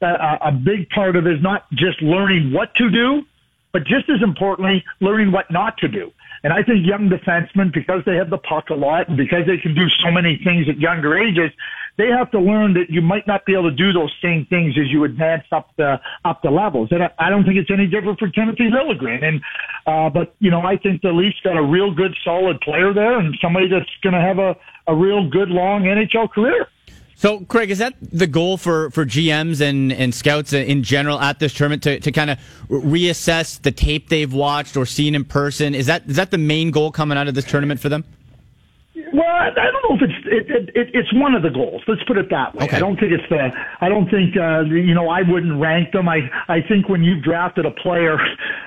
a 0.00 0.50
big 0.50 0.88
part 0.90 1.14
of 1.14 1.26
it 1.26 1.34
is 1.34 1.42
not 1.42 1.70
just 1.72 2.00
learning 2.00 2.52
what 2.52 2.74
to 2.76 2.90
do, 2.90 3.22
but 3.76 3.84
just 3.84 4.08
as 4.08 4.22
importantly, 4.22 4.82
learning 5.02 5.32
what 5.32 5.50
not 5.50 5.76
to 5.76 5.86
do. 5.86 6.10
And 6.42 6.50
I 6.50 6.62
think 6.62 6.86
young 6.86 7.10
defensemen, 7.10 7.74
because 7.74 8.00
they 8.06 8.16
have 8.16 8.30
the 8.30 8.38
puck 8.38 8.70
a 8.70 8.74
lot 8.74 9.06
and 9.06 9.18
because 9.18 9.44
they 9.46 9.58
can 9.58 9.74
do 9.74 9.86
so 10.02 10.10
many 10.10 10.40
things 10.42 10.66
at 10.66 10.80
younger 10.80 11.14
ages, 11.14 11.50
they 11.98 12.08
have 12.08 12.30
to 12.30 12.40
learn 12.40 12.72
that 12.72 12.88
you 12.88 13.02
might 13.02 13.26
not 13.26 13.44
be 13.44 13.52
able 13.52 13.68
to 13.68 13.76
do 13.76 13.92
those 13.92 14.10
same 14.22 14.46
things 14.48 14.78
as 14.80 14.88
you 14.88 15.04
advance 15.04 15.44
up 15.52 15.76
the 15.76 16.00
up 16.24 16.40
the 16.40 16.48
levels. 16.50 16.88
And 16.90 17.02
I, 17.02 17.10
I 17.18 17.28
don't 17.28 17.44
think 17.44 17.58
it's 17.58 17.70
any 17.70 17.86
different 17.86 18.18
for 18.18 18.30
Timothy 18.30 18.70
Liljegren. 18.70 19.22
And 19.22 19.42
uh, 19.86 20.08
but 20.08 20.34
you 20.38 20.50
know, 20.50 20.62
I 20.62 20.78
think 20.78 21.02
the 21.02 21.12
Leafs 21.12 21.36
got 21.44 21.58
a 21.58 21.62
real 21.62 21.92
good, 21.92 22.16
solid 22.24 22.58
player 22.62 22.94
there, 22.94 23.18
and 23.18 23.36
somebody 23.42 23.68
that's 23.68 23.92
going 24.02 24.14
to 24.14 24.22
have 24.22 24.38
a 24.38 24.56
a 24.86 24.94
real 24.94 25.28
good, 25.28 25.50
long 25.50 25.82
NHL 25.82 26.30
career. 26.30 26.66
So, 27.18 27.40
Craig, 27.40 27.70
is 27.70 27.78
that 27.78 27.94
the 28.00 28.26
goal 28.26 28.58
for, 28.58 28.90
for 28.90 29.06
GMs 29.06 29.62
and, 29.62 29.90
and 29.90 30.14
scouts 30.14 30.52
in 30.52 30.82
general 30.82 31.18
at 31.18 31.38
this 31.38 31.54
tournament 31.54 31.82
to, 31.84 31.98
to 31.98 32.12
kind 32.12 32.30
of 32.30 32.38
reassess 32.68 33.60
the 33.62 33.72
tape 33.72 34.10
they've 34.10 34.32
watched 34.32 34.76
or 34.76 34.84
seen 34.84 35.14
in 35.14 35.24
person? 35.24 35.74
Is 35.74 35.86
that 35.86 36.06
is 36.06 36.16
that 36.16 36.30
the 36.30 36.38
main 36.38 36.70
goal 36.70 36.92
coming 36.92 37.16
out 37.16 37.26
of 37.26 37.34
this 37.34 37.46
tournament 37.46 37.80
for 37.80 37.88
them? 37.88 38.04
Well, 39.12 39.28
I 39.28 39.50
don't 39.52 39.84
know 39.84 39.96
if 39.96 40.02
it's 40.08 40.20
it, 40.24 40.44
it, 40.48 40.64
it, 40.74 40.88
it's 40.94 41.12
one 41.12 41.34
of 41.34 41.42
the 41.42 41.50
goals. 41.50 41.82
Let's 41.86 42.02
put 42.08 42.16
it 42.16 42.30
that 42.30 42.54
way. 42.54 42.64
Okay. 42.64 42.76
I 42.76 42.80
don't 42.80 42.96
think 42.96 43.12
it's 43.12 43.28
the. 43.28 43.52
I 43.80 43.88
don't 43.90 44.08
think 44.08 44.32
uh, 44.36 44.64
you 44.64 44.94
know. 44.94 45.08
I 45.08 45.20
wouldn't 45.20 45.60
rank 45.60 45.92
them. 45.92 46.08
I 46.08 46.24
I 46.48 46.64
think 46.66 46.88
when 46.88 47.04
you've 47.04 47.22
drafted 47.22 47.66
a 47.66 47.72
player 47.84 48.16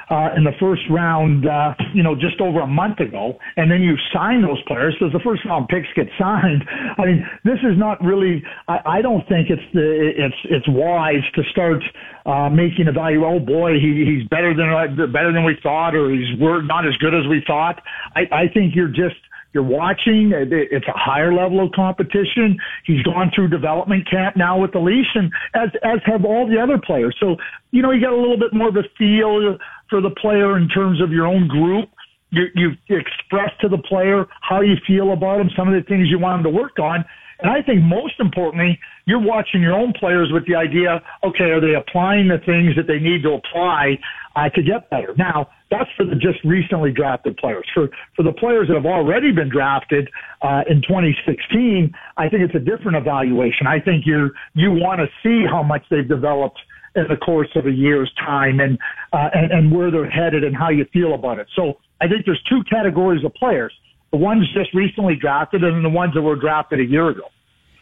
uh, 0.10 0.30
in 0.38 0.44
the 0.44 0.54
first 0.60 0.84
round, 0.92 1.50
uh, 1.50 1.74
you 1.96 2.04
know, 2.04 2.14
just 2.14 2.40
over 2.42 2.62
a 2.62 2.68
month 2.68 3.00
ago, 3.00 3.40
and 3.58 3.72
then 3.72 3.82
you 3.82 3.98
sign 4.14 4.44
those 4.44 4.62
players 4.68 4.94
because 5.00 5.14
the 5.14 5.24
first 5.26 5.44
round 5.46 5.68
picks 5.68 5.90
get 5.96 6.06
signed. 6.20 6.62
I 6.70 7.06
mean, 7.06 7.26
this 7.44 7.60
is 7.66 7.74
not 7.74 7.98
really. 8.04 8.44
I, 8.68 9.00
I 9.00 9.02
don't 9.02 9.26
think 9.28 9.50
it's 9.50 9.66
the 9.74 10.14
it's 10.14 10.42
it's 10.46 10.68
wise 10.70 11.26
to 11.36 11.42
start 11.50 11.82
uh, 12.30 12.50
making 12.50 12.88
a 12.88 12.94
value. 12.94 13.26
Oh 13.26 13.40
boy, 13.40 13.82
he, 13.82 14.06
he's 14.06 14.30
better 14.30 14.54
than 14.54 14.70
uh, 14.70 15.10
better 15.10 15.34
than 15.34 15.44
we 15.44 15.58
thought, 15.64 15.96
or 15.96 16.14
he's 16.14 16.38
we're 16.40 16.62
not 16.62 16.86
as 16.86 16.94
good 17.02 17.18
as 17.18 17.26
we 17.26 17.42
thought. 17.48 17.82
I, 18.14 18.46
I 18.46 18.46
think 18.54 18.76
you're 18.76 18.94
just 18.94 19.18
you're 19.54 19.64
watching. 19.64 20.32
Uh, 20.34 20.46
it's 20.50 20.88
a 20.88 20.98
higher 20.98 21.34
level 21.34 21.66
of 21.66 21.72
competition. 21.72 22.58
He's 22.86 23.02
gone 23.04 23.32
through 23.34 23.50
development 23.50 24.10
camp 24.10 24.38
now 24.38 24.60
with 24.60 24.72
the 24.74 24.80
Leafs, 24.80 25.10
and 25.16 25.32
as 25.56 25.70
as 25.84 26.00
have 26.06 26.26
all 26.26 26.48
the 26.48 26.62
other 26.62 26.78
players. 26.78 27.16
So 27.20 27.36
you 27.72 27.82
know 27.82 27.92
you 27.92 28.02
got 28.02 28.14
a 28.14 28.20
little 28.20 28.38
bit 28.38 28.54
more 28.54 28.70
of 28.70 28.76
a 28.76 28.84
feel 28.98 29.58
for 29.90 30.02
the 30.02 30.12
player 30.22 30.58
in 30.58 30.70
terms 30.70 31.02
of 31.02 31.12
your 31.12 31.26
own 31.26 31.48
group. 31.48 31.90
You 32.32 32.46
you 32.54 32.72
express 32.90 33.50
to 33.62 33.70
the 33.70 33.80
player 33.80 34.26
how 34.42 34.62
you 34.62 34.76
feel 34.86 35.14
about 35.14 35.42
him, 35.42 35.50
some 35.58 35.68
of 35.68 35.74
the 35.74 35.88
things 35.88 36.10
you 36.10 36.20
want 36.20 36.40
him 36.40 36.52
to 36.52 36.56
work 36.56 36.78
on. 36.78 37.04
And 37.42 37.50
I 37.50 37.62
think 37.62 37.82
most 37.82 38.20
importantly, 38.20 38.78
you're 39.06 39.22
watching 39.22 39.62
your 39.62 39.74
own 39.74 39.94
players 39.98 40.30
with 40.32 40.46
the 40.46 40.56
idea, 40.56 41.02
okay, 41.24 41.46
are 41.46 41.62
they 41.62 41.74
applying 41.74 42.28
the 42.28 42.38
things 42.46 42.76
that 42.76 42.86
they 42.86 43.00
need 43.00 43.24
to 43.24 43.40
apply 43.40 43.98
uh, 44.36 44.50
to 44.50 44.62
get 44.62 44.90
better? 44.90 45.14
Now, 45.18 45.50
that's 45.72 45.90
for 45.96 46.06
the 46.06 46.16
just 46.16 46.44
recently 46.44 46.92
drafted 46.92 47.38
players. 47.38 47.66
For 47.74 47.90
for 48.16 48.24
the 48.24 48.34
players 48.34 48.68
that 48.68 48.76
have 48.76 48.86
already 48.86 49.32
been 49.32 49.50
drafted 49.50 50.10
uh, 50.42 50.64
in 50.70 50.82
2016, 50.82 51.94
I 52.18 52.30
think 52.30 52.42
it's 52.44 52.56
a 52.56 52.60
different 52.60 52.98
evaluation. 52.98 53.68
I 53.68 53.80
think 53.80 54.06
you 54.06 54.32
you 54.56 54.72
want 54.72 55.00
to 55.00 55.08
see 55.24 55.46
how 55.50 55.64
much 55.64 55.84
they've 55.90 56.08
developed 56.08 56.60
in 56.96 57.06
the 57.08 57.18
course 57.18 57.50
of 57.56 57.68
a 57.68 57.72
year's 57.72 58.12
time 58.18 58.60
and, 58.60 58.78
uh, 59.14 59.30
and 59.34 59.52
and 59.52 59.72
where 59.72 59.92
they're 59.92 60.10
headed 60.10 60.44
and 60.44 60.56
how 60.56 60.70
you 60.70 60.86
feel 60.92 61.14
about 61.14 61.40
it. 61.40 61.48
So 61.56 61.78
I 62.02 62.08
think 62.08 62.26
there's 62.26 62.42
two 62.50 62.62
categories 62.70 63.24
of 63.24 63.34
players: 63.36 63.74
the 64.12 64.18
ones 64.18 64.48
just 64.54 64.74
recently 64.74 65.16
drafted 65.16 65.64
and 65.64 65.86
the 65.86 65.90
ones 65.90 66.14
that 66.16 66.22
were 66.22 66.36
drafted 66.36 66.80
a 66.80 66.86
year 66.86 67.10
ago. 67.10 67.30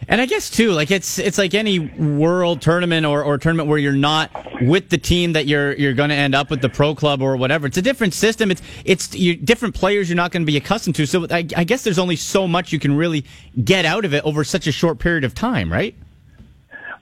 And 0.07 0.21
I 0.21 0.25
guess 0.25 0.49
too, 0.49 0.71
like 0.71 0.91
it's 0.91 1.17
it's 1.19 1.37
like 1.37 1.53
any 1.53 1.79
world 1.79 2.61
tournament 2.61 3.05
or, 3.05 3.23
or 3.23 3.37
tournament 3.37 3.67
where 3.67 3.77
you're 3.77 3.91
not 3.91 4.31
with 4.61 4.89
the 4.89 4.97
team 4.97 5.33
that 5.33 5.47
you're 5.47 5.73
you're 5.73 5.93
going 5.93 6.09
to 6.09 6.15
end 6.15 6.35
up 6.35 6.49
with 6.49 6.61
the 6.61 6.69
pro 6.69 6.95
club 6.95 7.21
or 7.21 7.35
whatever. 7.35 7.67
It's 7.67 7.77
a 7.77 7.81
different 7.81 8.13
system. 8.13 8.51
It's 8.51 8.61
it's 8.85 9.13
you, 9.15 9.35
different 9.35 9.75
players 9.75 10.07
you're 10.07 10.15
not 10.15 10.31
going 10.31 10.43
to 10.43 10.45
be 10.45 10.55
accustomed 10.55 10.95
to. 10.95 11.05
So 11.05 11.25
I, 11.29 11.45
I 11.55 11.63
guess 11.63 11.83
there's 11.83 11.99
only 11.99 12.15
so 12.15 12.47
much 12.47 12.71
you 12.71 12.79
can 12.79 12.95
really 12.95 13.25
get 13.63 13.85
out 13.85 14.05
of 14.05 14.13
it 14.13 14.23
over 14.23 14.43
such 14.43 14.67
a 14.67 14.71
short 14.71 14.99
period 14.99 15.23
of 15.23 15.33
time, 15.33 15.71
right? 15.71 15.95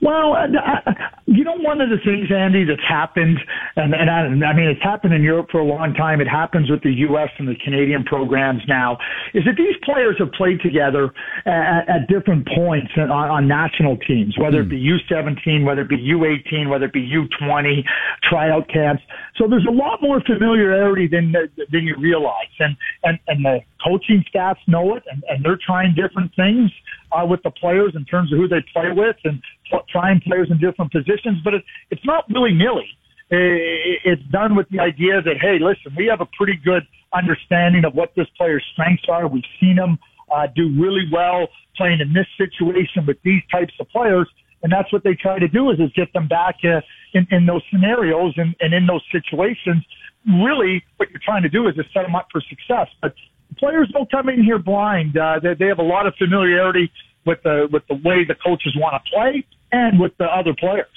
Well, 0.06 0.34
uh, 0.38 0.46
uh, 0.46 0.92
you 1.26 1.42
know, 1.42 1.58
one 1.58 1.80
of 1.80 1.90
the 1.90 1.98
things, 2.04 2.30
Andy, 2.30 2.62
that's 2.62 2.86
happened, 2.88 3.38
and, 3.74 3.92
and 3.92 4.08
I, 4.08 4.46
I 4.46 4.54
mean, 4.54 4.68
it's 4.68 4.82
happened 4.82 5.12
in 5.14 5.22
Europe 5.22 5.48
for 5.50 5.58
a 5.58 5.64
long 5.64 5.94
time. 5.94 6.20
It 6.20 6.28
happens 6.28 6.70
with 6.70 6.80
the 6.84 6.92
U.S. 7.10 7.28
and 7.40 7.48
the 7.48 7.56
Canadian 7.64 8.04
programs 8.04 8.62
now, 8.68 8.98
is 9.34 9.42
that 9.46 9.56
these 9.58 9.74
players 9.82 10.14
have 10.20 10.30
played 10.30 10.60
together 10.60 11.10
at, 11.44 11.88
at 11.90 12.00
different 12.06 12.46
points 12.46 12.92
on, 12.96 13.10
on 13.10 13.48
national 13.48 13.96
teams, 14.06 14.38
whether 14.38 14.60
it 14.60 14.68
be 14.68 14.78
U17, 14.78 15.66
whether 15.66 15.82
it 15.82 15.88
be 15.88 15.98
U18, 15.98 16.70
whether 16.70 16.84
it 16.84 16.92
be 16.92 17.02
U20, 17.02 17.82
tryout 18.30 18.68
camps. 18.68 19.02
So 19.38 19.46
there's 19.46 19.66
a 19.68 19.72
lot 19.72 20.00
more 20.00 20.20
familiarity 20.22 21.06
than 21.06 21.32
than 21.32 21.84
you 21.84 21.94
realize, 21.98 22.54
and 22.58 22.76
and 23.04 23.18
and 23.28 23.44
the 23.44 23.60
coaching 23.84 24.24
staffs 24.28 24.60
know 24.66 24.96
it, 24.96 25.02
and, 25.10 25.22
and 25.28 25.44
they're 25.44 25.58
trying 25.64 25.94
different 25.94 26.34
things 26.34 26.70
uh, 27.12 27.26
with 27.26 27.42
the 27.42 27.50
players 27.50 27.92
in 27.94 28.04
terms 28.06 28.32
of 28.32 28.38
who 28.38 28.48
they 28.48 28.64
play 28.72 28.92
with 28.92 29.16
and 29.24 29.42
trying 29.90 30.20
players 30.20 30.48
in 30.50 30.58
different 30.58 30.90
positions. 30.90 31.38
But 31.44 31.54
it, 31.54 31.64
it's 31.90 32.04
not 32.04 32.24
willy 32.30 32.54
nilly. 32.54 32.88
It's 33.28 34.22
done 34.30 34.54
with 34.54 34.68
the 34.70 34.80
idea 34.80 35.20
that 35.20 35.36
hey, 35.40 35.58
listen, 35.60 35.94
we 35.96 36.06
have 36.06 36.20
a 36.20 36.28
pretty 36.36 36.58
good 36.64 36.86
understanding 37.12 37.84
of 37.84 37.94
what 37.94 38.12
this 38.16 38.28
player's 38.38 38.64
strengths 38.72 39.04
are. 39.08 39.28
We've 39.28 39.44
seen 39.60 39.76
them 39.76 39.98
uh, 40.34 40.46
do 40.54 40.72
really 40.80 41.04
well 41.12 41.48
playing 41.76 42.00
in 42.00 42.12
this 42.12 42.26
situation 42.38 43.04
with 43.06 43.18
these 43.22 43.42
types 43.52 43.74
of 43.80 43.88
players. 43.90 44.28
And 44.66 44.72
that's 44.72 44.92
what 44.92 45.04
they 45.04 45.14
try 45.14 45.38
to 45.38 45.46
do 45.46 45.70
is, 45.70 45.78
is 45.78 45.92
get 45.94 46.12
them 46.12 46.26
back 46.26 46.56
uh, 46.64 46.80
in, 47.14 47.24
in 47.30 47.46
those 47.46 47.62
scenarios 47.70 48.34
and, 48.36 48.52
and 48.58 48.74
in 48.74 48.84
those 48.84 49.02
situations. 49.12 49.86
Really, 50.26 50.82
what 50.96 51.08
you're 51.10 51.20
trying 51.24 51.44
to 51.44 51.48
do 51.48 51.68
is 51.68 51.76
to 51.76 51.84
set 51.94 52.02
them 52.02 52.16
up 52.16 52.26
for 52.32 52.40
success. 52.40 52.88
But 53.00 53.14
players 53.58 53.88
don't 53.92 54.10
come 54.10 54.28
in 54.28 54.42
here 54.42 54.58
blind. 54.58 55.16
Uh, 55.16 55.38
they, 55.40 55.54
they 55.54 55.66
have 55.66 55.78
a 55.78 55.84
lot 55.84 56.08
of 56.08 56.14
familiarity 56.16 56.90
with 57.24 57.38
the 57.44 57.68
with 57.70 57.84
the 57.86 57.94
way 57.94 58.24
the 58.24 58.34
coaches 58.34 58.74
want 58.76 59.00
to 59.00 59.08
play 59.08 59.46
and 59.70 60.00
with 60.00 60.16
the 60.18 60.24
other 60.24 60.52
players. 60.58 60.88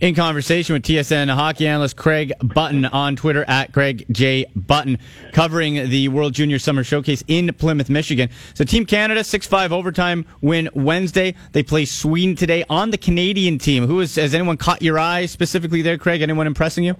In 0.00 0.14
conversation 0.14 0.72
with 0.72 0.82
TSN 0.84 1.28
hockey 1.28 1.66
analyst 1.66 1.94
Craig 1.94 2.32
Button 2.42 2.86
on 2.86 3.16
Twitter 3.16 3.44
at 3.46 3.70
Craig 3.74 4.06
J. 4.10 4.46
Button, 4.56 4.96
covering 5.32 5.90
the 5.90 6.08
World 6.08 6.32
Junior 6.32 6.58
Summer 6.58 6.82
Showcase 6.82 7.22
in 7.28 7.52
Plymouth, 7.52 7.90
Michigan. 7.90 8.30
So, 8.54 8.64
Team 8.64 8.86
Canada, 8.86 9.22
6 9.22 9.46
5 9.46 9.74
overtime 9.74 10.24
win 10.40 10.70
Wednesday. 10.72 11.34
They 11.52 11.62
play 11.62 11.84
Sweden 11.84 12.34
today 12.34 12.64
on 12.70 12.92
the 12.92 12.96
Canadian 12.96 13.58
team. 13.58 13.86
Who 13.86 14.00
is, 14.00 14.16
has 14.16 14.32
anyone 14.32 14.56
caught 14.56 14.80
your 14.80 14.98
eye 14.98 15.26
specifically 15.26 15.82
there, 15.82 15.98
Craig? 15.98 16.22
Anyone 16.22 16.46
impressing 16.46 16.84
you? 16.84 16.96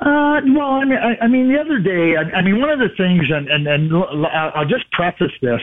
Uh, 0.00 0.40
well, 0.48 0.72
I 0.72 0.84
mean, 0.84 0.98
I, 0.98 1.24
I 1.24 1.28
mean, 1.28 1.48
the 1.52 1.60
other 1.60 1.78
day, 1.78 2.16
I, 2.16 2.38
I 2.38 2.42
mean, 2.42 2.60
one 2.60 2.70
of 2.70 2.80
the 2.80 2.88
things, 2.96 3.22
and, 3.30 3.48
and, 3.48 3.68
and 3.68 4.26
I'll 4.26 4.66
just 4.66 4.90
preface 4.90 5.30
this, 5.40 5.60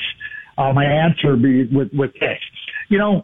uh, 0.57 0.71
my 0.71 0.85
answer 0.85 1.35
be 1.35 1.65
with, 1.65 1.91
with 1.91 2.13
this. 2.21 2.39
You 2.87 2.99
know, 2.99 3.23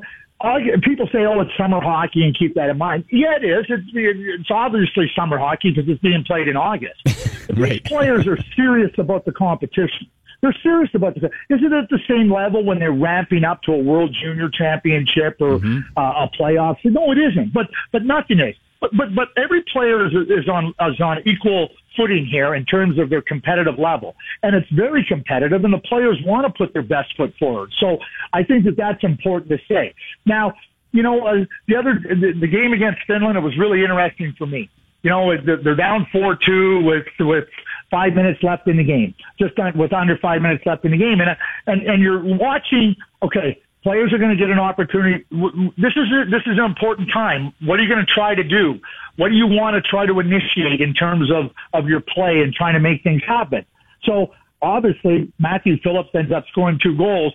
people 0.82 1.08
say, 1.12 1.26
"Oh, 1.26 1.40
it's 1.42 1.52
summer 1.58 1.82
hockey," 1.82 2.24
and 2.24 2.38
keep 2.38 2.56
that 2.56 2.70
in 2.70 2.78
mind. 2.78 3.06
Yeah, 3.12 3.36
it 3.36 3.44
is. 3.44 3.66
It's, 3.70 3.84
it's 3.94 4.52
obviously 4.52 5.12
summer 5.16 5.38
hockey 5.38 5.72
because 5.72 5.90
it's 5.90 6.02
being 6.02 6.24
played 6.24 6.48
in 6.48 6.58
August. 6.58 7.02
right. 7.56 7.72
These 7.72 7.82
players 7.82 8.28
are 8.28 8.38
serious 8.56 8.92
about 8.98 9.26
the 9.26 9.32
competition. 9.32 10.08
They're 10.42 10.56
serious 10.64 10.90
about 10.96 11.16
this. 11.16 11.24
Is 11.50 11.60
it 11.62 11.72
at 11.72 11.90
the 11.90 12.00
same 12.08 12.34
level 12.34 12.64
when 12.64 12.80
they're 12.80 12.92
ramping 12.92 13.44
up 13.44 13.62
to 13.64 13.74
a 13.74 13.78
World 13.78 14.16
Junior 14.22 14.50
Championship 14.50 15.38
or 15.40 15.60
mm-hmm. 15.60 15.80
uh, 15.96 16.26
a 16.26 16.30
playoffs? 16.30 16.84
No, 16.84 17.12
it 17.12 17.20
isn't. 17.20 17.54
But 17.54 17.68
but 17.92 18.04
nothing 18.04 18.40
is. 18.40 18.56
But 18.80 18.92
but 18.98 19.14
but 19.14 19.28
every 19.38 19.62
player 19.72 20.08
is, 20.08 20.14
is 20.14 20.50
on 20.50 20.74
is 20.82 21.00
on 21.00 21.20
equal 21.26 21.70
footing 21.96 22.26
here 22.26 22.56
in 22.56 22.66
terms 22.66 23.00
of 23.00 23.10
their 23.10 23.22
competitive 23.22 23.78
level, 23.78 24.16
and 24.44 24.56
it's 24.56 24.70
very 24.72 25.06
competitive, 25.08 25.64
and 25.64 25.74
the 25.74 25.80
players 25.80 26.18
want 26.26 26.46
to 26.46 26.54
put 26.58 26.74
their 26.74 26.84
best 26.84 27.16
foot 27.18 27.34
forward. 27.38 27.72
So 27.80 27.98
I 28.34 28.44
think 28.44 28.66
that 28.66 28.78
that's 28.78 29.04
important 29.04 29.50
to 29.52 29.58
say. 29.68 29.94
Now, 30.26 30.54
you 30.92 31.04
know, 31.04 31.26
uh, 31.26 31.46
the 31.68 31.76
other 31.76 32.00
the, 32.04 32.34
the 32.40 32.48
game 32.48 32.74
against 32.74 33.00
Finland, 33.08 33.38
it 33.38 33.42
was 33.42 33.58
really 33.58 33.82
interesting 33.82 34.34
for 34.38 34.46
me. 34.46 34.70
You 35.04 35.10
know, 35.10 35.34
they're 35.46 35.76
down 35.76 36.06
four 36.12 36.38
two 36.46 36.84
with 36.84 37.06
with 37.20 37.46
five 37.90 38.14
minutes 38.14 38.44
left 38.44 38.68
in 38.68 38.78
the 38.78 38.84
game, 38.84 39.16
just 39.40 39.54
with 39.76 39.94
under 39.94 40.18
five 40.18 40.42
minutes 40.42 40.64
left 40.66 40.86
in 40.86 40.92
the 40.92 40.98
game, 40.98 41.20
and 41.22 41.36
and 41.66 41.90
and 41.90 42.04
you're 42.04 42.22
watching. 42.24 42.96
Okay, 43.24 43.60
Players 43.84 44.14
are 44.14 44.20
going 44.20 44.30
to 44.30 44.36
get 44.36 44.50
an 44.50 44.60
opportunity. 44.60 45.26
This 45.32 45.94
is 45.96 46.12
a, 46.12 46.30
this 46.30 46.44
is 46.46 46.58
an 46.58 46.66
important 46.66 47.10
time. 47.12 47.52
What 47.62 47.80
are 47.80 47.84
you 47.84 47.90
going 47.90 48.06
to 48.06 48.12
try 48.12 48.36
to 48.36 48.44
do? 48.44 48.80
What 49.16 49.30
do 49.30 49.36
you 49.36 49.48
want 49.48 49.74
to 49.76 49.82
try 49.82 50.06
to 50.06 50.20
initiate 50.20 50.82
in 50.82 50.94
terms 50.94 51.32
of, 51.32 51.52
of 51.74 51.88
your 51.88 52.00
play 52.00 52.42
and 52.42 52.54
trying 52.54 52.76
to 52.76 52.80
make 52.80 53.02
things 53.04 53.24
happen? 53.26 53.66
So 54.04 54.34
obviously 54.62 55.32
Matthew 55.40 55.78
Phillips 55.82 56.10
ends 56.14 56.32
up 56.32 56.46
scoring 56.52 56.80
two 56.82 56.96
goals, 56.96 57.34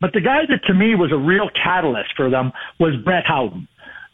but 0.00 0.12
the 0.12 0.20
guy 0.20 0.44
that 0.46 0.64
to 0.64 0.74
me 0.74 0.94
was 0.94 1.12
a 1.12 1.16
real 1.16 1.48
catalyst 1.50 2.14
for 2.14 2.28
them 2.28 2.52
was 2.78 2.94
Brett 2.96 3.24
Howden. 3.26 3.66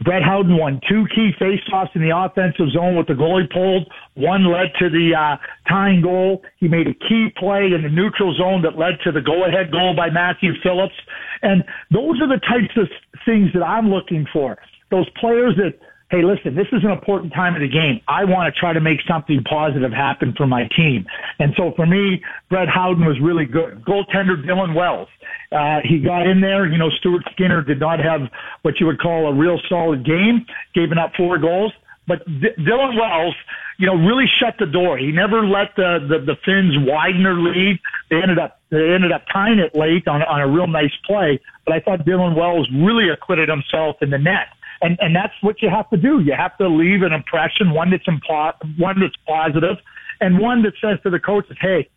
Brett 0.04 0.22
Howden 0.22 0.56
won 0.56 0.80
two 0.88 1.06
key 1.14 1.30
faceoffs 1.40 1.94
in 1.94 2.02
the 2.02 2.16
offensive 2.16 2.70
zone 2.72 2.96
with 2.96 3.06
the 3.06 3.14
goalie 3.14 3.50
pulled. 3.52 3.90
One 4.14 4.50
led 4.50 4.72
to 4.78 4.88
the 4.88 5.14
uh, 5.14 5.36
tying 5.68 6.02
goal. 6.02 6.42
He 6.58 6.68
made 6.68 6.86
a 6.86 6.94
key 6.94 7.28
play 7.36 7.70
in 7.74 7.82
the 7.82 7.88
neutral 7.88 8.34
zone 8.34 8.62
that 8.62 8.78
led 8.78 8.98
to 9.04 9.12
the 9.12 9.20
go-ahead 9.20 9.70
goal 9.70 9.94
by 9.94 10.10
Matthew 10.10 10.52
Phillips. 10.62 10.94
And 11.42 11.62
those 11.90 12.20
are 12.20 12.28
the 12.28 12.40
types 12.40 12.76
of 12.76 12.88
things 13.24 13.50
that 13.54 13.62
I'm 13.62 13.90
looking 13.90 14.26
for. 14.32 14.58
Those 14.90 15.08
players 15.20 15.56
that 15.56 15.78
hey, 16.12 16.22
listen, 16.22 16.54
this 16.54 16.66
is 16.72 16.84
an 16.84 16.90
important 16.90 17.32
time 17.32 17.54
of 17.54 17.62
the 17.62 17.68
game. 17.68 17.98
I 18.06 18.24
want 18.24 18.52
to 18.52 18.60
try 18.60 18.74
to 18.74 18.80
make 18.80 19.00
something 19.08 19.42
positive 19.48 19.92
happen 19.92 20.34
for 20.36 20.46
my 20.46 20.68
team. 20.76 21.06
And 21.38 21.54
so 21.56 21.72
for 21.74 21.86
me, 21.86 22.22
Brett 22.50 22.68
Howden 22.68 23.06
was 23.06 23.18
really 23.18 23.46
good. 23.46 23.82
Goaltender 23.82 24.36
Dylan 24.44 24.74
Wells. 24.74 25.08
Uh, 25.50 25.80
he 25.82 26.00
got 26.00 26.26
in 26.26 26.42
there. 26.42 26.66
You 26.66 26.76
know, 26.76 26.90
Stuart 27.00 27.22
Skinner 27.32 27.62
did 27.62 27.80
not 27.80 27.98
have 27.98 28.28
what 28.60 28.78
you 28.78 28.84
would 28.86 29.00
call 29.00 29.26
a 29.26 29.34
real 29.34 29.58
solid 29.70 30.04
game, 30.04 30.44
giving 30.74 30.98
up 30.98 31.12
four 31.16 31.38
goals. 31.38 31.72
But 32.06 32.26
D- 32.26 32.52
Dylan 32.58 33.00
Wells, 33.00 33.34
you 33.78 33.86
know, 33.86 33.94
really 33.94 34.26
shut 34.38 34.56
the 34.58 34.66
door. 34.66 34.98
He 34.98 35.12
never 35.12 35.46
let 35.46 35.74
the, 35.76 35.98
the, 36.06 36.18
the 36.18 36.36
Finns 36.44 36.74
widen 36.86 37.22
their 37.22 37.40
lead. 37.40 37.80
They 38.10 38.16
ended 38.16 38.38
up, 38.38 38.60
they 38.70 38.92
ended 38.92 39.12
up 39.12 39.22
tying 39.32 39.60
it 39.60 39.74
late 39.74 40.06
on, 40.06 40.20
on 40.22 40.42
a 40.42 40.48
real 40.48 40.66
nice 40.66 40.92
play. 41.06 41.40
But 41.64 41.74
I 41.74 41.80
thought 41.80 42.04
Dylan 42.04 42.36
Wells 42.36 42.68
really 42.70 43.08
acquitted 43.08 43.48
himself 43.48 43.96
in 44.02 44.10
the 44.10 44.18
net 44.18 44.48
and 44.82 44.98
and 45.00 45.14
that's 45.14 45.34
what 45.40 45.62
you 45.62 45.70
have 45.70 45.88
to 45.90 45.96
do. 45.96 46.20
You 46.20 46.34
have 46.34 46.56
to 46.58 46.68
leave 46.68 47.02
an 47.02 47.12
impression, 47.12 47.70
one 47.70 47.90
that's 47.90 48.06
impo- 48.06 48.54
one 48.78 49.00
that's 49.00 49.16
positive, 49.26 49.78
and 50.20 50.38
one 50.38 50.62
that 50.62 50.74
says 50.80 50.98
to 51.04 51.10
the 51.10 51.20
coaches, 51.20 51.56
"Hey, 51.60 51.88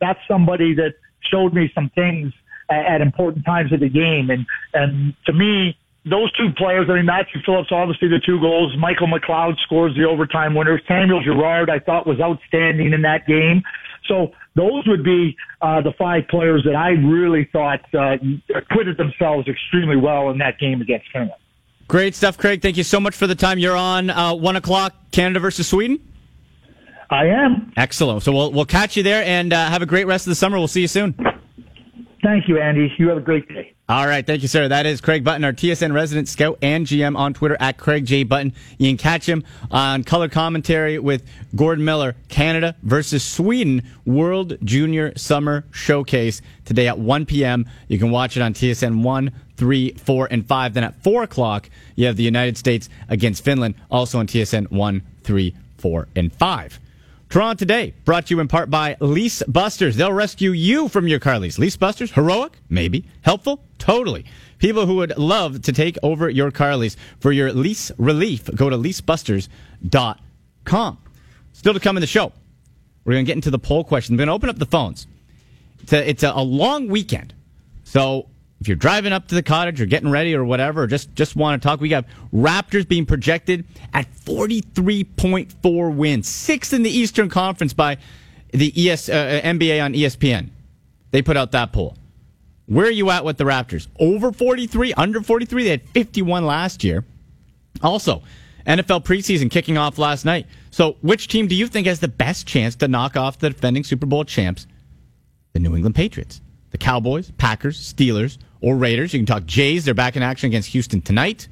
that's 0.00 0.18
somebody 0.28 0.74
that 0.74 0.94
showed 1.20 1.54
me 1.54 1.70
some 1.74 1.88
things 1.90 2.32
at, 2.68 2.86
at 2.86 3.00
important 3.00 3.44
times 3.46 3.72
of 3.72 3.80
the 3.80 3.88
game." 3.88 4.30
And 4.30 4.44
and 4.74 5.14
to 5.26 5.32
me, 5.32 5.78
those 6.04 6.32
two 6.32 6.52
players, 6.56 6.88
I 6.90 6.94
mean, 6.94 7.06
Matthew 7.06 7.40
Phillips, 7.46 7.70
obviously 7.70 8.08
the 8.08 8.18
two 8.18 8.40
goals. 8.40 8.76
Michael 8.76 9.06
McLeod 9.06 9.58
scores 9.60 9.94
the 9.96 10.04
overtime 10.04 10.54
winner. 10.54 10.80
Samuel 10.88 11.22
Girard, 11.22 11.70
I 11.70 11.78
thought, 11.78 12.06
was 12.06 12.20
outstanding 12.20 12.92
in 12.92 13.02
that 13.02 13.26
game. 13.26 13.62
So 14.08 14.32
those 14.56 14.84
would 14.88 15.04
be 15.04 15.36
uh, 15.60 15.80
the 15.80 15.92
five 15.92 16.26
players 16.28 16.64
that 16.64 16.74
I 16.74 16.90
really 16.90 17.48
thought 17.52 17.82
uh, 17.94 18.16
acquitted 18.52 18.96
themselves 18.96 19.46
extremely 19.46 19.96
well 19.96 20.30
in 20.30 20.38
that 20.38 20.58
game 20.58 20.80
against 20.80 21.06
Finland. 21.12 21.40
Great 21.88 22.14
stuff, 22.14 22.38
Craig. 22.38 22.62
Thank 22.62 22.76
you 22.76 22.84
so 22.84 23.00
much 23.00 23.14
for 23.14 23.26
the 23.26 23.34
time. 23.34 23.58
You're 23.58 23.76
on 23.76 24.10
uh, 24.10 24.34
one 24.34 24.56
o'clock, 24.56 24.94
Canada 25.10 25.40
versus 25.40 25.66
Sweden. 25.66 26.00
I 27.10 27.26
am. 27.26 27.72
Excellent. 27.76 28.22
So 28.22 28.32
we'll 28.32 28.52
we'll 28.52 28.64
catch 28.64 28.96
you 28.96 29.02
there, 29.02 29.22
and 29.24 29.52
uh, 29.52 29.68
have 29.68 29.82
a 29.82 29.86
great 29.86 30.06
rest 30.06 30.26
of 30.26 30.30
the 30.30 30.34
summer. 30.34 30.58
We'll 30.58 30.68
see 30.68 30.80
you 30.80 30.88
soon. 30.88 31.14
Thank 32.22 32.48
you, 32.48 32.58
Andy. 32.58 32.90
You 32.98 33.08
have 33.08 33.18
a 33.18 33.22
great 33.22 33.48
day. 33.48 33.74
All 33.88 34.06
right, 34.06 34.24
thank 34.24 34.42
you, 34.42 34.48
sir. 34.48 34.68
That 34.68 34.86
is 34.86 35.00
Craig 35.00 35.24
Button, 35.24 35.44
our 35.44 35.52
TSN 35.52 35.92
resident 35.92 36.28
scout 36.28 36.56
and 36.62 36.86
GM 36.86 37.18
on 37.18 37.34
Twitter 37.34 37.56
at 37.58 37.76
Craig 37.76 38.06
J 38.06 38.22
Button. 38.22 38.54
You 38.78 38.88
can 38.88 38.96
catch 38.96 39.28
him 39.28 39.44
on 39.70 40.04
color 40.04 40.28
commentary 40.28 41.00
with 41.00 41.26
Gordon 41.54 41.84
Miller, 41.84 42.14
Canada 42.28 42.76
versus 42.82 43.24
Sweden 43.24 43.82
World 44.06 44.56
Junior 44.64 45.12
Summer 45.18 45.64
Showcase 45.72 46.40
today 46.64 46.86
at 46.86 46.98
1 46.98 47.26
p.m. 47.26 47.68
You 47.88 47.98
can 47.98 48.10
watch 48.10 48.36
it 48.36 48.40
on 48.40 48.54
TSN 48.54 49.02
1, 49.02 49.32
3, 49.62 49.92
4, 49.92 50.26
and 50.28 50.44
5. 50.44 50.74
Then 50.74 50.82
at 50.82 51.00
4 51.04 51.22
o'clock, 51.22 51.70
you 51.94 52.06
have 52.06 52.16
the 52.16 52.24
United 52.24 52.58
States 52.58 52.88
against 53.08 53.44
Finland, 53.44 53.76
also 53.92 54.18
on 54.18 54.26
TSN 54.26 54.72
1, 54.72 55.02
3, 55.22 55.54
4, 55.78 56.08
and 56.16 56.32
5. 56.32 56.80
Toronto 57.30 57.58
Today, 57.60 57.94
brought 58.04 58.26
to 58.26 58.34
you 58.34 58.40
in 58.40 58.48
part 58.48 58.70
by 58.70 58.96
Lease 58.98 59.40
Busters. 59.44 59.94
They'll 59.94 60.12
rescue 60.12 60.50
you 60.50 60.88
from 60.88 61.06
your 61.06 61.20
car 61.20 61.38
lease. 61.38 61.60
Lease 61.60 61.76
Busters, 61.76 62.10
heroic? 62.10 62.58
Maybe. 62.68 63.04
Helpful? 63.20 63.62
Totally. 63.78 64.24
People 64.58 64.86
who 64.86 64.96
would 64.96 65.16
love 65.16 65.62
to 65.62 65.72
take 65.72 65.96
over 66.02 66.28
your 66.28 66.50
car 66.50 66.76
lease. 66.76 66.96
For 67.20 67.30
your 67.30 67.52
lease 67.52 67.92
relief, 67.98 68.50
go 68.56 68.68
to 68.68 68.76
leasebusters.com. 68.76 70.98
Still 71.52 71.74
to 71.74 71.78
come 71.78 71.96
in 71.96 72.00
the 72.00 72.08
show, 72.08 72.32
we're 73.04 73.12
going 73.12 73.24
to 73.24 73.30
get 73.30 73.36
into 73.36 73.52
the 73.52 73.60
poll 73.60 73.84
question. 73.84 74.16
We're 74.16 74.26
going 74.26 74.26
to 74.26 74.34
open 74.34 74.50
up 74.50 74.58
the 74.58 74.66
phones. 74.66 75.06
It's 75.84 75.92
a, 75.92 76.10
it's 76.10 76.24
a, 76.24 76.32
a 76.34 76.42
long 76.42 76.88
weekend. 76.88 77.32
So 77.84 78.26
if 78.62 78.68
you're 78.68 78.76
driving 78.76 79.12
up 79.12 79.26
to 79.26 79.34
the 79.34 79.42
cottage 79.42 79.80
or 79.80 79.86
getting 79.86 80.08
ready 80.08 80.36
or 80.36 80.44
whatever, 80.44 80.84
or 80.84 80.86
just, 80.86 81.12
just 81.16 81.34
want 81.34 81.60
to 81.60 81.66
talk, 81.66 81.80
we 81.80 81.88
got 81.88 82.04
Raptors 82.32 82.86
being 82.86 83.06
projected 83.06 83.64
at 83.92 84.06
43.4 84.24 85.96
wins, 85.96 86.28
sixth 86.28 86.72
in 86.72 86.84
the 86.84 86.90
Eastern 86.90 87.28
Conference 87.28 87.72
by 87.72 87.98
the 88.52 88.72
ES, 88.88 89.08
uh, 89.08 89.40
NBA 89.42 89.84
on 89.84 89.94
ESPN. 89.94 90.50
They 91.10 91.22
put 91.22 91.36
out 91.36 91.50
that 91.50 91.72
poll. 91.72 91.96
Where 92.66 92.86
are 92.86 92.90
you 92.90 93.10
at 93.10 93.24
with 93.24 93.36
the 93.36 93.42
Raptors? 93.42 93.88
Over 93.98 94.30
43, 94.30 94.94
under 94.94 95.20
43? 95.20 95.64
They 95.64 95.70
had 95.70 95.88
51 95.88 96.46
last 96.46 96.84
year. 96.84 97.04
Also, 97.82 98.22
NFL 98.64 99.04
preseason 99.04 99.50
kicking 99.50 99.76
off 99.76 99.98
last 99.98 100.24
night. 100.24 100.46
So, 100.70 100.98
which 101.00 101.26
team 101.26 101.48
do 101.48 101.56
you 101.56 101.66
think 101.66 101.88
has 101.88 101.98
the 101.98 102.06
best 102.06 102.46
chance 102.46 102.76
to 102.76 102.86
knock 102.86 103.16
off 103.16 103.40
the 103.40 103.50
defending 103.50 103.82
Super 103.82 104.06
Bowl 104.06 104.24
champs, 104.24 104.68
the 105.52 105.58
New 105.58 105.74
England 105.74 105.96
Patriots? 105.96 106.40
The 106.70 106.78
Cowboys, 106.78 107.30
Packers, 107.32 107.78
Steelers, 107.92 108.38
or 108.62 108.76
Raiders. 108.76 109.12
You 109.12 109.18
can 109.18 109.26
talk 109.26 109.44
Jays. 109.44 109.84
They're 109.84 109.92
back 109.92 110.16
in 110.16 110.22
action 110.22 110.46
against 110.46 110.70
Houston 110.70 111.02
tonight. 111.02 111.48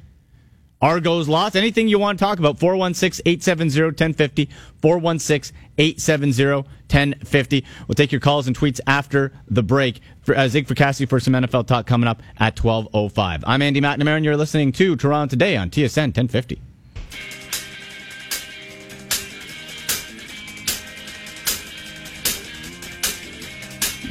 Argos 0.81 1.27
lost. 1.27 1.55
Anything 1.55 1.87
you 1.87 1.99
want 1.99 2.17
to 2.17 2.25
talk 2.25 2.39
about? 2.39 2.59
416 2.59 3.21
870 3.25 3.81
1050. 3.83 4.49
416 4.81 5.55
870 5.77 6.55
1050. 6.55 7.65
We'll 7.87 7.95
take 7.95 8.11
your 8.11 8.21
calls 8.21 8.47
and 8.47 8.57
tweets 8.57 8.79
after 8.87 9.31
the 9.47 9.61
break. 9.61 10.01
For, 10.21 10.35
uh, 10.35 10.47
Zig 10.47 10.67
for 10.67 10.75
some 11.19 11.33
NFL 11.33 11.67
talk 11.67 11.85
coming 11.85 12.07
up 12.07 12.23
at 12.37 12.55
12.05. 12.55 13.43
I'm 13.45 13.61
Andy 13.61 13.79
McNamara, 13.79 14.15
and 14.15 14.25
you're 14.25 14.37
listening 14.37 14.71
to 14.73 14.95
Toronto 14.95 15.29
Today 15.29 15.55
on 15.55 15.69
TSN 15.69 16.15
1050. 16.15 16.61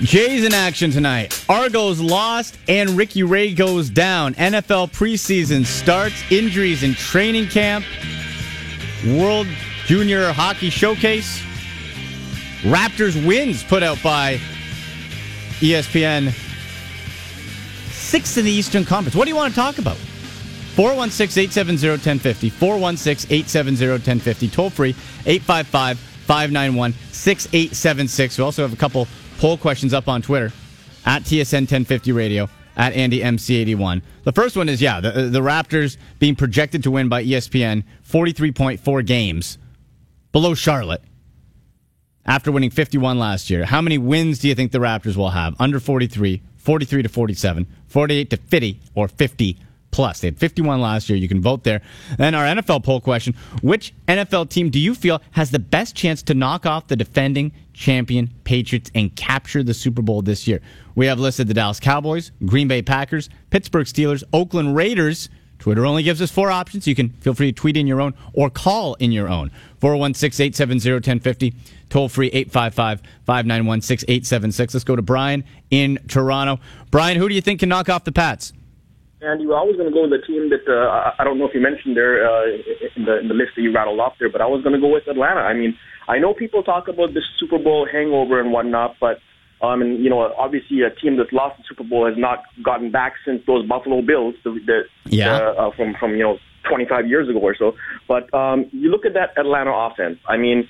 Jays 0.00 0.44
in 0.46 0.54
action 0.54 0.90
tonight. 0.90 1.44
Argos 1.46 2.00
lost 2.00 2.56
and 2.68 2.90
Ricky 2.90 3.22
Ray 3.22 3.52
goes 3.52 3.90
down. 3.90 4.32
NFL 4.34 4.92
preseason 4.92 5.66
starts. 5.66 6.22
Injuries 6.32 6.82
in 6.82 6.94
training 6.94 7.48
camp. 7.48 7.84
World 9.06 9.46
Junior 9.84 10.32
Hockey 10.32 10.70
Showcase. 10.70 11.42
Raptors 12.62 13.26
wins 13.26 13.62
put 13.62 13.82
out 13.82 14.02
by 14.02 14.40
ESPN. 15.60 16.32
Sixth 17.90 18.38
in 18.38 18.46
the 18.46 18.50
Eastern 18.50 18.86
Conference. 18.86 19.14
What 19.14 19.24
do 19.24 19.30
you 19.30 19.36
want 19.36 19.52
to 19.52 19.60
talk 19.60 19.76
about? 19.76 19.98
416 20.76 21.42
870 21.42 21.88
1050. 21.90 22.48
416 22.48 23.30
870 23.30 23.86
1050. 23.90 24.48
Toll 24.48 24.70
free 24.70 24.94
855 25.26 25.98
591 25.98 26.94
6876. 27.12 28.38
We 28.38 28.44
also 28.44 28.62
have 28.62 28.72
a 28.72 28.76
couple 28.76 29.06
poll 29.40 29.56
questions 29.56 29.94
up 29.94 30.06
on 30.06 30.20
Twitter 30.20 30.52
at 31.06 31.22
TSN 31.22 31.62
1050 31.62 32.12
Radio 32.12 32.46
at 32.76 32.92
Andy 32.92 33.20
MC81. 33.20 34.02
The 34.24 34.32
first 34.32 34.54
one 34.54 34.68
is 34.68 34.82
yeah, 34.82 35.00
the, 35.00 35.08
uh, 35.08 35.28
the 35.30 35.40
Raptors 35.40 35.96
being 36.18 36.36
projected 36.36 36.82
to 36.82 36.90
win 36.90 37.08
by 37.08 37.24
ESPN 37.24 37.84
43.4 38.06 39.06
games 39.06 39.56
below 40.30 40.54
Charlotte 40.54 41.02
after 42.26 42.52
winning 42.52 42.68
51 42.68 43.18
last 43.18 43.48
year. 43.48 43.64
How 43.64 43.80
many 43.80 43.96
wins 43.96 44.40
do 44.40 44.48
you 44.48 44.54
think 44.54 44.72
the 44.72 44.78
Raptors 44.78 45.16
will 45.16 45.30
have? 45.30 45.56
Under 45.58 45.80
43, 45.80 46.42
43 46.58 47.02
to 47.02 47.08
47, 47.08 47.66
48 47.86 48.30
to 48.30 48.36
50, 48.36 48.80
or 48.94 49.08
50 49.08 49.58
plus. 49.90 50.20
They 50.20 50.28
had 50.28 50.38
51 50.38 50.80
last 50.80 51.08
year. 51.08 51.18
You 51.18 51.28
can 51.28 51.40
vote 51.40 51.64
there. 51.64 51.82
Then 52.18 52.34
our 52.34 52.44
NFL 52.44 52.84
poll 52.84 53.00
question 53.00 53.34
Which 53.62 53.94
NFL 54.08 54.50
team 54.50 54.70
do 54.70 54.78
you 54.78 54.94
feel 54.94 55.20
has 55.32 55.50
the 55.50 55.58
best 55.58 55.94
chance 55.94 56.22
to 56.24 56.34
knock 56.34 56.66
off 56.66 56.88
the 56.88 56.96
defending 56.96 57.52
champion 57.72 58.30
Patriots 58.44 58.90
and 58.94 59.14
capture 59.16 59.62
the 59.62 59.74
Super 59.74 60.02
Bowl 60.02 60.22
this 60.22 60.46
year? 60.46 60.60
We 60.94 61.06
have 61.06 61.18
listed 61.18 61.48
the 61.48 61.54
Dallas 61.54 61.80
Cowboys, 61.80 62.32
Green 62.44 62.68
Bay 62.68 62.82
Packers, 62.82 63.30
Pittsburgh 63.50 63.86
Steelers, 63.86 64.24
Oakland 64.32 64.76
Raiders. 64.76 65.28
Twitter 65.58 65.84
only 65.84 66.02
gives 66.02 66.22
us 66.22 66.30
four 66.30 66.50
options. 66.50 66.86
You 66.86 66.94
can 66.94 67.10
feel 67.20 67.34
free 67.34 67.52
to 67.52 67.54
tweet 67.54 67.76
in 67.76 67.86
your 67.86 68.00
own 68.00 68.14
or 68.32 68.48
call 68.48 68.94
in 68.94 69.12
your 69.12 69.28
own. 69.28 69.50
416 69.78 70.46
870 70.46 70.92
1050. 70.94 71.54
Toll 71.90 72.08
free 72.08 72.28
855 72.28 73.02
591 73.26 73.82
6876. 73.82 74.74
Let's 74.74 74.84
go 74.84 74.96
to 74.96 75.02
Brian 75.02 75.44
in 75.70 75.98
Toronto. 76.08 76.60
Brian, 76.90 77.18
who 77.18 77.28
do 77.28 77.34
you 77.34 77.42
think 77.42 77.60
can 77.60 77.68
knock 77.68 77.90
off 77.90 78.04
the 78.04 78.12
Pats? 78.12 78.54
And 79.22 79.42
you 79.42 79.48
were 79.48 79.56
always 79.56 79.76
going 79.76 79.88
to 79.88 79.94
go 79.94 80.02
with 80.08 80.12
a 80.12 80.24
team 80.26 80.48
that 80.48 80.64
uh, 80.66 81.12
I 81.18 81.24
don't 81.24 81.38
know 81.38 81.46
if 81.46 81.54
you 81.54 81.60
mentioned 81.60 81.96
there 81.96 82.24
uh, 82.24 82.46
in 82.96 83.04
the 83.04 83.18
in 83.20 83.28
the 83.28 83.34
list 83.34 83.52
that 83.56 83.62
you 83.62 83.72
rattled 83.72 84.00
off 84.00 84.14
there, 84.18 84.30
but 84.30 84.40
I 84.40 84.46
was 84.46 84.62
going 84.62 84.74
to 84.74 84.80
go 84.80 84.88
with 84.88 85.06
Atlanta. 85.08 85.40
I 85.40 85.52
mean, 85.52 85.76
I 86.08 86.18
know 86.18 86.32
people 86.32 86.62
talk 86.62 86.88
about 86.88 87.12
the 87.12 87.22
Super 87.38 87.58
Bowl 87.58 87.86
hangover 87.90 88.40
and 88.40 88.50
whatnot, 88.50 88.96
but 88.98 89.20
um, 89.62 89.82
and 89.82 90.02
you 90.02 90.08
know, 90.08 90.32
obviously, 90.38 90.80
a 90.82 90.90
team 90.90 91.18
that's 91.18 91.32
lost 91.32 91.58
the 91.58 91.64
Super 91.68 91.84
Bowl 91.84 92.06
has 92.06 92.16
not 92.16 92.44
gotten 92.62 92.90
back 92.90 93.14
since 93.24 93.42
those 93.46 93.66
Buffalo 93.66 94.00
Bills, 94.00 94.34
the, 94.42 94.58
the 94.64 94.82
yeah, 95.04 95.36
uh, 95.36 95.68
uh, 95.68 95.70
from 95.76 95.94
from 96.00 96.12
you 96.12 96.22
know 96.22 96.38
25 96.68 97.06
years 97.06 97.28
ago 97.28 97.40
or 97.40 97.54
so. 97.54 97.74
But 98.08 98.32
um, 98.32 98.66
you 98.72 98.90
look 98.90 99.04
at 99.04 99.12
that 99.14 99.36
Atlanta 99.36 99.72
offense. 99.72 100.18
I 100.26 100.38
mean, 100.38 100.66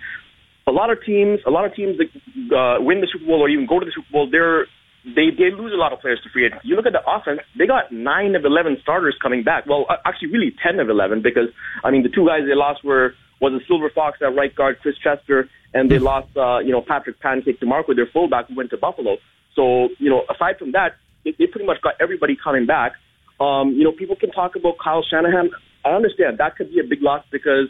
a 0.66 0.72
lot 0.72 0.90
of 0.90 0.98
teams, 1.04 1.38
a 1.46 1.50
lot 1.50 1.64
of 1.64 1.74
teams 1.74 1.98
that 1.98 2.56
uh, 2.56 2.82
win 2.82 3.00
the 3.00 3.08
Super 3.12 3.26
Bowl 3.26 3.40
or 3.40 3.48
even 3.48 3.66
go 3.66 3.78
to 3.78 3.86
the 3.86 3.92
Super 3.94 4.10
Bowl, 4.10 4.28
they're 4.28 4.66
they 5.04 5.30
they 5.30 5.50
lose 5.50 5.72
a 5.72 5.76
lot 5.76 5.92
of 5.92 6.00
players 6.00 6.20
to 6.22 6.28
free 6.28 6.46
agency. 6.46 6.68
You 6.68 6.76
look 6.76 6.86
at 6.86 6.92
the 6.92 7.02
offense; 7.06 7.40
they 7.56 7.66
got 7.66 7.90
nine 7.90 8.34
of 8.34 8.44
eleven 8.44 8.76
starters 8.82 9.16
coming 9.22 9.42
back. 9.42 9.66
Well, 9.66 9.86
actually, 10.04 10.28
really 10.28 10.54
ten 10.62 10.78
of 10.78 10.90
eleven 10.90 11.22
because 11.22 11.48
I 11.82 11.90
mean 11.90 12.02
the 12.02 12.08
two 12.08 12.26
guys 12.26 12.42
they 12.46 12.54
lost 12.54 12.84
were 12.84 13.14
was 13.40 13.54
a 13.54 13.64
Silver 13.66 13.90
Fox 13.90 14.18
at 14.20 14.34
right 14.34 14.54
guard, 14.54 14.78
Chris 14.80 14.96
Chester, 15.02 15.48
and 15.72 15.90
they 15.90 15.98
lost 15.98 16.28
uh, 16.36 16.58
you 16.58 16.72
know 16.72 16.82
Patrick 16.82 17.18
Pancake 17.20 17.60
to 17.60 17.66
DiMarco, 17.66 17.96
their 17.96 18.08
fullback, 18.12 18.48
who 18.48 18.56
went 18.56 18.70
to 18.70 18.76
Buffalo. 18.76 19.16
So 19.56 19.88
you 19.98 20.10
know 20.10 20.22
aside 20.28 20.58
from 20.58 20.72
that, 20.72 20.96
they, 21.24 21.32
they 21.38 21.46
pretty 21.46 21.66
much 21.66 21.80
got 21.80 21.94
everybody 22.00 22.36
coming 22.36 22.66
back. 22.66 22.92
Um, 23.40 23.72
you 23.72 23.84
know 23.84 23.92
people 23.92 24.16
can 24.16 24.30
talk 24.32 24.56
about 24.56 24.74
Kyle 24.82 25.04
Shanahan. 25.08 25.50
I 25.84 25.90
understand 25.90 26.38
that 26.38 26.56
could 26.56 26.70
be 26.70 26.80
a 26.80 26.84
big 26.84 27.02
loss 27.02 27.24
because 27.32 27.68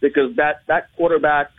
because 0.00 0.36
that 0.36 0.62
that 0.66 0.88
quarterback 0.96 1.50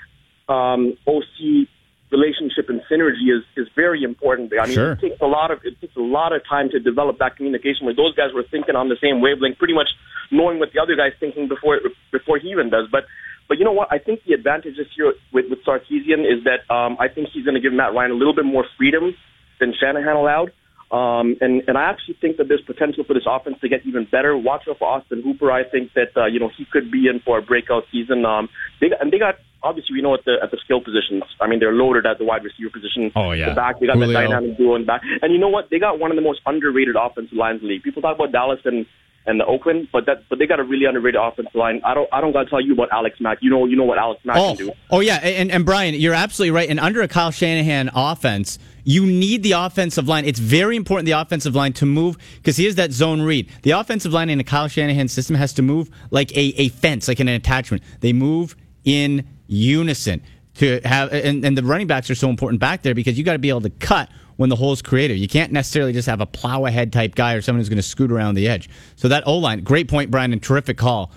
um, 0.50 0.98
OC 1.08 1.68
relationship 2.12 2.70
and 2.70 2.82
synergy 2.92 3.32
is 3.36 3.44
is 3.56 3.68
very 3.76 4.04
important. 4.04 4.52
I 4.60 4.66
mean, 4.66 4.76
sure. 4.76 4.92
it 4.94 5.02
takes 5.02 5.22
a 5.22 5.26
lot 5.28 5.52
of 5.52 5.60
it 5.64 5.80
takes 5.80 5.96
a 5.96 6.02
lot 6.02 6.34
of 6.34 6.42
time 6.48 6.70
to 6.70 6.80
develop 6.80 7.18
that 7.20 7.38
communication 7.38 7.86
where 7.86 7.96
those 7.96 8.14
guys 8.16 8.34
were 8.34 8.44
thinking 8.44 8.76
on 8.76 8.90
the 8.90 8.98
same 9.02 9.22
wavelength, 9.22 9.58
pretty 9.58 9.74
much 9.74 9.90
knowing 10.30 10.60
what 10.60 10.70
the 10.74 10.80
other 10.80 10.96
guy's 10.96 11.14
thinking 11.20 11.48
before 11.48 11.80
before 12.12 12.38
he 12.38 12.50
even 12.50 12.70
does. 12.70 12.88
But 12.92 13.06
but 13.48 13.58
you 13.58 13.66
know 13.66 13.72
what? 13.72 13.88
I 13.92 13.98
think 13.98 14.24
the 14.26 14.34
advantage 14.34 14.78
this 14.78 14.88
year 14.98 15.14
with 15.32 15.46
with 15.50 15.64
Sarkisian 15.66 16.22
is 16.28 16.44
that 16.44 16.70
um, 16.74 16.98
I 17.00 17.08
think 17.08 17.30
he's 17.34 17.46
going 17.46 17.56
to 17.56 17.62
give 17.62 17.74
Matt 17.74 17.94
Ryan 17.94 18.12
a 18.12 18.16
little 18.16 18.36
bit 18.36 18.46
more 18.46 18.66
freedom 18.78 19.16
than 19.60 19.74
Shanahan 19.80 20.16
allowed. 20.16 20.52
Um, 20.92 21.38
and, 21.40 21.64
and 21.68 21.78
I 21.78 21.84
actually 21.84 22.18
think 22.20 22.36
that 22.36 22.50
there's 22.50 22.62
potential 22.62 23.06
for 23.06 23.14
this 23.14 23.24
offense 23.26 23.58
to 23.62 23.70
get 23.70 23.86
even 23.86 24.06
better. 24.12 24.38
Watch 24.38 24.64
out 24.70 24.80
for 24.80 24.90
Austin 24.90 25.22
Hooper. 25.24 25.50
I 25.50 25.64
think 25.64 25.94
that, 25.94 26.12
uh, 26.18 26.26
you 26.26 26.38
know, 26.38 26.50
he 26.58 26.66
could 26.66 26.92
be 26.92 27.08
in 27.08 27.22
for 27.22 27.38
a 27.38 27.42
breakout 27.42 27.84
season. 27.94 28.26
Um, 28.26 28.50
they 28.82 28.92
and 29.00 29.10
they 29.12 29.18
got, 29.18 29.36
obviously, 29.64 29.96
we 29.96 30.02
know 30.02 30.14
at 30.14 30.26
the, 30.26 30.38
at 30.42 30.52
the 30.52 30.58
skill 30.64 30.82
positions. 30.82 31.24
I 31.40 31.48
mean, 31.48 31.60
they're 31.60 31.74
loaded 31.74 32.06
at 32.06 32.18
the 32.18 32.26
wide 32.26 32.44
receiver 32.44 32.70
position. 32.70 33.12
Oh, 33.16 33.32
yeah. 33.32 33.50
The 33.50 33.56
back, 33.56 33.80
they 33.80 33.88
got 33.88 33.96
Julio. 33.96 34.08
the 34.08 34.14
dynamic 34.14 34.58
duo 34.58 34.76
in 34.76 34.86
back. 34.86 35.02
And 35.22 35.34
you 35.34 35.40
know 35.40 35.50
what? 35.50 35.70
They 35.70 35.80
got 35.80 36.00
one 36.00 36.12
of 36.12 36.16
the 36.16 36.24
most 36.24 36.42
underrated 36.46 36.96
offensive 36.96 37.38
lines 37.38 37.62
in 37.62 37.68
the 37.68 37.74
league. 37.74 37.84
People 37.84 38.02
talk 38.02 38.16
about 38.16 38.32
Dallas 38.32 38.60
and, 38.66 38.86
and 39.26 39.40
the 39.40 39.46
Oakland, 39.46 39.88
but 39.92 40.06
that 40.08 40.28
but 40.30 40.40
they 40.40 40.48
got 40.48 40.60
a 40.60 40.64
really 40.64 40.86
underrated 40.86 41.20
offensive 41.22 41.54
line. 41.54 41.82
I 41.86 41.94
don't 41.94 42.10
I 42.12 42.22
don't 42.22 42.32
gotta 42.34 42.50
tell 42.50 42.62
you 42.62 42.74
about 42.74 42.90
Alex 42.92 43.20
Mack. 43.20 43.38
You 43.42 43.52
know 43.52 43.66
you 43.66 43.76
know 43.76 43.84
what 43.84 44.00
Alex 44.00 44.20
Mack 44.26 44.38
oh, 44.38 44.56
can 44.56 44.68
do. 44.68 44.74
Oh 44.90 45.00
yeah, 45.00 45.18
and 45.18 45.52
and 45.52 45.66
Brian, 45.66 45.94
you're 45.94 46.14
absolutely 46.14 46.52
right. 46.52 46.68
And 46.70 46.80
under 46.80 47.02
a 47.02 47.08
Kyle 47.08 47.30
Shanahan 47.30 47.92
offense, 47.94 48.58
you 48.84 49.06
need 49.06 49.44
the 49.44 49.52
offensive 49.52 50.08
line. 50.08 50.26
It's 50.26 50.40
very 50.40 50.76
important 50.76 51.06
the 51.06 51.12
offensive 51.12 51.56
line 51.56 51.74
to 51.74 51.86
move 51.86 52.18
because 52.38 52.58
he 52.58 52.66
is 52.66 52.76
that 52.76 52.92
zone 52.92 53.22
read. 53.22 53.48
The 53.62 53.72
offensive 53.72 54.12
line 54.12 54.30
in 54.30 54.40
a 54.40 54.44
Kyle 54.44 54.68
Shanahan 54.68 55.08
system 55.08 55.36
has 55.36 55.54
to 55.54 55.62
move 55.62 55.90
like 56.10 56.36
a, 56.36 56.54
a 56.58 56.70
fence, 56.70 57.08
like 57.08 57.20
an 57.20 57.28
attachment. 57.28 57.84
They 58.00 58.14
move 58.14 58.56
in 58.84 59.28
unison 59.52 60.22
to 60.56 60.82
have, 60.84 61.14
and, 61.14 61.46
and 61.46 61.58
the 61.58 61.64
running 61.64 61.88
backs 61.88 62.10
are 62.10 62.16
so 62.16 62.30
important 62.30 62.60
back 62.60 62.82
there 62.82 62.96
because 62.96 63.18
you 63.18 63.24
got 63.24 63.34
to 63.34 63.40
be 63.40 63.50
able 63.50 63.62
to 63.62 63.70
cut 63.70 64.10
when 64.38 64.50
the 64.50 64.56
hole 64.56 64.74
is 64.74 64.82
created. 64.82 65.18
You 65.18 65.28
can't 65.28 65.52
necessarily 65.52 65.94
just 65.94 66.08
have 66.08 66.22
a 66.22 66.26
plow 66.26 66.66
ahead 66.66 66.92
type 66.92 67.16
guy 67.16 67.34
or 67.34 67.42
someone 67.42 67.60
who's 67.60 67.70
going 67.70 67.78
to 67.78 67.84
scoot 67.84 68.12
around 68.12 68.36
the 68.36 68.48
edge. 68.48 68.70
So 68.96 69.08
that 69.08 69.26
O 69.28 69.38
line, 69.38 69.64
great 69.64 69.88
point, 69.88 70.12
Brian, 70.12 70.34
and 70.34 70.42
terrific 70.42 70.78
call. 70.78 71.12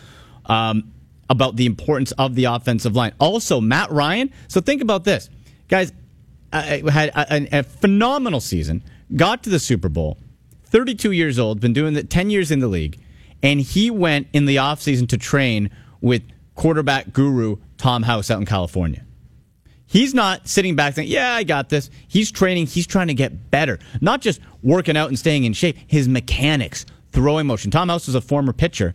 Um, 0.47 0.93
about 1.31 1.57
the 1.57 1.65
importance 1.65 2.13
of 2.13 2.35
the 2.35 2.45
offensive 2.45 2.95
line. 2.95 3.13
Also, 3.19 3.61
Matt 3.61 3.91
Ryan. 3.91 4.31
So 4.47 4.61
think 4.61 4.83
about 4.83 5.05
this, 5.05 5.31
guys 5.69 5.91
uh, 6.53 6.89
had 6.91 7.11
a, 7.11 7.59
a, 7.59 7.63
phenomenal 7.63 8.41
season, 8.41 8.83
got 9.17 9.43
to 9.43 9.51
the 9.51 9.59
Super 9.59 9.89
Bowl, 9.89 10.19
32 10.67 11.11
years 11.11 11.39
old, 11.39 11.61
been 11.61 11.73
doing 11.73 11.97
it 11.97 12.11
10 12.11 12.31
years 12.31 12.51
in 12.51 12.61
the 12.61 12.69
league, 12.69 13.01
and 13.43 13.61
he 13.61 13.91
went 13.91 14.29
in 14.33 14.45
the 14.45 14.57
offseason 14.57 15.09
to 15.09 15.19
train 15.19 15.71
with 16.01 16.23
quarterback 16.55 17.13
guru 17.13 17.57
Tom 17.77 18.03
House 18.03 18.31
out 18.31 18.41
in 18.41 18.47
California. 18.47 19.05
He's 19.87 20.15
not 20.15 20.49
sitting 20.49 20.75
back 20.77 20.95
saying, 20.95 21.09
Yeah, 21.09 21.35
I 21.35 21.45
got 21.45 21.69
this. 21.69 21.91
He's 22.09 22.33
training, 22.33 22.67
he's 22.67 22.87
trying 22.87 23.09
to 23.09 23.15
get 23.15 23.51
better, 23.51 23.79
not 24.01 24.21
just 24.21 24.41
working 24.63 24.97
out 24.97 25.09
and 25.09 25.19
staying 25.19 25.45
in 25.45 25.53
shape, 25.53 25.77
his 25.87 26.09
mechanics, 26.09 26.87
throwing 27.13 27.47
motion. 27.47 27.71
Tom 27.71 27.89
House 27.89 28.09
is 28.09 28.15
a 28.15 28.21
former 28.21 28.53
pitcher, 28.53 28.95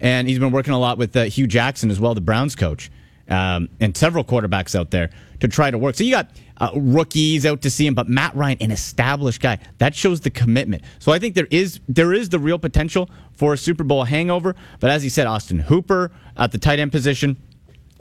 and 0.00 0.28
he's 0.28 0.38
been 0.38 0.50
working 0.50 0.72
a 0.72 0.78
lot 0.78 0.98
with 0.98 1.16
uh, 1.16 1.24
Hue 1.24 1.46
Jackson 1.46 1.90
as 1.90 2.00
well, 2.00 2.14
the 2.14 2.20
Browns 2.20 2.56
coach, 2.56 2.90
um, 3.30 3.68
and 3.80 3.96
several 3.96 4.24
quarterbacks 4.24 4.78
out 4.78 4.90
there 4.90 5.10
to 5.40 5.48
try 5.48 5.70
to 5.70 5.78
work. 5.78 5.94
So 5.94 6.04
you 6.04 6.12
got 6.12 6.30
uh, 6.58 6.70
rookies 6.74 7.46
out 7.46 7.62
to 7.62 7.70
see 7.70 7.86
him, 7.86 7.94
but 7.94 8.08
Matt 8.08 8.34
Ryan, 8.34 8.58
an 8.60 8.70
established 8.70 9.40
guy, 9.40 9.58
that 9.78 9.94
shows 9.94 10.20
the 10.20 10.30
commitment. 10.30 10.82
So 10.98 11.12
I 11.12 11.18
think 11.18 11.34
there 11.34 11.48
is 11.50 11.80
there 11.88 12.12
is 12.12 12.28
the 12.28 12.38
real 12.38 12.58
potential 12.58 13.08
for 13.32 13.54
a 13.54 13.56
Super 13.56 13.84
Bowl 13.84 14.04
hangover. 14.04 14.54
But 14.80 14.90
as 14.90 15.02
he 15.02 15.08
said, 15.08 15.26
Austin 15.26 15.60
Hooper 15.60 16.10
at 16.36 16.52
the 16.52 16.58
tight 16.58 16.78
end 16.78 16.92
position. 16.92 17.36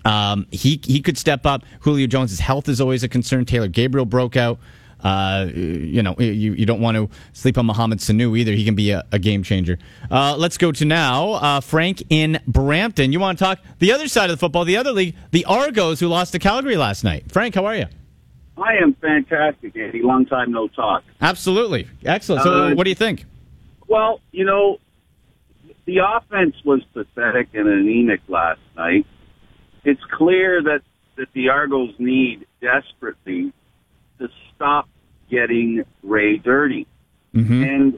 Um, 0.06 0.48
he 0.52 0.80
he 0.84 1.02
could 1.02 1.18
step 1.18 1.46
up. 1.46 1.64
Julio 1.82 2.08
Jones' 2.08 2.40
health 2.40 2.70
is 2.70 2.80
always 2.80 3.04
a 3.04 3.10
concern. 3.10 3.46
Taylor 3.46 3.68
Gabriel 3.68 4.06
broke 4.06 4.38
out. 4.38 4.60
Uh, 5.04 5.47
you 5.54 6.04
know, 6.04 6.16
you, 6.20 6.54
you 6.54 6.66
don't 6.66 6.82
want 6.82 6.97
to 6.97 7.10
sleep 7.34 7.58
on 7.58 7.66
Mohamed 7.66 8.00
Sanu 8.00 8.38
either. 8.38 8.52
He 8.52 8.66
can 8.66 8.76
be 8.76 8.91
a, 8.91 9.06
a 9.12 9.20
game 9.20 9.43
changer. 9.43 9.78
Uh, 10.12 10.36
let's 10.38 10.58
go 10.58 10.72
to 10.72 10.86
now 10.86 11.34
uh, 11.34 11.62
Frank 11.62 12.04
in 12.10 12.39
Brampton. 12.47 13.14
You 13.14 13.20
want 13.20 13.38
to 13.38 13.43
talk 13.43 13.60
the 13.80 13.91
other 13.91 14.08
side 14.08 14.30
of 14.30 14.32
the 14.32 14.39
football, 14.39 14.66
the 14.66 14.78
other 14.78 14.91
league, 14.91 15.16
the 15.32 15.45
Argos 15.45 16.00
who 16.00 16.08
lost 16.08 16.34
to 16.34 16.39
Calgary 16.39 16.78
last 16.78 17.04
night. 17.04 17.32
Frank, 17.32 17.56
how 17.56 17.66
are 17.66 17.76
you? 17.76 17.86
I 18.58 18.76
am 18.82 18.93
fantastic, 18.95 19.76
Andy. 19.78 20.02
Long 20.02 20.26
time 20.26 20.52
no 20.52 20.68
talk. 20.68 21.04
Absolutely. 21.22 21.88
Excellent. 22.04 22.43
So, 22.43 22.54
uh, 22.54 22.76
what 22.76 22.84
do 22.84 22.89
you 22.89 22.95
think? 22.95 23.26
Well, 23.88 24.20
you 24.32 24.43
know, 24.43 24.80
the 25.86 26.00
offense 26.06 26.56
was 26.66 26.82
pathetic 26.93 27.50
and 27.54 27.68
anemic 27.68 28.22
last 28.28 28.60
night. 28.76 29.06
It's 29.86 30.02
clear 30.12 30.62
that, 30.62 30.82
that 31.16 31.28
the 31.34 31.50
Argos 31.50 31.93
need 32.00 32.45
desperately 32.62 33.54
to 34.20 34.28
stop 34.55 34.88
getting 35.30 35.84
Ray 36.03 36.38
dirty. 36.38 36.88
Mm-hmm. 37.34 37.63
And 37.63 37.93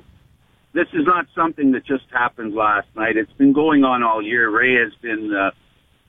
this 0.73 0.87
is 0.93 1.05
not 1.05 1.25
something 1.35 1.71
that 1.73 1.85
just 1.85 2.05
happened 2.11 2.53
last 2.53 2.87
night. 2.95 3.17
It's 3.17 3.31
been 3.33 3.53
going 3.53 3.83
on 3.83 4.03
all 4.03 4.21
year. 4.21 4.49
Ray 4.49 4.75
has 4.83 4.93
been 5.01 5.33
uh, 5.33 5.51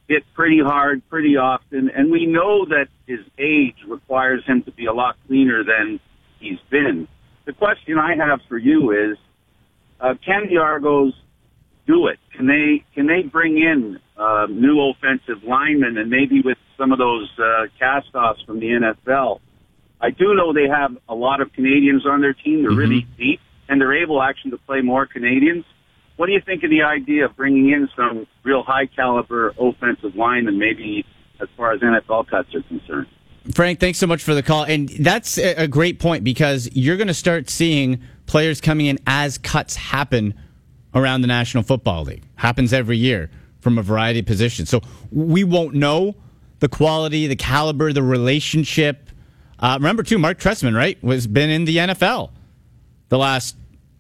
hit 0.09 0.25
pretty 0.35 0.61
hard, 0.61 1.03
pretty 1.09 1.37
often, 1.37 1.91
and 1.91 2.11
we 2.11 2.27
know 2.27 2.65
that 2.67 2.87
his 3.07 3.21
age 3.39 3.77
requires 3.89 4.45
him 4.47 4.63
to 4.65 4.73
be 4.73 4.87
a 4.87 4.93
lot 4.93 5.17
cleaner 5.27 5.65
than 5.65 6.01
he's 6.39 6.59
been. 6.71 7.09
The 7.45 7.53
question 7.53 7.99
I 7.99 8.15
have 8.17 8.41
for 8.49 8.59
you 8.59 8.91
is, 8.93 9.19
uh, 10.01 10.15
can 10.25 10.49
the 10.49 10.59
Argos 10.59 11.13
do 11.87 12.07
it? 12.07 12.19
Can 12.37 12.47
they 12.47 12.85
can 12.95 13.07
they 13.07 13.23
bring 13.23 13.59
in 13.59 13.99
uh, 14.17 14.47
new 14.49 14.91
offensive 14.91 15.43
linemen 15.45 15.97
and 15.99 16.11
maybe 16.11 16.41
with 16.45 16.59
some 16.79 16.93
of 16.93 16.99
those 16.99 17.31
uh, 17.39 17.67
cast-offs 17.79 18.43
from 18.43 18.61
the 18.61 18.67
NFL? 18.67 19.41
I 20.03 20.11
do 20.11 20.35
know 20.35 20.53
they 20.53 20.69
have 20.69 20.97
a 21.09 21.15
lot 21.15 21.41
of 21.41 21.53
Canadians 21.53 22.05
on 22.07 22.21
their 22.21 22.35
team. 22.35 22.63
They're 22.63 22.73
mm-hmm. 22.73 22.79
really 22.79 23.07
deep, 23.17 23.41
and 23.69 23.81
they're 23.81 24.03
able 24.03 24.21
actually 24.21 24.51
to 24.51 24.59
play 24.59 24.81
more 24.81 25.07
Canadians. 25.07 25.65
What 26.17 26.27
do 26.27 26.33
you 26.33 26.41
think 26.45 26.63
of 26.65 26.71
the 26.71 26.83
idea 26.83 27.25
of 27.27 27.37
bringing 27.37 27.71
in 27.71 27.89
some 27.97 28.27
real 28.43 28.63
high 28.63 28.87
caliber 28.87 29.55
offensive 29.59 30.15
line 30.17 30.47
and 30.49 30.59
maybe 30.59 31.07
as 31.41 31.49
far 31.57 31.73
as 31.73 31.81
NFL 31.81 32.29
cuts 32.29 32.55
are 32.55 32.63
concerned? 32.63 33.07
Frank, 33.55 33.81
thanks 33.81 33.99
so 33.99 34.07
much 34.07 34.23
for 34.23 34.35
the 34.35 34.43
call. 34.43 34.65
And 34.65 34.89
that's 34.89 35.39
a 35.39 35.67
great 35.67 35.99
point 35.99 36.23
because 36.23 36.69
you're 36.75 36.97
going 36.97 37.09
to 37.09 37.15
start 37.15 37.51
seeing 37.51 38.01
players 38.27 38.61
coming 38.61 38.87
in 38.87 38.99
as 39.07 39.39
cuts 39.39 39.75
happen 39.75 40.35
around 40.95 41.23
the 41.23 41.27
National 41.27 41.63
Football 41.63 42.05
League. 42.05 42.25
Happens 42.37 42.73
every 42.73 42.99
year 42.99 43.31
from 43.61 43.79
a 43.79 43.83
variety 43.83 44.21
of 44.21 44.27
positions. 44.27 44.69
So 44.69 44.81
we 45.11 45.43
won't 45.45 45.75
know 45.75 46.15
the 46.61 46.69
quality, 46.69 47.27
the 47.27 47.37
caliber, 47.37 47.93
the 47.93 48.03
relationship. 48.03 49.09
Uh, 49.63 49.79
remember, 49.79 50.03
too, 50.03 50.19
Marc 50.19 50.39
Trestman, 50.39 50.77
right, 50.77 51.03
was 51.03 51.27
been 51.27 51.49
in 51.49 51.65
the 51.65 51.77
NFL 51.77 52.31
the 53.09 53.17
last 53.19 53.57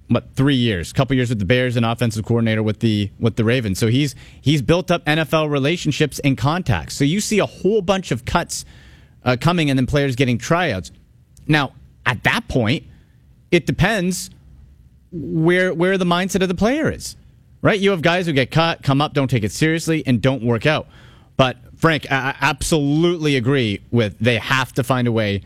what 0.09 0.35
three 0.35 0.57
years, 0.57 0.91
a 0.91 0.95
couple 0.95 1.17
years 1.17 1.29
with 1.29 1.39
the 1.39 1.45
Bears 1.45 1.77
and 1.77 1.87
offensive 1.87 2.25
coordinator 2.25 2.63
with 2.63 2.81
the 2.81 3.11
with 3.19 3.37
the 3.37 3.45
Ravens. 3.45 3.79
So 3.79 3.87
he's 3.87 4.15
he's 4.41 4.61
built 4.61 4.91
up 4.91 5.05
NFL 5.05 5.51
relationships 5.51 6.19
and 6.21 6.37
contacts. 6.37 6.95
So 6.95 7.05
you 7.05 7.21
see 7.21 7.39
a 7.39 7.47
whole 7.47 7.81
bunch 7.81 8.11
of 8.11 8.25
cuts 8.25 8.65
uh, 9.25 9.37
coming, 9.41 9.71
and 9.71 9.79
then 9.79 9.87
players 9.87 10.17
getting 10.17 10.39
tryouts. 10.39 10.91
Now 11.47 11.73
at 12.05 12.23
that 12.25 12.49
point, 12.49 12.85
it 13.51 13.67
depends 13.67 14.31
where 15.13 15.73
where 15.73 15.97
the 15.97 16.05
mindset 16.05 16.43
of 16.43 16.49
the 16.49 16.55
player 16.55 16.91
is. 16.91 17.17
Right, 17.61 17.79
you 17.79 17.93
have 17.93 18.03
guys 18.03 18.27
who 18.27 18.33
get 18.33 18.51
cut, 18.51 18.83
come 18.83 19.01
up, 19.01 19.15
don't 19.15 19.29
take 19.29 19.45
it 19.45 19.53
seriously, 19.53 20.03
and 20.05 20.21
don't 20.21 20.43
work 20.43 20.67
out. 20.67 20.89
But 21.37 21.59
Frank, 21.77 22.11
I 22.11 22.35
absolutely 22.41 23.37
agree 23.37 23.83
with 23.93 24.19
they 24.19 24.39
have 24.39 24.73
to 24.73 24.83
find 24.83 25.07
a 25.07 25.13
way 25.13 25.43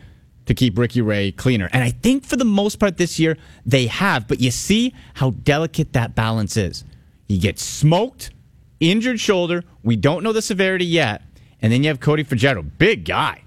to 0.47 0.53
keep 0.53 0.77
Ricky 0.77 1.01
Ray 1.01 1.31
cleaner. 1.31 1.69
And 1.71 1.83
I 1.83 1.91
think 1.91 2.25
for 2.25 2.35
the 2.35 2.45
most 2.45 2.77
part 2.79 2.97
this 2.97 3.19
year, 3.19 3.37
they 3.65 3.87
have. 3.87 4.27
But 4.27 4.39
you 4.39 4.49
see 4.49 4.93
how 5.13 5.31
delicate 5.31 5.93
that 5.93 6.15
balance 6.15 6.57
is. 6.57 6.83
He 7.27 7.37
gets 7.37 7.63
smoked, 7.63 8.31
injured 8.79 9.19
shoulder. 9.19 9.63
We 9.83 9.95
don't 9.95 10.23
know 10.23 10.33
the 10.33 10.41
severity 10.41 10.85
yet. 10.85 11.21
And 11.61 11.71
then 11.71 11.83
you 11.83 11.89
have 11.89 11.99
Cody 11.99 12.23
Fajardo, 12.23 12.63
big 12.63 13.05
guy 13.05 13.43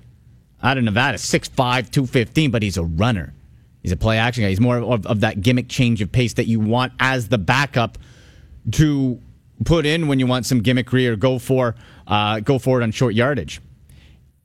out 0.63 0.77
of 0.77 0.85
Nevada, 0.85 1.17
6'5, 1.17 1.55
215, 1.57 2.51
but 2.51 2.63
he's 2.63 2.77
a 2.77 2.85
runner. 2.85 3.33
He's 3.83 3.93
a 3.93 3.97
play 3.97 4.19
action 4.19 4.45
guy. 4.45 4.51
He's 4.51 4.61
more 4.61 4.77
of, 4.77 5.07
of 5.07 5.21
that 5.21 5.41
gimmick 5.41 5.69
change 5.69 6.03
of 6.03 6.13
pace 6.13 6.35
that 6.35 6.47
you 6.47 6.61
want 6.61 6.93
as 7.01 7.29
the 7.29 7.39
backup 7.39 7.97
to 8.73 9.19
put 9.65 9.87
in 9.87 10.07
when 10.07 10.19
you 10.19 10.27
want 10.27 10.45
some 10.45 10.63
gimmickry 10.63 11.07
or 11.07 11.17
go 11.17 11.39
for 11.39 11.75
uh, 12.07 12.41
go 12.41 12.59
for 12.59 12.81
it 12.81 12.83
on 12.83 12.91
short 12.91 13.15
yardage. 13.15 13.61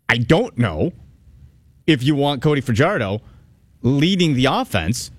I 0.07 0.17
don't 0.17 0.57
know 0.57 0.93
if 1.87 2.03
you 2.03 2.15
want 2.15 2.41
Cody 2.41 2.61
Fajardo 2.61 3.21
leading 3.81 4.33
the 4.33 4.45
offense 4.45 5.11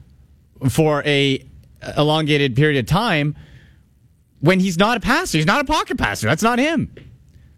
for 0.69 1.03
a 1.05 1.45
elongated 1.97 2.57
period 2.57 2.79
of 2.81 2.87
time 2.87 3.37
when 4.41 4.61
he's 4.61 4.79
not 4.79 4.97
a 4.97 5.01
passer. 5.01 5.39
He's 5.39 5.47
not 5.47 5.61
a 5.61 5.65
pocket 5.65 5.99
passer. 5.99 6.27
That's 6.27 6.43
not 6.43 6.59
him. 6.59 6.93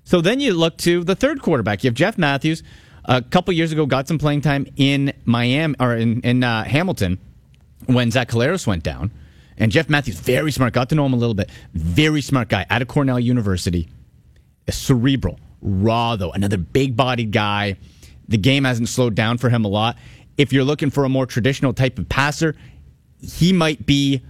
So 0.04 0.20
then 0.20 0.40
you 0.40 0.54
look 0.54 0.78
to 0.78 1.04
the 1.04 1.14
third 1.14 1.42
quarterback. 1.42 1.84
You 1.84 1.88
have 1.88 1.94
Jeff 1.94 2.18
Matthews. 2.18 2.62
A 3.04 3.22
couple 3.22 3.54
years 3.54 3.72
ago, 3.72 3.86
got 3.86 4.06
some 4.06 4.18
playing 4.18 4.42
time 4.42 4.66
in 4.76 5.14
Miami 5.24 5.74
or 5.80 5.94
in, 5.96 6.20
in 6.20 6.44
uh, 6.44 6.64
Hamilton 6.64 7.18
when 7.86 8.10
Zach 8.10 8.28
Collaros 8.28 8.66
went 8.66 8.82
down. 8.82 9.10
And 9.56 9.72
Jeff 9.72 9.88
Matthews, 9.88 10.20
very 10.20 10.52
smart. 10.52 10.72
Got 10.72 10.90
to 10.90 10.94
know 10.94 11.06
him 11.06 11.14
a 11.14 11.16
little 11.16 11.34
bit. 11.34 11.50
Very 11.72 12.20
smart 12.20 12.48
guy 12.48 12.66
out 12.68 12.82
of 12.82 12.88
Cornell 12.88 13.18
University. 13.18 13.88
A 14.66 14.72
cerebral, 14.72 15.40
raw 15.62 16.16
though. 16.16 16.30
Another 16.32 16.58
big-bodied 16.58 17.32
guy. 17.32 17.76
The 18.28 18.38
game 18.38 18.64
hasn't 18.64 18.88
slowed 18.88 19.14
down 19.14 19.38
for 19.38 19.48
him 19.48 19.64
a 19.64 19.68
lot. 19.68 19.96
If 20.36 20.52
you're 20.52 20.64
looking 20.64 20.90
for 20.90 21.04
a 21.04 21.08
more 21.08 21.26
traditional 21.26 21.72
type 21.72 21.98
of 21.98 22.08
passer, 22.08 22.54
he 23.20 23.52
might 23.52 23.86
be 23.86 24.22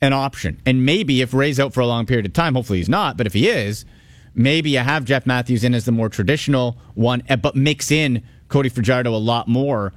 an 0.00 0.12
option. 0.12 0.60
And 0.64 0.86
maybe 0.86 1.20
if 1.20 1.34
Ray's 1.34 1.60
out 1.60 1.74
for 1.74 1.80
a 1.80 1.86
long 1.86 2.06
period 2.06 2.26
of 2.26 2.32
time, 2.32 2.54
hopefully 2.54 2.78
he's 2.78 2.88
not, 2.88 3.16
but 3.16 3.26
if 3.26 3.34
he 3.34 3.48
is, 3.48 3.84
maybe 4.34 4.70
you 4.70 4.78
have 4.78 5.04
Jeff 5.04 5.26
Matthews 5.26 5.64
in 5.64 5.74
as 5.74 5.84
the 5.84 5.92
more 5.92 6.08
traditional 6.08 6.78
one, 6.94 7.22
eh, 7.28 7.36
but 7.36 7.54
mix 7.54 7.90
in 7.90 8.22
Cody 8.48 8.68
Fajardo 8.68 9.14
a 9.14 9.18
lot 9.18 9.48
more 9.48 9.92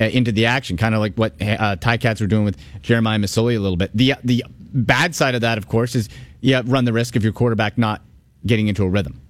uh, 0.00 0.04
into 0.04 0.32
the 0.32 0.46
action, 0.46 0.76
kind 0.76 0.94
of 0.94 1.00
like 1.00 1.14
what 1.16 1.34
uh, 1.42 1.76
Cats 1.76 2.20
were 2.20 2.26
doing 2.26 2.44
with 2.44 2.56
Jeremiah 2.82 3.18
Masoli 3.18 3.56
a 3.56 3.60
little 3.60 3.76
bit. 3.76 3.90
The 3.94 4.14
the 4.24 4.44
bad 4.72 5.14
side 5.14 5.34
of 5.34 5.40
that, 5.42 5.58
of 5.58 5.68
course, 5.68 5.94
is 5.94 6.08
you 6.40 6.58
run 6.60 6.84
the 6.84 6.92
risk 6.92 7.16
of 7.16 7.24
your 7.24 7.32
quarterback 7.32 7.76
not 7.76 8.02
getting 8.46 8.68
into 8.68 8.84
a 8.84 8.88
rhythm 8.88 9.20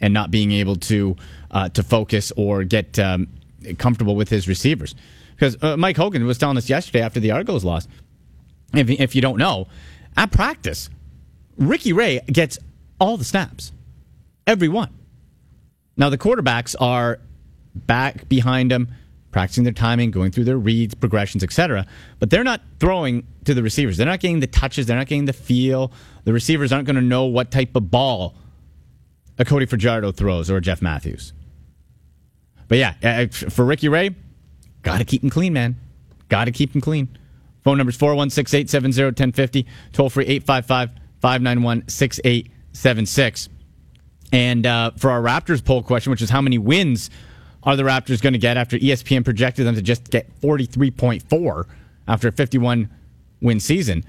and 0.00 0.12
not 0.12 0.30
being 0.30 0.52
able 0.52 0.76
to 0.76 1.16
uh, 1.50 1.68
to 1.70 1.82
focus 1.82 2.32
or 2.36 2.64
get 2.64 2.98
um, 2.98 3.28
comfortable 3.78 4.16
with 4.16 4.28
his 4.28 4.48
receivers. 4.48 4.94
Because 5.34 5.62
uh, 5.62 5.76
Mike 5.76 5.96
Hogan 5.96 6.24
was 6.26 6.38
telling 6.38 6.56
us 6.56 6.68
yesterday 6.68 7.02
after 7.02 7.20
the 7.20 7.30
Argos 7.30 7.64
lost, 7.64 7.88
if, 8.74 8.88
if 8.88 9.14
you 9.14 9.20
don't 9.20 9.38
know, 9.38 9.68
at 10.16 10.30
practice, 10.30 10.88
Ricky 11.58 11.92
Ray 11.92 12.20
gets 12.26 12.58
all 12.98 13.16
the 13.16 13.24
snaps, 13.24 13.72
every 14.46 14.68
one. 14.68 14.92
Now 15.96 16.10
the 16.10 16.18
quarterbacks 16.18 16.74
are 16.80 17.20
back 17.74 18.28
behind 18.28 18.72
him, 18.72 18.88
practicing 19.30 19.64
their 19.64 19.72
timing, 19.72 20.10
going 20.10 20.30
through 20.30 20.44
their 20.44 20.58
reads, 20.58 20.94
progressions, 20.94 21.44
etc. 21.44 21.86
But 22.18 22.30
they're 22.30 22.44
not 22.44 22.62
throwing 22.80 23.26
to 23.44 23.54
the 23.54 23.62
receivers. 23.62 23.96
They're 23.96 24.06
not 24.06 24.20
getting 24.20 24.40
the 24.40 24.46
touches. 24.46 24.86
They're 24.86 24.96
not 24.96 25.06
getting 25.06 25.26
the 25.26 25.32
feel. 25.32 25.92
The 26.24 26.32
receivers 26.32 26.72
aren't 26.72 26.86
going 26.86 26.96
to 26.96 27.02
know 27.02 27.24
what 27.24 27.50
type 27.50 27.76
of 27.76 27.90
ball 27.90 28.34
a 29.38 29.44
Cody 29.44 29.66
Fajardo 29.66 30.12
throws 30.12 30.50
or 30.50 30.56
a 30.56 30.60
Jeff 30.60 30.82
Matthews. 30.82 31.32
But 32.68 32.78
yeah, 32.78 32.94
uh, 33.02 33.26
for 33.28 33.64
Ricky 33.64 33.88
Ray, 33.88 34.14
got 34.82 34.98
to 34.98 35.04
keep 35.04 35.22
him 35.22 35.30
clean, 35.30 35.52
man. 35.52 35.76
Got 36.28 36.46
to 36.46 36.52
keep 36.52 36.74
him 36.74 36.80
clean. 36.80 37.16
Phone 37.62 37.78
numbers 37.78 37.96
416 37.96 38.60
870 38.60 39.04
1050, 39.04 39.66
toll 39.92 40.10
free 40.10 40.26
855 40.26 40.90
591 41.20 41.88
6876. 41.88 43.48
And 44.32 44.66
uh, 44.66 44.90
for 44.96 45.10
our 45.10 45.20
Raptors 45.20 45.64
poll 45.64 45.82
question, 45.82 46.10
which 46.10 46.22
is 46.22 46.30
how 46.30 46.40
many 46.40 46.58
wins 46.58 47.10
are 47.62 47.76
the 47.76 47.82
Raptors 47.82 48.20
going 48.20 48.32
to 48.32 48.38
get 48.38 48.56
after 48.56 48.78
ESPN 48.78 49.24
projected 49.24 49.66
them 49.66 49.74
to 49.74 49.82
just 49.82 50.10
get 50.10 50.28
43.4 50.40 51.64
after 52.08 52.28
a 52.28 52.32
51 52.32 52.90
win 53.40 53.60
season? 53.60 54.04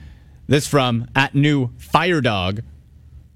This 0.47 0.67
from 0.67 1.07
at 1.15 1.35
new 1.35 1.71
Fire 1.77 2.21
Dog 2.21 2.61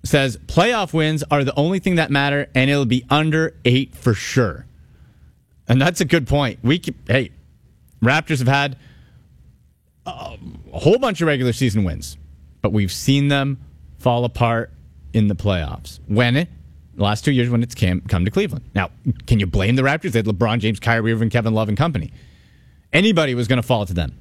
says 0.04 0.38
playoff 0.48 0.94
wins 0.94 1.24
are 1.30 1.44
the 1.44 1.56
only 1.56 1.80
thing 1.80 1.96
that 1.96 2.12
matter, 2.12 2.48
and 2.56 2.70
it'll 2.70 2.86
be 2.86 3.06
under 3.10 3.56
eight 3.66 3.96
for 3.96 4.14
sure. 4.14 4.66
And 5.68 5.82
that's 5.82 6.02
a 6.02 6.06
good 6.06 6.28
point. 6.28 6.60
We 6.64 6.80
keep, 6.80 7.08
hey, 7.08 7.32
Raptors 8.02 8.40
have 8.40 8.48
had 8.48 8.78
a 10.06 10.38
whole 10.74 10.98
bunch 10.98 11.22
of 11.22 11.28
regular 11.28 11.54
season 11.54 11.84
wins, 11.84 12.18
but 12.62 12.72
we've 12.72 12.92
seen 12.92 13.28
them 13.28 13.60
fall 14.00 14.26
apart 14.26 14.72
in 15.14 15.28
the 15.28 15.36
playoffs. 15.36 16.00
When 16.08 16.36
it 16.36 16.50
the 16.96 17.04
last 17.04 17.24
two 17.24 17.32
years 17.32 17.50
when 17.50 17.64
it's 17.64 17.76
came, 17.76 18.02
come 18.02 18.26
to 18.26 18.32
Cleveland. 18.32 18.66
Now, 18.76 18.92
can 19.26 19.40
you 19.40 19.48
blame 19.48 19.76
the 19.76 19.82
Raptors? 19.82 20.12
They 20.12 20.20
had 20.20 20.26
LeBron 20.26 20.60
James, 20.60 20.80
Kyrie 20.80 21.14
Irving, 21.14 21.30
Kevin 21.30 21.54
Love, 21.54 21.70
and 21.70 21.78
company. 21.78 22.12
Anybody 22.94 23.34
was 23.34 23.48
going 23.48 23.58
to 23.62 23.68
fall 23.68 23.86
to 23.86 23.94
them. 23.94 24.18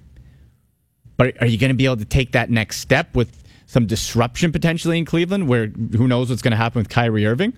But 1.16 1.41
are 1.43 1.47
you 1.47 1.59
going 1.59 1.70
to 1.70 1.76
be 1.76 1.85
able 1.85 1.99
to 1.99 2.05
take 2.05 2.33
that 2.33 2.49
next 2.49 2.81
step 2.81 3.14
with 3.14 3.43
some 3.71 3.87
disruption 3.87 4.51
potentially 4.51 4.99
in 4.99 5.05
Cleveland, 5.05 5.47
where 5.47 5.68
who 5.68 6.09
knows 6.09 6.29
what's 6.29 6.43
going 6.43 6.51
to 6.51 6.57
happen 6.57 6.81
with 6.81 6.89
Kyrie 6.89 7.25
Irving? 7.25 7.53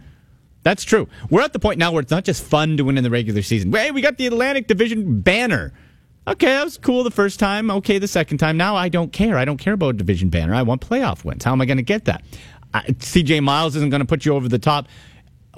That's 0.63 0.85
true. 0.85 1.09
We're 1.31 1.41
at 1.41 1.55
the 1.55 1.59
point 1.59 1.79
now 1.79 1.91
where 1.91 2.03
it's 2.03 2.11
not 2.11 2.25
just 2.25 2.45
fun 2.45 2.77
to 2.77 2.85
win 2.85 2.99
in 2.99 3.03
the 3.03 3.09
regular 3.09 3.41
season. 3.41 3.73
Hey, 3.73 3.91
we 3.91 4.03
got 4.03 4.19
the 4.19 4.27
Atlantic 4.27 4.67
Division 4.67 5.23
banner. 5.23 5.73
Okay, 6.29 6.47
that 6.47 6.65
was 6.65 6.77
cool 6.77 7.03
the 7.03 7.11
first 7.11 7.41
time. 7.41 7.71
Okay, 7.71 7.99
the 7.99 8.07
second 8.07 8.37
time. 8.39 8.59
Now 8.59 8.77
I 8.77 8.91
don't 8.91 9.11
care. 9.11 9.39
I 9.39 9.47
don't 9.47 9.57
care 9.57 9.73
about 9.73 9.89
a 9.89 9.93
division 9.95 10.29
banner. 10.29 10.55
I 10.55 10.63
want 10.63 10.83
playoff 10.83 11.25
wins. 11.25 11.45
How 11.45 11.53
am 11.53 11.63
I 11.63 11.65
going 11.65 11.79
to 11.79 11.83
get 11.83 12.05
that? 12.05 12.23
CJ 12.75 13.43
Miles 13.43 13.75
isn't 13.75 13.89
going 13.89 14.01
to 14.01 14.07
put 14.07 14.27
you 14.27 14.35
over 14.35 14.49
the 14.49 14.59
top 14.59 14.89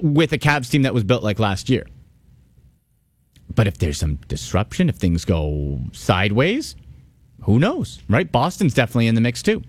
with 0.00 0.32
a 0.32 0.38
Cavs 0.38 0.70
team 0.70 0.82
that 0.82 0.94
was 0.94 1.02
built 1.02 1.24
like 1.24 1.40
last 1.40 1.68
year. 1.68 1.84
But 3.52 3.66
if 3.66 3.78
there's 3.78 3.98
some 3.98 4.16
disruption, 4.28 4.88
if 4.88 4.96
things 4.96 5.24
go 5.24 5.80
sideways, 5.92 6.76
who 7.42 7.58
knows, 7.58 8.00
right? 8.08 8.30
Boston's 8.30 8.72
definitely 8.72 9.08
in 9.08 9.16
the 9.16 9.20
mix 9.20 9.42
too. 9.42 9.62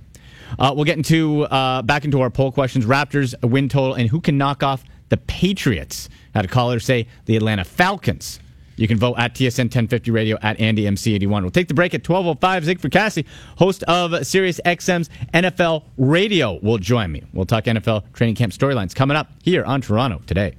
Uh, 0.57 0.73
we'll 0.75 0.85
get 0.85 0.97
into 0.97 1.43
uh, 1.43 1.81
back 1.81 2.05
into 2.05 2.21
our 2.21 2.29
poll 2.29 2.51
questions: 2.51 2.85
Raptors 2.85 3.33
win 3.47 3.69
total, 3.69 3.93
and 3.93 4.09
who 4.09 4.21
can 4.21 4.37
knock 4.37 4.63
off 4.63 4.83
the 5.09 5.17
Patriots? 5.17 6.09
Had 6.33 6.45
a 6.45 6.47
caller 6.47 6.79
say 6.79 7.07
the 7.25 7.35
Atlanta 7.35 7.63
Falcons. 7.63 8.39
You 8.77 8.87
can 8.87 8.97
vote 8.97 9.15
at 9.17 9.35
TSN 9.35 9.65
1050 9.65 10.11
Radio 10.11 10.37
at 10.41 10.59
Andy 10.59 10.83
MC81. 10.83 11.41
We'll 11.41 11.51
take 11.51 11.67
the 11.67 11.73
break 11.73 11.93
at 11.93 12.03
12:05. 12.03 12.63
Zig 12.63 12.79
Fracassi, 12.79 13.25
host 13.57 13.83
of 13.83 14.25
Sirius 14.25 14.59
XM's 14.65 15.09
NFL 15.33 15.83
Radio, 15.97 16.59
will 16.61 16.77
join 16.77 17.11
me. 17.11 17.23
We'll 17.33 17.45
talk 17.45 17.65
NFL 17.65 18.03
training 18.13 18.35
camp 18.35 18.51
storylines 18.51 18.93
coming 18.93 19.15
up 19.15 19.29
here 19.43 19.63
on 19.63 19.81
Toronto 19.81 20.21
today. 20.25 20.55